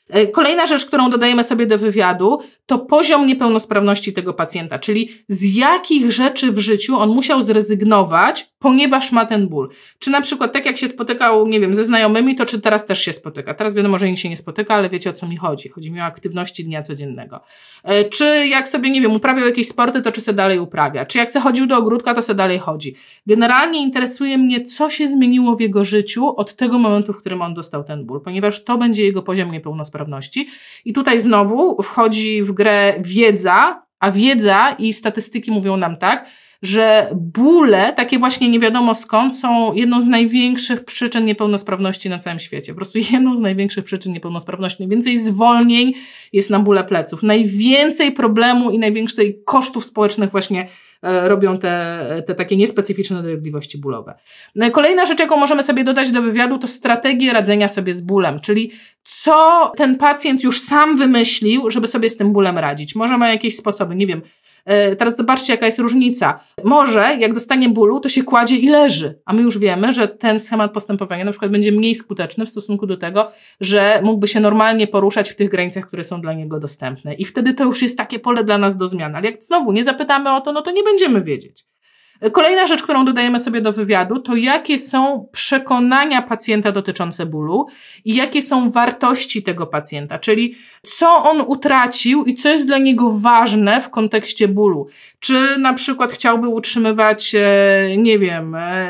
E, 0.10 0.28
kolejna 0.28 0.68
rzecz, 0.68 0.86
którą 0.86 1.10
dodajemy 1.10 1.44
sobie 1.44 1.66
do 1.66 1.78
wywiadu, 1.78 2.40
to 2.66 2.80
poziom 2.80 3.28
niepełnosprawności 3.28 4.14
tego 4.14 4.34
pacjenta, 4.34 4.80
czyli 4.80 5.10
z 5.28 5.56
jakich 5.56 6.12
rzeczy 6.12 6.52
w 6.52 6.60
życiu 6.60 6.96
on 6.96 7.10
musiał 7.10 7.42
zrezygnować, 7.42 8.48
ponieważ 8.60 9.12
ma 9.12 9.26
ten 9.26 9.48
ból. 9.48 9.70
Czy 10.00 10.10
na 10.12 10.22
przykład 10.22 10.54
tak 10.54 10.66
jak 10.66 10.78
się 10.78 10.88
spotykał, 10.88 11.48
nie 11.48 11.60
wiem, 11.60 11.74
ze 11.74 11.84
znajomymi, 11.84 12.36
to 12.36 12.46
czy 12.46 12.62
teraz 12.62 12.86
też 12.86 13.02
się 13.02 13.14
spotyka. 13.14 13.54
Teraz 13.54 13.74
wiadomo, 13.74 14.00
że 14.00 14.10
nikt 14.10 14.20
się 14.20 14.30
nie 14.30 14.38
spotyka, 14.38 14.76
ale 14.76 14.90
wiecie 14.90 15.10
o 15.10 15.14
co 15.14 15.28
mi 15.28 15.38
chodzi. 15.38 15.70
Chodzi 15.70 15.92
mi 15.92 16.02
o 16.02 16.04
aktywności 16.04 16.64
dnia 16.64 16.82
codziennego. 16.82 17.42
E, 17.84 18.06
czy 18.06 18.48
jak 18.48 18.68
sobie, 18.68 18.90
nie 18.90 19.02
wiem, 19.02 19.16
uprawiał 19.16 19.46
jakieś 19.46 19.68
sporty, 19.68 20.02
to 20.02 20.12
czy 20.12 20.22
se 20.22 20.34
dalej 20.34 20.60
uprawia. 20.60 21.06
Czy 21.06 21.18
jak 21.18 21.30
se 21.30 21.40
chodził 21.40 21.68
do 21.68 21.78
ogródka, 21.78 22.14
to 22.14 22.22
se 22.22 22.36
dalej 22.36 22.60
chodzi. 22.60 22.96
Generalnie 23.28 23.82
interesuje 23.82 24.38
mnie, 24.38 24.62
co 24.62 24.90
się 24.90 25.08
zmieniło 25.08 25.56
w 25.56 25.62
jego 25.62 25.86
życiu 25.86 26.36
od 26.36 26.56
tego 26.56 26.80
momentu, 26.80 27.14
w 27.14 27.20
którym 27.20 27.42
on 27.42 27.54
dostał 27.54 27.84
ten 27.84 28.06
ból, 28.06 28.22
ponieważ 28.22 28.64
to 28.64 28.78
będzie 28.78 29.04
jego 29.04 29.24
poziom 29.24 29.52
niepełnosprawności. 29.52 30.48
I 30.86 30.94
tutaj 30.94 31.20
znowu 31.20 31.82
wchodzi 31.84 32.44
w 32.44 32.52
grę 32.52 32.94
wiedza, 33.00 33.84
a 34.00 34.12
wiedza 34.12 34.76
i 34.80 34.94
statystyki 34.94 35.52
mówią 35.52 35.78
nam 35.78 35.98
tak, 35.98 36.30
że 36.62 37.08
bóle, 37.16 37.94
takie 37.94 38.20
właśnie 38.20 38.50
nie 38.50 38.60
wiadomo 38.60 38.96
skąd, 38.96 39.36
są 39.36 39.74
jedną 39.74 40.02
z 40.02 40.08
największych 40.08 40.86
przyczyn 40.86 41.26
niepełnosprawności 41.26 42.10
na 42.10 42.20
całym 42.20 42.40
świecie. 42.40 42.74
Po 42.74 42.76
prostu 42.76 42.98
jedną 43.12 43.36
z 43.36 43.40
największych 43.40 43.86
przyczyn 43.86 44.14
niepełnosprawności. 44.14 44.84
Najwięcej 44.84 45.18
zwolnień 45.18 45.94
jest 46.34 46.50
na 46.50 46.60
bóle 46.60 46.84
pleców. 46.84 47.24
Najwięcej 47.24 48.12
problemu 48.12 48.72
i 48.72 48.80
największej 48.80 49.42
kosztów 49.46 49.86
społecznych 49.86 50.32
właśnie 50.32 50.68
e, 51.02 51.30
robią 51.30 51.58
te, 51.58 52.06
te 52.28 52.36
takie 52.36 52.58
niespecyficzne 52.58 53.24
dolegliwości 53.24 53.78
bólowe. 53.78 54.16
No 54.56 54.72
kolejna 54.72 55.06
rzecz, 55.06 55.20
jaką 55.20 55.38
możemy 55.38 55.64
sobie 55.64 55.84
dodać 55.84 56.12
do 56.12 56.22
wywiadu, 56.22 56.58
to 56.58 56.68
strategie 56.68 57.34
radzenia 57.34 57.68
sobie 57.68 57.94
z 57.94 58.02
bólem, 58.02 58.40
czyli 58.40 58.72
co 59.04 59.72
ten 59.78 59.98
pacjent 59.98 60.44
już 60.44 60.62
sam 60.62 60.98
wymyślił, 60.98 61.72
żeby 61.72 61.88
sobie 61.88 62.10
z 62.10 62.18
tym 62.18 62.34
bólem 62.34 62.58
radzić. 62.58 62.96
Może 62.96 63.18
ma 63.18 63.30
jakieś 63.30 63.56
sposoby, 63.56 63.96
nie 63.96 64.08
wiem, 64.08 64.22
teraz 64.98 65.18
zobaczcie, 65.18 65.54
jaka 65.54 65.66
jest 65.66 65.80
różnica. 65.80 66.40
Może, 66.64 67.16
jak 67.20 67.34
dostanie 67.34 67.70
bólu, 67.70 68.00
to 68.00 68.10
się 68.10 68.24
kładzie 68.24 68.56
i 68.56 68.70
leży, 68.70 69.20
a 69.26 69.34
my 69.34 69.42
już 69.42 69.58
wiemy, 69.58 69.94
że 69.94 70.08
ten 70.08 70.40
schemat 70.40 70.72
postępowania 70.72 71.26
na 71.26 71.32
przykład 71.32 71.52
będzie 71.52 71.72
mniej 71.72 71.96
skuteczny 71.96 72.46
w 72.46 72.50
stosunku 72.50 72.88
do 72.88 72.98
tego, 72.98 73.32
że 73.62 74.00
mógłby 74.04 74.28
się 74.28 74.40
normalnie 74.40 74.88
poruszać 74.88 75.30
w 75.30 75.36
tych 75.36 75.50
granicach, 75.50 75.88
które 75.88 76.04
są 76.04 76.22
dla 76.22 76.34
niego 76.34 76.60
dostępne. 76.60 77.14
I 77.14 77.26
wtedy 77.26 77.54
to 77.54 77.64
już 77.64 77.82
jest 77.82 77.98
takie 77.98 78.20
pole 78.20 78.44
dla 78.44 78.58
nas 78.58 78.78
do 78.78 78.88
zmian. 78.88 79.16
Ale 79.16 79.32
jak 79.32 79.44
znowu 79.44 79.72
nie 79.72 79.84
zapytamy 79.84 80.32
o 80.32 80.42
to, 80.42 80.54
no 80.54 80.62
to 80.62 80.72
nie 80.72 80.84
będziemy 80.84 81.22
wiedzieć. 81.22 81.66
Kolejna 82.32 82.68
rzecz, 82.68 82.84
którą 82.84 83.06
dodajemy 83.06 83.40
sobie 83.40 83.62
do 83.62 83.74
wywiadu, 83.74 84.20
to 84.20 84.36
jakie 84.36 84.80
są 84.80 85.28
przekonania 85.32 86.22
pacjenta 86.22 86.72
dotyczące 86.72 87.26
bólu 87.26 87.68
i 88.06 88.16
jakie 88.16 88.42
są 88.42 88.72
wartości 88.72 89.44
tego 89.44 89.68
pacjenta, 89.68 90.20
czyli 90.20 90.56
co 90.84 91.24
on 91.24 91.42
utracił 91.42 92.24
i 92.24 92.34
co 92.34 92.50
jest 92.50 92.68
dla 92.68 92.78
niego 92.78 93.12
ważne 93.20 93.82
w 93.82 93.90
kontekście 93.90 94.48
bólu. 94.48 94.88
Czy 95.20 95.60
na 95.60 95.74
przykład 95.74 96.12
chciałby 96.12 96.48
utrzymywać, 96.48 97.36
e, 97.36 97.98
nie 97.98 98.20
wiem, 98.20 98.56
e, 98.56 98.90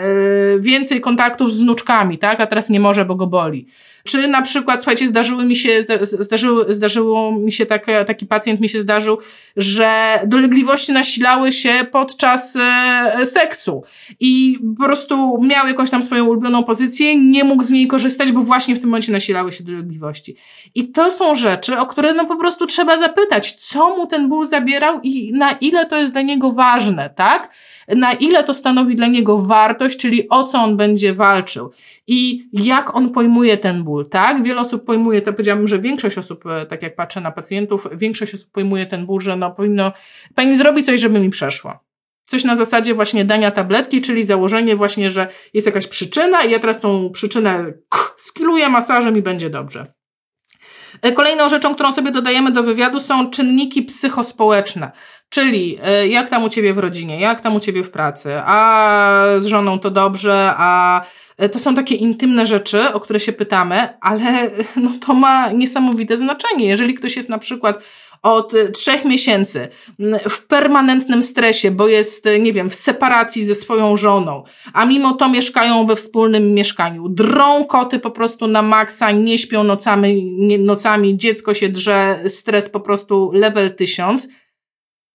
więcej 0.59 1.01
kontaktów 1.01 1.53
z 1.53 1.61
wnuczkami, 1.61 2.17
tak, 2.17 2.41
a 2.41 2.47
teraz 2.47 2.69
nie 2.69 2.80
może, 2.80 3.05
bo 3.05 3.15
go 3.15 3.27
boli 3.27 3.67
czy 4.03 4.27
na 4.27 4.41
przykład, 4.41 4.80
słuchajcie, 4.80 5.07
zdarzyły 5.07 5.45
mi 5.45 5.55
się, 5.55 5.84
zdarzyło, 6.01 6.65
zdarzyło 6.67 7.32
mi 7.32 7.51
się 7.51 7.65
taki, 7.65 7.91
taki 8.07 8.25
pacjent 8.25 8.59
mi 8.59 8.69
się 8.69 8.82
zdarzył, 8.82 9.17
że 9.57 10.19
dolegliwości 10.25 10.91
nasilały 10.91 11.51
się 11.51 11.69
podczas 11.91 12.55
e, 12.55 13.18
seksu 13.26 13.84
i 14.20 14.59
po 14.78 14.84
prostu 14.84 15.41
miał 15.41 15.67
jakąś 15.67 15.89
tam 15.89 16.03
swoją 16.03 16.26
ulubioną 16.26 16.63
pozycję, 16.63 17.15
nie 17.15 17.43
mógł 17.43 17.63
z 17.63 17.72
niej 17.72 17.88
korzystać, 17.88 18.32
bo 18.32 18.41
właśnie 18.41 18.76
w 18.76 18.80
tym 18.80 18.89
momencie 18.89 19.11
nasilały 19.11 19.51
się 19.51 19.63
dolegliwości. 19.63 20.36
I 20.76 20.91
to 20.91 21.11
są 21.11 21.36
rzeczy, 21.36 21.78
o 21.78 21.86
które 21.86 22.13
no 22.13 22.26
po 22.26 22.36
prostu 22.36 22.65
trzeba 22.65 22.97
zapytać, 22.97 23.51
co 23.51 23.89
mu 23.89 24.07
ten 24.07 24.30
ból 24.30 24.45
zabierał 24.45 24.99
i 25.03 25.34
na 25.34 25.51
ile 25.51 25.86
to 25.86 25.97
jest 25.97 26.11
dla 26.11 26.22
niego 26.22 26.51
ważne, 26.51 27.09
tak? 27.15 27.53
Na 27.95 28.13
ile 28.13 28.43
to 28.43 28.53
stanowi 28.53 28.95
dla 28.95 29.07
niego 29.07 29.38
wartość, 29.38 29.97
czyli 29.97 30.30
o 30.30 30.43
co 30.43 30.61
on 30.61 30.78
będzie 30.78 31.13
walczył 31.13 31.72
i 32.07 32.49
jak 32.53 32.95
on 32.95 33.09
pojmuje 33.09 33.57
ten 33.57 33.84
ból, 33.84 34.09
tak? 34.09 34.43
Wiele 34.43 34.61
osób 34.61 34.86
pojmuje, 34.86 35.22
to 35.22 35.34
powiedziałabym, 35.34 35.67
że 35.67 35.80
większość 35.80 36.17
osób, 36.17 36.45
e, 36.45 36.65
tak 36.65 36.84
jak 36.84 36.95
patrzę 36.95 37.22
na 37.22 37.32
pacjentów, 37.32 37.88
większość 37.91 38.34
osób 38.34 38.51
pojmuje 38.51 38.86
ten 38.86 39.05
ból, 39.05 39.22
że 39.22 39.36
no 39.36 39.51
powinno, 39.51 39.91
pani 40.36 40.55
zrobić 40.55 40.86
coś, 40.86 41.01
żeby 41.01 41.20
mi 41.20 41.30
przeszło. 41.30 41.88
Coś 42.30 42.43
na 42.43 42.55
zasadzie 42.55 42.93
właśnie 42.93 43.25
dania 43.25 43.51
tabletki, 43.51 44.01
czyli 44.01 44.23
założenie 44.23 44.75
właśnie, 44.75 45.09
że 45.09 45.27
jest 45.53 45.67
jakaś 45.67 45.88
przyczyna 45.88 46.41
i 46.41 46.51
ja 46.51 46.59
teraz 46.59 46.80
tą 46.80 47.09
przyczynę 47.09 47.73
skiluję 48.17 48.69
masażem 48.69 49.17
i 49.17 49.21
będzie 49.21 49.49
dobrze. 49.49 49.93
E, 51.01 51.11
kolejną 51.11 51.49
rzeczą, 51.49 51.73
którą 51.75 51.93
sobie 51.93 52.11
dodajemy 52.11 52.51
do 52.51 52.63
wywiadu 52.63 52.99
są 52.99 53.30
czynniki 53.30 53.84
psychospołeczne. 53.84 54.91
Czyli 55.30 55.77
e, 55.84 56.07
jak 56.07 56.30
tam 56.30 56.43
u 56.43 56.49
ciebie 56.49 56.73
w 56.73 56.77
rodzinie, 56.77 57.19
jak 57.19 57.41
tam 57.41 57.55
u 57.55 57.59
ciebie 57.59 57.84
w 57.84 57.91
pracy, 57.91 58.32
a 58.45 59.25
z 59.38 59.45
żoną 59.45 59.80
to 59.80 59.91
dobrze, 59.91 60.53
a 60.57 61.01
e, 61.38 61.49
to 61.49 61.59
są 61.59 61.75
takie 61.75 61.95
intymne 61.95 62.45
rzeczy, 62.45 62.93
o 62.93 62.99
które 62.99 63.19
się 63.19 63.34
pytamy, 63.34 63.97
ale 64.01 64.51
no, 64.75 64.91
to 65.05 65.13
ma 65.13 65.51
niesamowite 65.51 66.17
znaczenie. 66.17 66.65
Jeżeli 66.65 66.93
ktoś 66.93 67.15
jest 67.15 67.30
na 67.30 67.38
przykład 67.38 67.84
od 68.22 68.53
trzech 68.74 69.05
miesięcy 69.05 69.67
w 70.30 70.45
permanentnym 70.47 71.24
stresie, 71.24 71.72
bo 71.72 71.88
jest, 71.88 72.30
nie 72.39 72.53
wiem, 72.53 72.70
w 72.70 72.76
separacji 72.76 73.43
ze 73.43 73.55
swoją 73.55 73.97
żoną, 73.97 74.43
a 74.74 74.86
mimo 74.86 75.13
to 75.13 75.30
mieszkają 75.30 75.86
we 75.86 75.95
wspólnym 75.95 76.53
mieszkaniu. 76.53 77.09
Drą 77.09 77.65
koty 77.65 77.99
po 77.99 78.11
prostu 78.11 78.47
na 78.47 78.61
maksa, 78.61 79.11
nie 79.11 79.38
śpią 79.38 79.63
nocami, 79.63 80.38
nocami 80.59 81.17
dziecko 81.17 81.53
się 81.53 81.70
drze, 81.70 82.20
stres 82.28 82.70
po 82.70 82.80
prostu 82.80 83.32
level 83.34 83.76
tysiąc. 83.76 84.28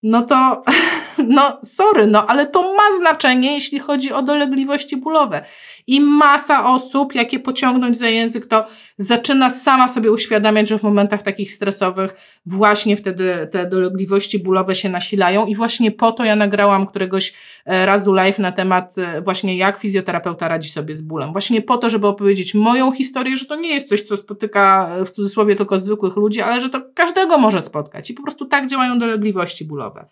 No 0.02 0.22
to, 0.22 0.62
no 1.18 1.58
sorry, 1.62 2.06
no 2.06 2.26
ale 2.26 2.46
to 2.46 2.62
ma 2.62 2.96
znaczenie, 2.98 3.54
jeśli 3.54 3.78
chodzi 3.78 4.12
o 4.12 4.22
dolegliwości 4.22 4.96
bólowe. 4.96 5.44
I 5.86 6.00
masa 6.00 6.70
osób, 6.70 7.14
jakie 7.14 7.38
pociągnąć 7.38 7.98
za 7.98 8.08
język, 8.08 8.46
to 8.46 8.64
zaczyna 8.98 9.50
sama 9.50 9.88
sobie 9.88 10.12
uświadamiać, 10.12 10.68
że 10.68 10.78
w 10.78 10.82
momentach 10.82 11.22
takich 11.22 11.52
stresowych 11.52 12.40
właśnie 12.46 12.96
wtedy 12.96 13.48
te 13.50 13.66
dolegliwości 13.66 14.38
bólowe 14.38 14.74
się 14.74 14.88
nasilają 14.88 15.46
i 15.46 15.56
właśnie 15.56 15.90
po 15.90 16.12
to 16.12 16.24
ja 16.24 16.36
nagrałam 16.36 16.86
któregoś 16.86 17.34
e, 17.64 17.86
razu 17.86 18.12
live 18.12 18.38
na 18.38 18.52
temat 18.52 18.98
e, 18.98 19.22
właśnie 19.22 19.56
jak 19.56 19.78
fizjoterapeuta 19.78 20.48
radzi 20.48 20.68
sobie 20.68 20.96
z 20.96 21.02
bólem. 21.02 21.32
Właśnie 21.32 21.62
po 21.62 21.76
to, 21.76 21.88
żeby 21.88 22.06
opowiedzieć 22.06 22.54
moją 22.54 22.92
historię, 22.92 23.36
że 23.36 23.46
to 23.46 23.56
nie 23.56 23.74
jest 23.74 23.88
coś, 23.88 24.00
co 24.00 24.16
spotyka 24.16 24.90
e, 25.00 25.04
w 25.04 25.10
cudzysłowie 25.10 25.56
tylko 25.56 25.80
zwykłych 25.80 26.16
ludzi, 26.16 26.40
ale 26.40 26.60
że 26.60 26.70
to 26.70 26.80
każdego 26.94 27.38
może 27.38 27.62
spotkać 27.62 28.10
i 28.10 28.14
po 28.14 28.22
prostu 28.22 28.44
tak 28.44 28.70
działają 28.70 28.98
dolegliwości 28.98 29.64
bólowe. 29.64 30.06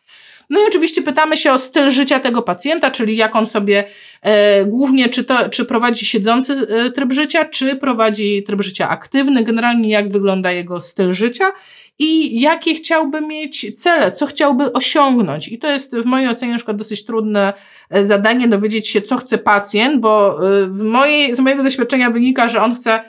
No 0.51 0.61
i 0.61 0.67
oczywiście 0.69 1.03
pytamy 1.03 1.37
się 1.37 1.53
o 1.53 1.59
styl 1.59 1.91
życia 1.91 2.21
tego 2.21 2.43
pacjenta, 2.43 2.91
czyli 2.91 3.17
jak 3.17 3.37
on 3.37 3.47
sobie 3.47 3.85
e, 4.23 4.65
głównie, 4.65 5.09
czy, 5.09 5.25
to, 5.25 5.49
czy 5.51 5.65
prowadzi 5.65 6.07
siedzący 6.07 6.53
e, 6.53 6.91
tryb 6.91 7.13
życia, 7.13 7.45
czy 7.45 7.77
prowadzi 7.77 8.43
tryb 8.43 8.63
życia 8.63 8.89
aktywny, 8.89 9.45
generalnie 9.45 9.89
jak 9.91 10.13
wygląda 10.13 10.53
jego 10.53 10.81
styl 10.81 11.15
życia 11.15 11.53
i 11.99 12.41
jakie 12.41 12.75
chciałby 12.75 13.21
mieć 13.21 13.83
cele, 13.83 14.13
co 14.13 14.27
chciałby 14.27 14.73
osiągnąć. 14.73 15.49
I 15.49 15.59
to 15.59 15.71
jest 15.71 15.97
w 15.97 16.05
mojej 16.05 16.29
ocenie 16.29 16.53
na 16.53 16.59
przykład 16.59 16.77
dosyć 16.77 17.05
trudne 17.05 17.53
e, 17.91 18.07
zadanie 18.07 18.49
dowiedzieć 18.49 18.89
się, 18.89 19.03
co 19.03 19.17
chce 19.17 19.39
pacjent, 19.39 20.01
bo 20.01 20.39
e, 20.49 20.67
w 20.67 20.83
mojej, 20.83 21.35
z 21.35 21.41
mojego 21.41 21.63
doświadczenia 21.63 22.11
wynika, 22.11 22.49
że 22.49 22.63
on 22.63 22.75
chce 22.75 23.01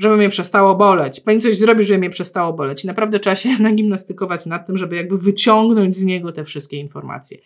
żeby 0.00 0.16
mnie 0.16 0.28
przestało 0.28 0.74
boleć. 0.74 1.20
Pani 1.20 1.40
coś 1.40 1.56
zrobi, 1.56 1.84
żeby 1.84 1.98
mnie 1.98 2.10
przestało 2.10 2.52
boleć. 2.52 2.84
I 2.84 2.86
naprawdę 2.86 3.20
trzeba 3.20 3.36
się 3.36 3.48
nagimnastykować 3.62 4.46
nad 4.46 4.66
tym, 4.66 4.78
żeby 4.78 4.96
jakby 4.96 5.18
wyciągnąć 5.18 5.96
z 5.96 6.04
niego 6.04 6.32
te 6.32 6.44
wszystkie 6.44 6.76
informacje. 6.76 7.38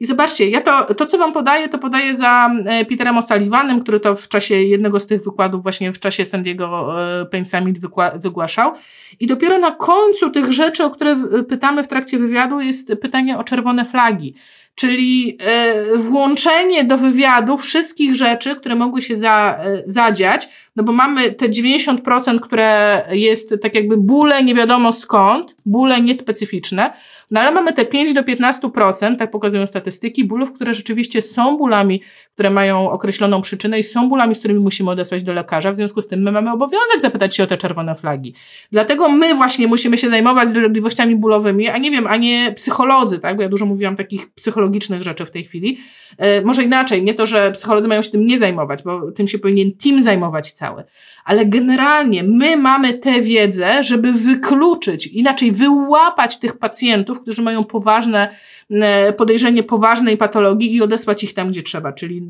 I 0.00 0.06
zobaczcie, 0.06 0.48
ja 0.48 0.60
to, 0.60 0.94
to 0.94 1.06
co 1.06 1.18
wam 1.18 1.32
podaję, 1.32 1.68
to 1.68 1.78
podaję 1.78 2.14
za 2.16 2.50
e, 2.66 2.84
Peterem 2.84 3.16
O'Sullivanem, 3.16 3.82
który 3.82 4.00
to 4.00 4.16
w 4.16 4.28
czasie 4.28 4.54
jednego 4.54 5.00
z 5.00 5.06
tych 5.06 5.24
wykładów, 5.24 5.62
właśnie 5.62 5.92
w 5.92 5.98
czasie 5.98 6.24
Sandiego 6.24 6.94
e, 7.20 7.26
Pain 7.26 7.44
Summit 7.44 7.78
wygłaszał. 8.14 8.72
I 9.20 9.26
dopiero 9.26 9.58
na 9.58 9.70
końcu 9.70 10.30
tych 10.30 10.52
rzeczy, 10.52 10.84
o 10.84 10.90
które 10.90 11.16
pytamy 11.48 11.84
w 11.84 11.88
trakcie 11.88 12.18
wywiadu, 12.18 12.60
jest 12.60 12.92
pytanie 13.00 13.38
o 13.38 13.44
czerwone 13.44 13.84
flagi 13.84 14.34
czyli 14.74 15.38
e, 15.40 15.96
włączenie 15.96 16.84
do 16.84 16.98
wywiadu 16.98 17.58
wszystkich 17.58 18.14
rzeczy, 18.14 18.56
które 18.56 18.74
mogły 18.74 19.02
się 19.02 19.16
za, 19.16 19.58
zadziać, 19.86 20.48
no 20.76 20.84
bo 20.84 20.92
mamy 20.92 21.32
te 21.32 21.48
90%, 21.48 22.40
które 22.40 23.02
jest 23.12 23.54
tak 23.62 23.74
jakby 23.74 23.96
bóle 23.96 24.44
nie 24.44 24.54
wiadomo 24.54 24.92
skąd, 24.92 25.56
bóle 25.66 26.00
niespecyficzne, 26.00 26.92
no 27.30 27.40
ale 27.40 27.52
mamy 27.52 27.72
te 27.72 27.84
5 27.84 28.14
do 28.14 28.22
15%, 28.22 29.16
tak 29.16 29.30
pokazują 29.30 29.66
statystyki, 29.66 30.24
bólów, 30.24 30.52
które 30.52 30.74
rzeczywiście 30.74 31.22
są 31.22 31.56
bólami, 31.56 32.02
które 32.34 32.50
mają 32.50 32.90
określoną 32.90 33.40
przyczynę 33.40 33.80
i 33.80 33.84
są 33.84 34.08
bólami, 34.08 34.34
z 34.34 34.38
którymi 34.38 34.60
musimy 34.60 34.90
odesłać 34.90 35.22
do 35.22 35.32
lekarza. 35.32 35.72
W 35.72 35.76
związku 35.76 36.00
z 36.00 36.08
tym 36.08 36.22
my 36.22 36.32
mamy 36.32 36.52
obowiązek 36.52 37.00
zapytać 37.00 37.36
się 37.36 37.42
o 37.42 37.46
te 37.46 37.56
czerwone 37.56 37.94
flagi. 37.94 38.34
Dlatego 38.72 39.08
my 39.08 39.34
właśnie 39.34 39.66
musimy 39.66 39.98
się 39.98 40.10
zajmować 40.10 40.52
dolegliwościami 40.52 41.16
bólowymi, 41.16 41.68
a 41.68 41.78
nie 41.78 41.90
wiem, 41.90 42.06
a 42.06 42.16
nie 42.16 42.52
psycholodzy, 42.52 43.18
tak? 43.18 43.36
Bo 43.36 43.42
ja 43.42 43.48
dużo 43.48 43.66
mówiłam 43.66 43.96
takich 43.96 44.30
psychologicznych 44.34 45.02
rzeczy 45.02 45.26
w 45.26 45.30
tej 45.30 45.44
chwili. 45.44 45.78
E, 46.18 46.42
może 46.42 46.62
inaczej, 46.62 47.04
nie 47.04 47.14
to, 47.14 47.26
że 47.26 47.52
psycholodzy 47.52 47.88
mają 47.88 48.02
się 48.02 48.10
tym 48.10 48.26
nie 48.26 48.38
zajmować, 48.38 48.82
bo 48.82 49.12
tym 49.12 49.28
się 49.28 49.38
powinien 49.38 49.72
team 49.72 50.02
zajmować 50.02 50.52
cały. 50.62 50.84
Ale 51.24 51.46
generalnie 51.46 52.22
my 52.22 52.56
mamy 52.56 52.94
tę 52.94 53.20
wiedzę, 53.20 53.82
żeby 53.82 54.12
wykluczyć, 54.12 55.06
inaczej 55.06 55.52
wyłapać 55.52 56.38
tych 56.38 56.58
pacjentów, 56.58 57.20
którzy 57.20 57.42
mają 57.42 57.64
poważne 57.64 58.28
e, 58.70 59.12
podejrzenie 59.12 59.62
poważnej 59.62 60.16
patologii 60.16 60.74
i 60.76 60.82
odesłać 60.82 61.24
ich 61.24 61.34
tam, 61.34 61.50
gdzie 61.50 61.62
trzeba, 61.62 61.92
czyli 61.92 62.22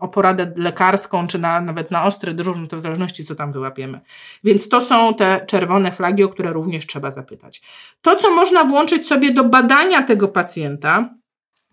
o 0.00 0.08
poradę 0.08 0.52
lekarską, 0.56 1.26
czy 1.26 1.38
na, 1.38 1.60
nawet 1.60 1.90
na 1.90 2.04
ostry 2.04 2.34
dyżur, 2.34 2.56
no 2.56 2.66
to 2.66 2.76
w 2.76 2.80
zależności, 2.80 3.24
co 3.24 3.34
tam 3.34 3.52
wyłapiemy. 3.52 4.00
Więc 4.44 4.68
to 4.68 4.80
są 4.80 5.14
te 5.14 5.44
czerwone 5.46 5.92
flagi, 5.92 6.24
o 6.24 6.28
które 6.28 6.52
również 6.52 6.86
trzeba 6.86 7.10
zapytać. 7.10 7.62
To, 8.02 8.16
co 8.16 8.30
można 8.30 8.64
włączyć 8.64 9.06
sobie 9.06 9.32
do 9.32 9.44
badania 9.44 10.02
tego 10.02 10.28
pacjenta, 10.28 11.18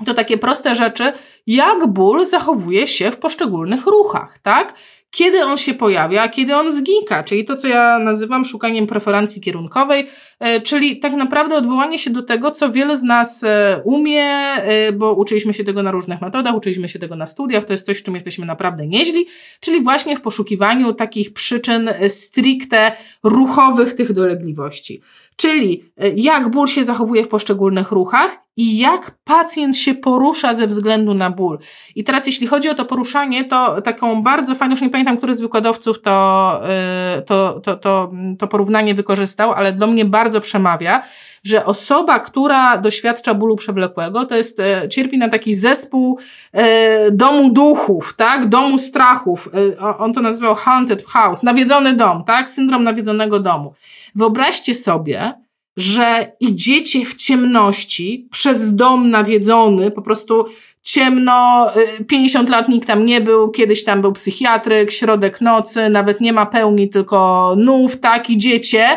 to 0.06 0.14
takie 0.14 0.38
proste 0.38 0.76
rzeczy, 0.76 1.04
jak 1.48 1.88
ból 1.88 2.26
zachowuje 2.26 2.88
się 2.88 3.12
w 3.12 3.18
poszczególnych 3.18 3.86
ruchach, 3.86 4.40
tak? 4.40 4.74
Kiedy 5.16 5.44
on 5.46 5.58
się 5.58 5.74
pojawia, 5.74 6.30
kiedy 6.30 6.56
on 6.56 6.72
zgika, 6.72 7.24
czyli 7.24 7.46
to, 7.46 7.58
co 7.58 7.68
ja 7.68 8.00
nazywam 8.00 8.46
szukaniem 8.46 8.88
preferencji 8.88 9.42
kierunkowej, 9.42 10.08
czyli 10.64 11.00
tak 11.00 11.14
naprawdę 11.14 11.56
odwołanie 11.56 12.00
się 12.00 12.10
do 12.10 12.24
tego, 12.24 12.52
co 12.52 12.72
wiele 12.72 12.98
z 12.98 13.04
nas 13.04 13.44
e, 13.44 13.82
umie, 13.84 14.24
e, 14.24 14.92
bo 14.92 15.14
uczyliśmy 15.14 15.54
się 15.54 15.64
tego 15.64 15.84
na 15.84 15.92
różnych 15.92 16.22
metodach, 16.22 16.56
uczyliśmy 16.56 16.90
się 16.90 17.00
tego 17.00 17.16
na 17.16 17.26
studiach, 17.26 17.66
to 17.66 17.74
jest 17.74 17.86
coś, 17.86 17.98
w 17.98 18.04
czym 18.04 18.14
jesteśmy 18.14 18.46
naprawdę 18.46 18.88
nieźli, 18.88 19.26
czyli 19.60 19.84
właśnie 19.84 20.18
w 20.18 20.22
poszukiwaniu 20.22 20.94
takich 20.94 21.34
przyczyn 21.34 21.90
stricte 22.08 22.92
ruchowych 23.24 23.94
tych 23.94 24.14
dolegliwości. 24.14 25.02
Czyli 25.36 25.84
jak 26.16 26.50
ból 26.50 26.68
się 26.68 26.84
zachowuje 26.84 27.24
w 27.24 27.28
poszczególnych 27.28 27.92
ruchach 27.92 28.46
i 28.58 28.78
jak 28.78 29.18
pacjent 29.24 29.78
się 29.78 29.94
porusza 29.94 30.54
ze 30.54 30.68
względu 30.68 31.14
na 31.14 31.30
ból. 31.30 31.60
I 31.96 32.04
teraz, 32.04 32.28
jeśli 32.28 32.48
chodzi 32.48 32.70
o 32.70 32.76
to 32.76 32.86
poruszanie, 32.86 33.44
to 33.44 33.82
taką 33.82 34.24
bardzo 34.24 34.56
fajną, 34.56 34.74
już 34.74 34.82
nie 34.82 34.90
pamiętam, 34.90 35.18
który 35.18 35.36
z 35.36 35.42
wykładowców 35.42 36.02
to, 36.02 36.62
to, 37.26 37.60
to, 37.60 37.76
to, 37.78 38.12
to 38.40 38.48
porównanie 38.48 38.96
wykorzystał, 38.96 39.52
ale 39.52 39.74
do 39.74 39.88
mnie 39.88 40.06
bardzo 40.06 40.25
przemawia, 40.42 41.04
że 41.44 41.66
osoba, 41.66 42.20
która 42.20 42.78
doświadcza 42.78 43.34
bólu 43.34 43.56
przewlekłego, 43.56 44.26
to 44.26 44.36
jest, 44.36 44.60
y, 44.60 44.90
cierpi 44.90 45.18
na 45.18 45.30
taki 45.30 45.54
zespół 45.54 46.20
y, 46.58 47.12
domu 47.12 47.54
duchów, 47.54 48.14
tak? 48.18 48.50
Domu 48.50 48.80
strachów. 48.80 49.50
On 49.98 50.14
to 50.14 50.22
nazywał 50.22 50.56
haunted 50.56 51.06
house, 51.06 51.44
nawiedzony 51.44 51.94
dom, 51.94 52.24
tak? 52.24 52.50
Syndrom 52.50 52.84
nawiedzonego 52.84 53.40
domu. 53.40 53.74
Wyobraźcie 54.16 54.76
sobie, 54.76 55.34
że 55.78 56.32
idziecie 56.40 57.06
w 57.06 57.16
ciemności 57.16 58.28
przez 58.32 58.76
dom 58.76 59.10
nawiedzony, 59.10 59.92
po 59.92 60.02
prostu 60.02 60.46
ciemno, 60.84 61.72
50 62.08 62.50
y, 62.50 62.52
lat 62.52 62.70
nikt 62.70 62.88
tam 62.88 63.06
nie 63.06 63.22
był, 63.22 63.50
kiedyś 63.50 63.84
tam 63.84 64.02
był 64.02 64.12
psychiatryk, 64.12 64.92
środek 64.92 65.42
nocy, 65.42 65.90
nawet 65.90 66.22
nie 66.22 66.34
ma 66.34 66.46
pełni, 66.46 66.90
tylko 66.90 67.54
nów, 67.58 68.00
tak, 68.00 68.30
idziecie 68.30 68.88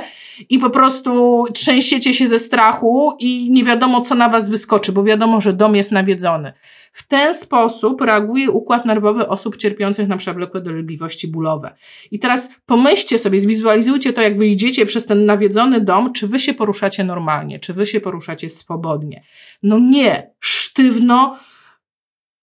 i 0.48 0.58
po 0.58 0.70
prostu 0.70 1.44
trzęsiecie 1.54 2.14
się 2.14 2.28
ze 2.28 2.38
strachu 2.38 3.16
i 3.18 3.50
nie 3.50 3.64
wiadomo, 3.64 4.00
co 4.00 4.14
na 4.14 4.28
was 4.28 4.48
wyskoczy, 4.48 4.92
bo 4.92 5.04
wiadomo, 5.04 5.40
że 5.40 5.52
dom 5.52 5.76
jest 5.76 5.92
nawiedzony. 5.92 6.52
W 6.92 7.06
ten 7.06 7.34
sposób 7.34 8.00
reaguje 8.00 8.50
układ 8.50 8.84
nerwowy 8.84 9.28
osób 9.28 9.56
cierpiących 9.56 10.08
na 10.08 10.16
przewlekłe 10.16 10.60
dolegliwości 10.60 11.28
bólowe. 11.28 11.74
I 12.10 12.18
teraz 12.18 12.50
pomyślcie 12.66 13.18
sobie, 13.18 13.40
zwizualizujcie 13.40 14.12
to, 14.12 14.22
jak 14.22 14.38
wyjdziecie 14.38 14.86
przez 14.86 15.06
ten 15.06 15.26
nawiedzony 15.26 15.80
dom, 15.80 16.12
czy 16.12 16.28
wy 16.28 16.38
się 16.38 16.54
poruszacie 16.54 17.04
normalnie, 17.04 17.58
czy 17.58 17.74
wy 17.74 17.86
się 17.86 18.00
poruszacie 18.00 18.50
swobodnie. 18.50 19.22
No 19.62 19.78
nie, 19.78 20.30
sztywno, 20.40 21.38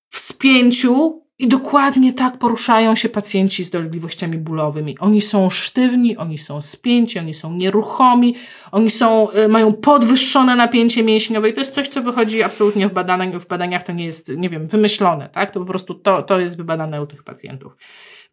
w 0.09 0.19
spięciu, 0.19 1.24
i 1.39 1.47
dokładnie 1.47 2.13
tak 2.13 2.37
poruszają 2.37 2.95
się 2.95 3.09
pacjenci 3.09 3.63
z 3.63 3.69
dolegliwościami 3.69 4.37
bólowymi. 4.37 4.97
Oni 4.99 5.21
są 5.21 5.49
sztywni, 5.49 6.17
oni 6.17 6.37
są 6.37 6.61
spięci, 6.61 7.19
oni 7.19 7.33
są 7.33 7.53
nieruchomi, 7.53 8.35
oni 8.71 8.89
są, 8.89 9.31
y, 9.31 9.47
mają 9.47 9.73
podwyższone 9.73 10.55
napięcie 10.55 11.03
mięśniowe 11.03 11.49
i 11.49 11.53
to 11.53 11.59
jest 11.59 11.73
coś, 11.73 11.87
co 11.87 12.01
wychodzi 12.01 12.43
absolutnie 12.43 12.87
w 12.87 12.93
badaniach, 12.93 13.41
w 13.41 13.47
badaniach 13.47 13.83
to 13.83 13.91
nie 13.91 14.05
jest, 14.05 14.37
nie 14.37 14.49
wiem, 14.49 14.67
wymyślone, 14.67 15.29
tak? 15.29 15.51
To 15.51 15.59
po 15.59 15.65
prostu 15.65 15.93
to, 15.93 16.23
to 16.23 16.39
jest 16.39 16.57
wybadane 16.57 17.01
u 17.01 17.07
tych 17.07 17.23
pacjentów. 17.23 17.77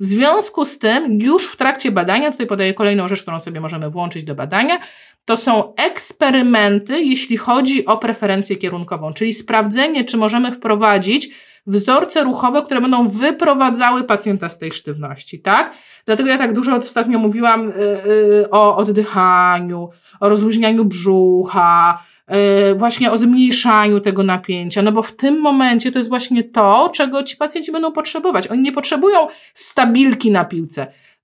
W 0.00 0.04
związku 0.04 0.64
z 0.64 0.78
tym, 0.78 1.18
już 1.20 1.46
w 1.46 1.56
trakcie 1.56 1.92
badania, 1.92 2.32
tutaj 2.32 2.46
podaję 2.46 2.74
kolejną 2.74 3.08
rzecz, 3.08 3.22
którą 3.22 3.40
sobie 3.40 3.60
możemy 3.60 3.90
włączyć 3.90 4.24
do 4.24 4.34
badania, 4.34 4.78
to 5.24 5.36
są 5.36 5.74
eksperymenty, 5.74 7.00
jeśli 7.04 7.36
chodzi 7.36 7.86
o 7.86 7.98
preferencję 7.98 8.56
kierunkową, 8.56 9.12
czyli 9.12 9.34
sprawdzenie, 9.34 10.04
czy 10.04 10.16
możemy 10.16 10.52
wprowadzić 10.52 11.30
wzorce 11.66 12.24
ruchowe, 12.24 12.62
które 12.62 12.80
będą 12.80 13.08
wyprowadzały 13.08 14.04
pacjenta 14.04 14.48
z 14.48 14.58
tej 14.58 14.72
sztywności, 14.72 15.40
tak? 15.40 15.74
Dlatego 16.06 16.28
ja 16.28 16.38
tak 16.38 16.52
dużo 16.52 16.76
ostatnio 16.76 17.18
mówiłam 17.18 17.66
yy, 17.66 18.50
o 18.50 18.76
oddychaniu, 18.76 19.90
o 20.20 20.28
rozluźnianiu 20.28 20.84
brzucha, 20.84 22.02
yy, 22.28 22.74
właśnie 22.74 23.10
o 23.10 23.18
zmniejszaniu 23.18 24.00
tego 24.00 24.22
napięcia, 24.22 24.82
no 24.82 24.92
bo 24.92 25.02
w 25.02 25.16
tym 25.16 25.40
momencie 25.40 25.92
to 25.92 25.98
jest 25.98 26.08
właśnie 26.08 26.44
to, 26.44 26.90
czego 26.94 27.22
ci 27.22 27.36
pacjenci 27.36 27.72
będą 27.72 27.92
potrzebować. 27.92 28.46
Oni 28.48 28.62
nie 28.62 28.72
potrzebują 28.72 29.18
stabilki 29.54 30.30
na 30.30 30.44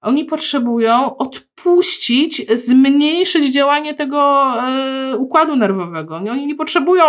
Oni 0.01 0.24
potrzebują 0.24 1.16
odpuścić, 1.16 2.46
zmniejszyć 2.55 3.53
działanie 3.53 3.94
tego 3.94 4.44
e, 5.12 5.16
układu 5.16 5.57
nerwowego. 5.57 6.16
Oni 6.16 6.46
nie 6.46 6.55
potrzebują 6.55 7.05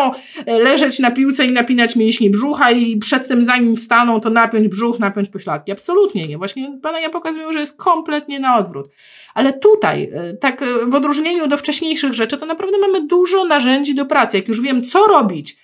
e, 0.45 0.59
leżeć 0.59 0.99
na 0.99 1.11
piłce 1.11 1.45
i 1.45 1.51
napinać 1.51 1.95
mięśni 1.95 2.29
brzucha 2.29 2.71
i 2.71 2.97
przed 2.97 3.27
tym 3.27 3.43
zanim 3.43 3.75
wstaną, 3.75 4.21
to 4.21 4.29
napiąć 4.29 4.67
brzuch, 4.67 4.99
napiąć 4.99 5.29
pośladki. 5.29 5.71
Absolutnie 5.71 6.27
nie. 6.27 6.37
Właśnie 6.37 6.71
badania 6.81 7.09
pokazują, 7.09 7.53
że 7.53 7.59
jest 7.59 7.77
kompletnie 7.77 8.39
na 8.39 8.57
odwrót. 8.57 8.89
Ale 9.33 9.53
tutaj, 9.53 10.09
e, 10.13 10.33
tak 10.33 10.63
w 10.87 10.95
odróżnieniu 10.95 11.47
do 11.47 11.57
wcześniejszych 11.57 12.13
rzeczy, 12.13 12.37
to 12.37 12.45
naprawdę 12.45 12.77
mamy 12.77 13.07
dużo 13.07 13.45
narzędzi 13.45 13.95
do 13.95 14.05
pracy. 14.05 14.37
Jak 14.37 14.47
już 14.47 14.61
wiem, 14.61 14.81
co 14.81 15.07
robić, 15.07 15.57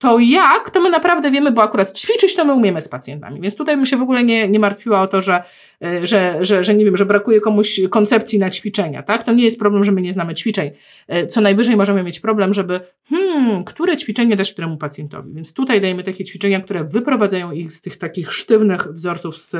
to 0.00 0.18
jak, 0.18 0.70
to 0.70 0.80
my 0.80 0.90
naprawdę 0.90 1.30
wiemy, 1.30 1.52
bo 1.52 1.62
akurat 1.62 1.98
ćwiczyć 1.98 2.34
to 2.34 2.44
my 2.44 2.52
umiemy 2.52 2.82
z 2.82 2.88
pacjentami. 2.88 3.40
Więc 3.40 3.56
tutaj 3.56 3.76
bym 3.76 3.86
się 3.86 3.96
w 3.96 4.02
ogóle 4.02 4.24
nie, 4.24 4.48
nie 4.48 4.58
martwiła 4.58 5.00
o 5.00 5.06
to, 5.06 5.22
że, 5.22 5.42
e, 5.84 6.06
że, 6.06 6.44
że, 6.44 6.64
że 6.64 6.74
nie 6.74 6.84
wiem, 6.84 6.96
że 6.96 7.06
brakuje 7.06 7.40
komuś 7.40 7.80
koncepcji 7.90 8.38
na 8.38 8.50
ćwiczenia, 8.50 9.02
tak? 9.02 9.22
To 9.22 9.32
nie 9.32 9.44
jest 9.44 9.58
problem, 9.58 9.84
że 9.84 9.92
my 9.92 10.02
nie 10.02 10.12
znamy 10.12 10.34
ćwiczeń. 10.34 10.70
E, 11.08 11.26
co 11.26 11.40
najwyżej 11.40 11.76
możemy 11.76 12.02
mieć 12.02 12.20
problem, 12.20 12.54
żeby, 12.54 12.80
hmm, 13.08 13.64
które 13.64 13.96
ćwiczenie 13.96 14.36
dać 14.36 14.52
któremu 14.52 14.76
pacjentowi. 14.76 15.34
Więc 15.34 15.54
tutaj 15.54 15.80
dajemy 15.80 16.02
takie 16.02 16.24
ćwiczenia, 16.24 16.60
które 16.60 16.84
wyprowadzają 16.84 17.52
ich 17.52 17.72
z 17.72 17.80
tych 17.80 17.96
takich 17.96 18.32
sztywnych 18.32 18.92
wzorców 18.92 19.38
z 19.38 19.56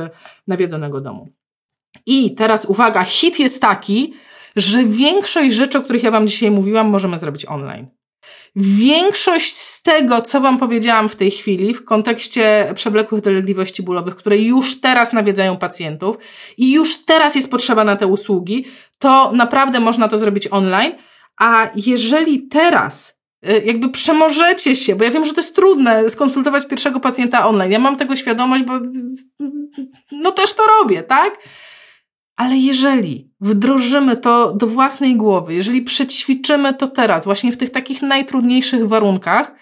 nawiedzonego 0.46 1.00
domu. 1.00 1.28
I 2.06 2.34
teraz 2.34 2.64
uwaga, 2.64 3.04
hit 3.04 3.38
jest 3.40 3.60
taki, 3.60 4.14
że 4.56 4.84
większość 4.84 5.54
rzeczy, 5.54 5.78
o 5.78 5.82
których 5.82 6.02
ja 6.02 6.10
Wam 6.10 6.26
dzisiaj 6.26 6.50
mówiłam, 6.50 6.88
możemy 6.88 7.18
zrobić 7.18 7.46
online. 7.46 7.99
Większość 8.56 9.52
z 9.52 9.82
tego, 9.82 10.22
co 10.22 10.40
Wam 10.40 10.58
powiedziałam 10.58 11.08
w 11.08 11.16
tej 11.16 11.30
chwili, 11.30 11.74
w 11.74 11.84
kontekście 11.84 12.72
przewlekłych 12.74 13.20
dolegliwości 13.22 13.82
bólowych, 13.82 14.14
które 14.14 14.38
już 14.38 14.80
teraz 14.80 15.12
nawiedzają 15.12 15.56
pacjentów 15.56 16.16
i 16.56 16.72
już 16.72 17.04
teraz 17.04 17.34
jest 17.34 17.50
potrzeba 17.50 17.84
na 17.84 17.96
te 17.96 18.06
usługi, 18.06 18.64
to 18.98 19.32
naprawdę 19.32 19.80
można 19.80 20.08
to 20.08 20.18
zrobić 20.18 20.48
online. 20.50 20.92
A 21.36 21.70
jeżeli 21.76 22.48
teraz 22.48 23.18
y, 23.48 23.62
jakby 23.64 23.88
przemożecie 23.88 24.76
się, 24.76 24.96
bo 24.96 25.04
ja 25.04 25.10
wiem, 25.10 25.26
że 25.26 25.32
to 25.32 25.40
jest 25.40 25.56
trudne 25.56 26.10
skonsultować 26.10 26.66
pierwszego 26.66 27.00
pacjenta 27.00 27.48
online. 27.48 27.72
Ja 27.72 27.78
mam 27.78 27.96
tego 27.96 28.16
świadomość, 28.16 28.64
bo 28.64 28.72
no 30.12 30.32
też 30.32 30.54
to 30.54 30.62
robię, 30.66 31.02
tak? 31.02 31.38
Ale 32.36 32.56
jeżeli 32.56 33.29
wdrożymy 33.40 34.16
to 34.16 34.52
do 34.52 34.66
własnej 34.66 35.16
głowy, 35.16 35.54
jeżeli 35.54 35.82
przećwiczymy 35.82 36.74
to 36.74 36.88
teraz, 36.88 37.24
właśnie 37.24 37.52
w 37.52 37.56
tych 37.56 37.70
takich 37.70 38.02
najtrudniejszych 38.02 38.88
warunkach, 38.88 39.52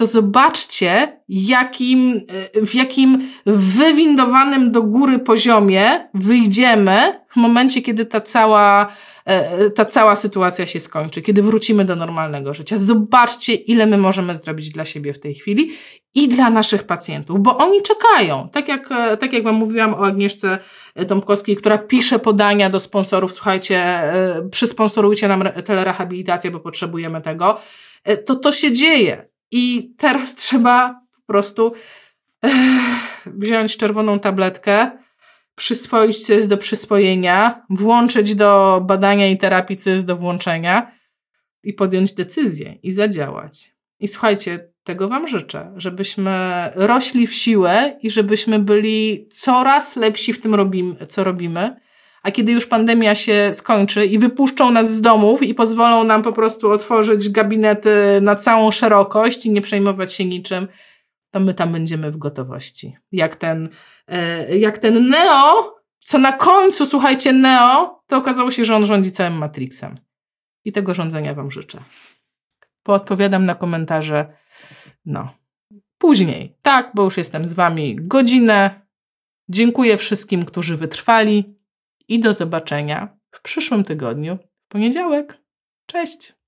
to 0.00 0.06
zobaczcie, 0.06 1.20
jakim, 1.28 2.20
w 2.54 2.74
jakim 2.74 3.18
wywindowanym 3.46 4.72
do 4.72 4.82
góry 4.82 5.18
poziomie 5.18 6.08
wyjdziemy 6.14 7.20
w 7.30 7.36
momencie, 7.36 7.82
kiedy 7.82 8.06
ta 8.06 8.20
cała, 8.20 8.92
e, 9.24 9.70
ta 9.70 9.84
cała 9.84 10.16
sytuacja 10.16 10.66
się 10.66 10.80
skończy, 10.80 11.22
kiedy 11.22 11.42
wrócimy 11.42 11.84
do 11.84 11.96
normalnego 11.96 12.54
życia. 12.54 12.78
Zobaczcie, 12.78 13.54
ile 13.54 13.86
my 13.86 13.98
możemy 13.98 14.34
zrobić 14.34 14.70
dla 14.70 14.84
siebie 14.84 15.12
w 15.12 15.20
tej 15.20 15.34
chwili 15.34 15.70
i 16.14 16.28
dla 16.28 16.50
naszych 16.50 16.84
pacjentów, 16.84 17.40
bo 17.40 17.58
oni 17.58 17.82
czekają. 17.82 18.48
Tak 18.52 18.68
jak, 18.68 18.92
e, 18.92 19.16
tak 19.16 19.32
jak 19.32 19.42
Wam 19.42 19.54
mówiłam 19.54 19.94
o 19.94 20.06
Agnieszce 20.06 20.58
Tomkowskiej, 21.08 21.56
która 21.56 21.78
pisze 21.78 22.18
podania 22.18 22.70
do 22.70 22.80
sponsorów, 22.80 23.32
słuchajcie, 23.32 23.76
e, 23.76 24.48
przysponsorujcie 24.50 25.28
nam 25.28 25.42
telerehabilitację, 25.64 26.50
bo 26.50 26.60
potrzebujemy 26.60 27.20
tego, 27.20 27.60
to 28.26 28.34
to 28.34 28.52
się 28.52 28.72
dzieje. 28.72 29.29
I 29.50 29.94
teraz 29.98 30.34
trzeba 30.34 31.00
po 31.16 31.32
prostu 31.32 31.72
wziąć 33.26 33.76
czerwoną 33.76 34.18
tabletkę, 34.18 34.90
przyswoić, 35.54 36.26
co 36.26 36.32
jest 36.32 36.48
do 36.48 36.58
przyswojenia, 36.58 37.66
włączyć 37.70 38.34
do 38.34 38.80
badania 38.86 39.28
i 39.28 39.38
terapii, 39.38 39.76
co 39.76 39.90
jest 39.90 40.06
do 40.06 40.16
włączenia 40.16 40.92
i 41.62 41.72
podjąć 41.72 42.12
decyzję 42.12 42.78
i 42.82 42.90
zadziałać. 42.90 43.74
I 44.00 44.08
słuchajcie, 44.08 44.70
tego 44.84 45.08
Wam 45.08 45.28
życzę, 45.28 45.72
żebyśmy 45.76 46.32
rośli 46.74 47.26
w 47.26 47.34
siłę 47.34 47.98
i 48.02 48.10
żebyśmy 48.10 48.58
byli 48.58 49.28
coraz 49.30 49.96
lepsi 49.96 50.32
w 50.32 50.40
tym, 50.40 50.54
robim, 50.54 50.96
co 51.08 51.24
robimy 51.24 51.76
a 52.22 52.30
kiedy 52.30 52.52
już 52.52 52.66
pandemia 52.66 53.14
się 53.14 53.50
skończy 53.54 54.06
i 54.06 54.18
wypuszczą 54.18 54.70
nas 54.70 54.94
z 54.94 55.00
domów 55.00 55.42
i 55.42 55.54
pozwolą 55.54 56.04
nam 56.04 56.22
po 56.22 56.32
prostu 56.32 56.70
otworzyć 56.70 57.30
gabinety 57.30 58.20
na 58.22 58.36
całą 58.36 58.70
szerokość 58.70 59.46
i 59.46 59.50
nie 59.50 59.60
przejmować 59.60 60.12
się 60.12 60.24
niczym, 60.24 60.68
to 61.30 61.40
my 61.40 61.54
tam 61.54 61.72
będziemy 61.72 62.10
w 62.10 62.16
gotowości. 62.16 62.96
Jak 63.12 63.36
ten, 63.36 63.68
e, 64.08 64.58
jak 64.58 64.78
ten 64.78 65.08
Neo, 65.08 65.74
co 65.98 66.18
na 66.18 66.32
końcu, 66.32 66.86
słuchajcie, 66.86 67.32
Neo, 67.32 68.02
to 68.06 68.16
okazało 68.16 68.50
się, 68.50 68.64
że 68.64 68.76
on 68.76 68.86
rządzi 68.86 69.12
całym 69.12 69.38
Matrixem. 69.38 69.98
I 70.64 70.72
tego 70.72 70.94
rządzenia 70.94 71.34
Wam 71.34 71.50
życzę. 71.50 71.78
Poodpowiadam 72.82 73.46
na 73.46 73.54
komentarze, 73.54 74.32
no, 75.04 75.34
później. 75.98 76.56
Tak, 76.62 76.90
bo 76.94 77.04
już 77.04 77.16
jestem 77.16 77.44
z 77.44 77.52
Wami 77.52 77.96
godzinę. 77.96 78.80
Dziękuję 79.48 79.96
wszystkim, 79.96 80.44
którzy 80.44 80.76
wytrwali 80.76 81.59
i 82.10 82.20
do 82.20 82.34
zobaczenia 82.34 83.16
w 83.30 83.42
przyszłym 83.42 83.84
tygodniu, 83.84 84.38
w 84.64 84.68
poniedziałek. 84.68 85.42
Cześć! 85.86 86.39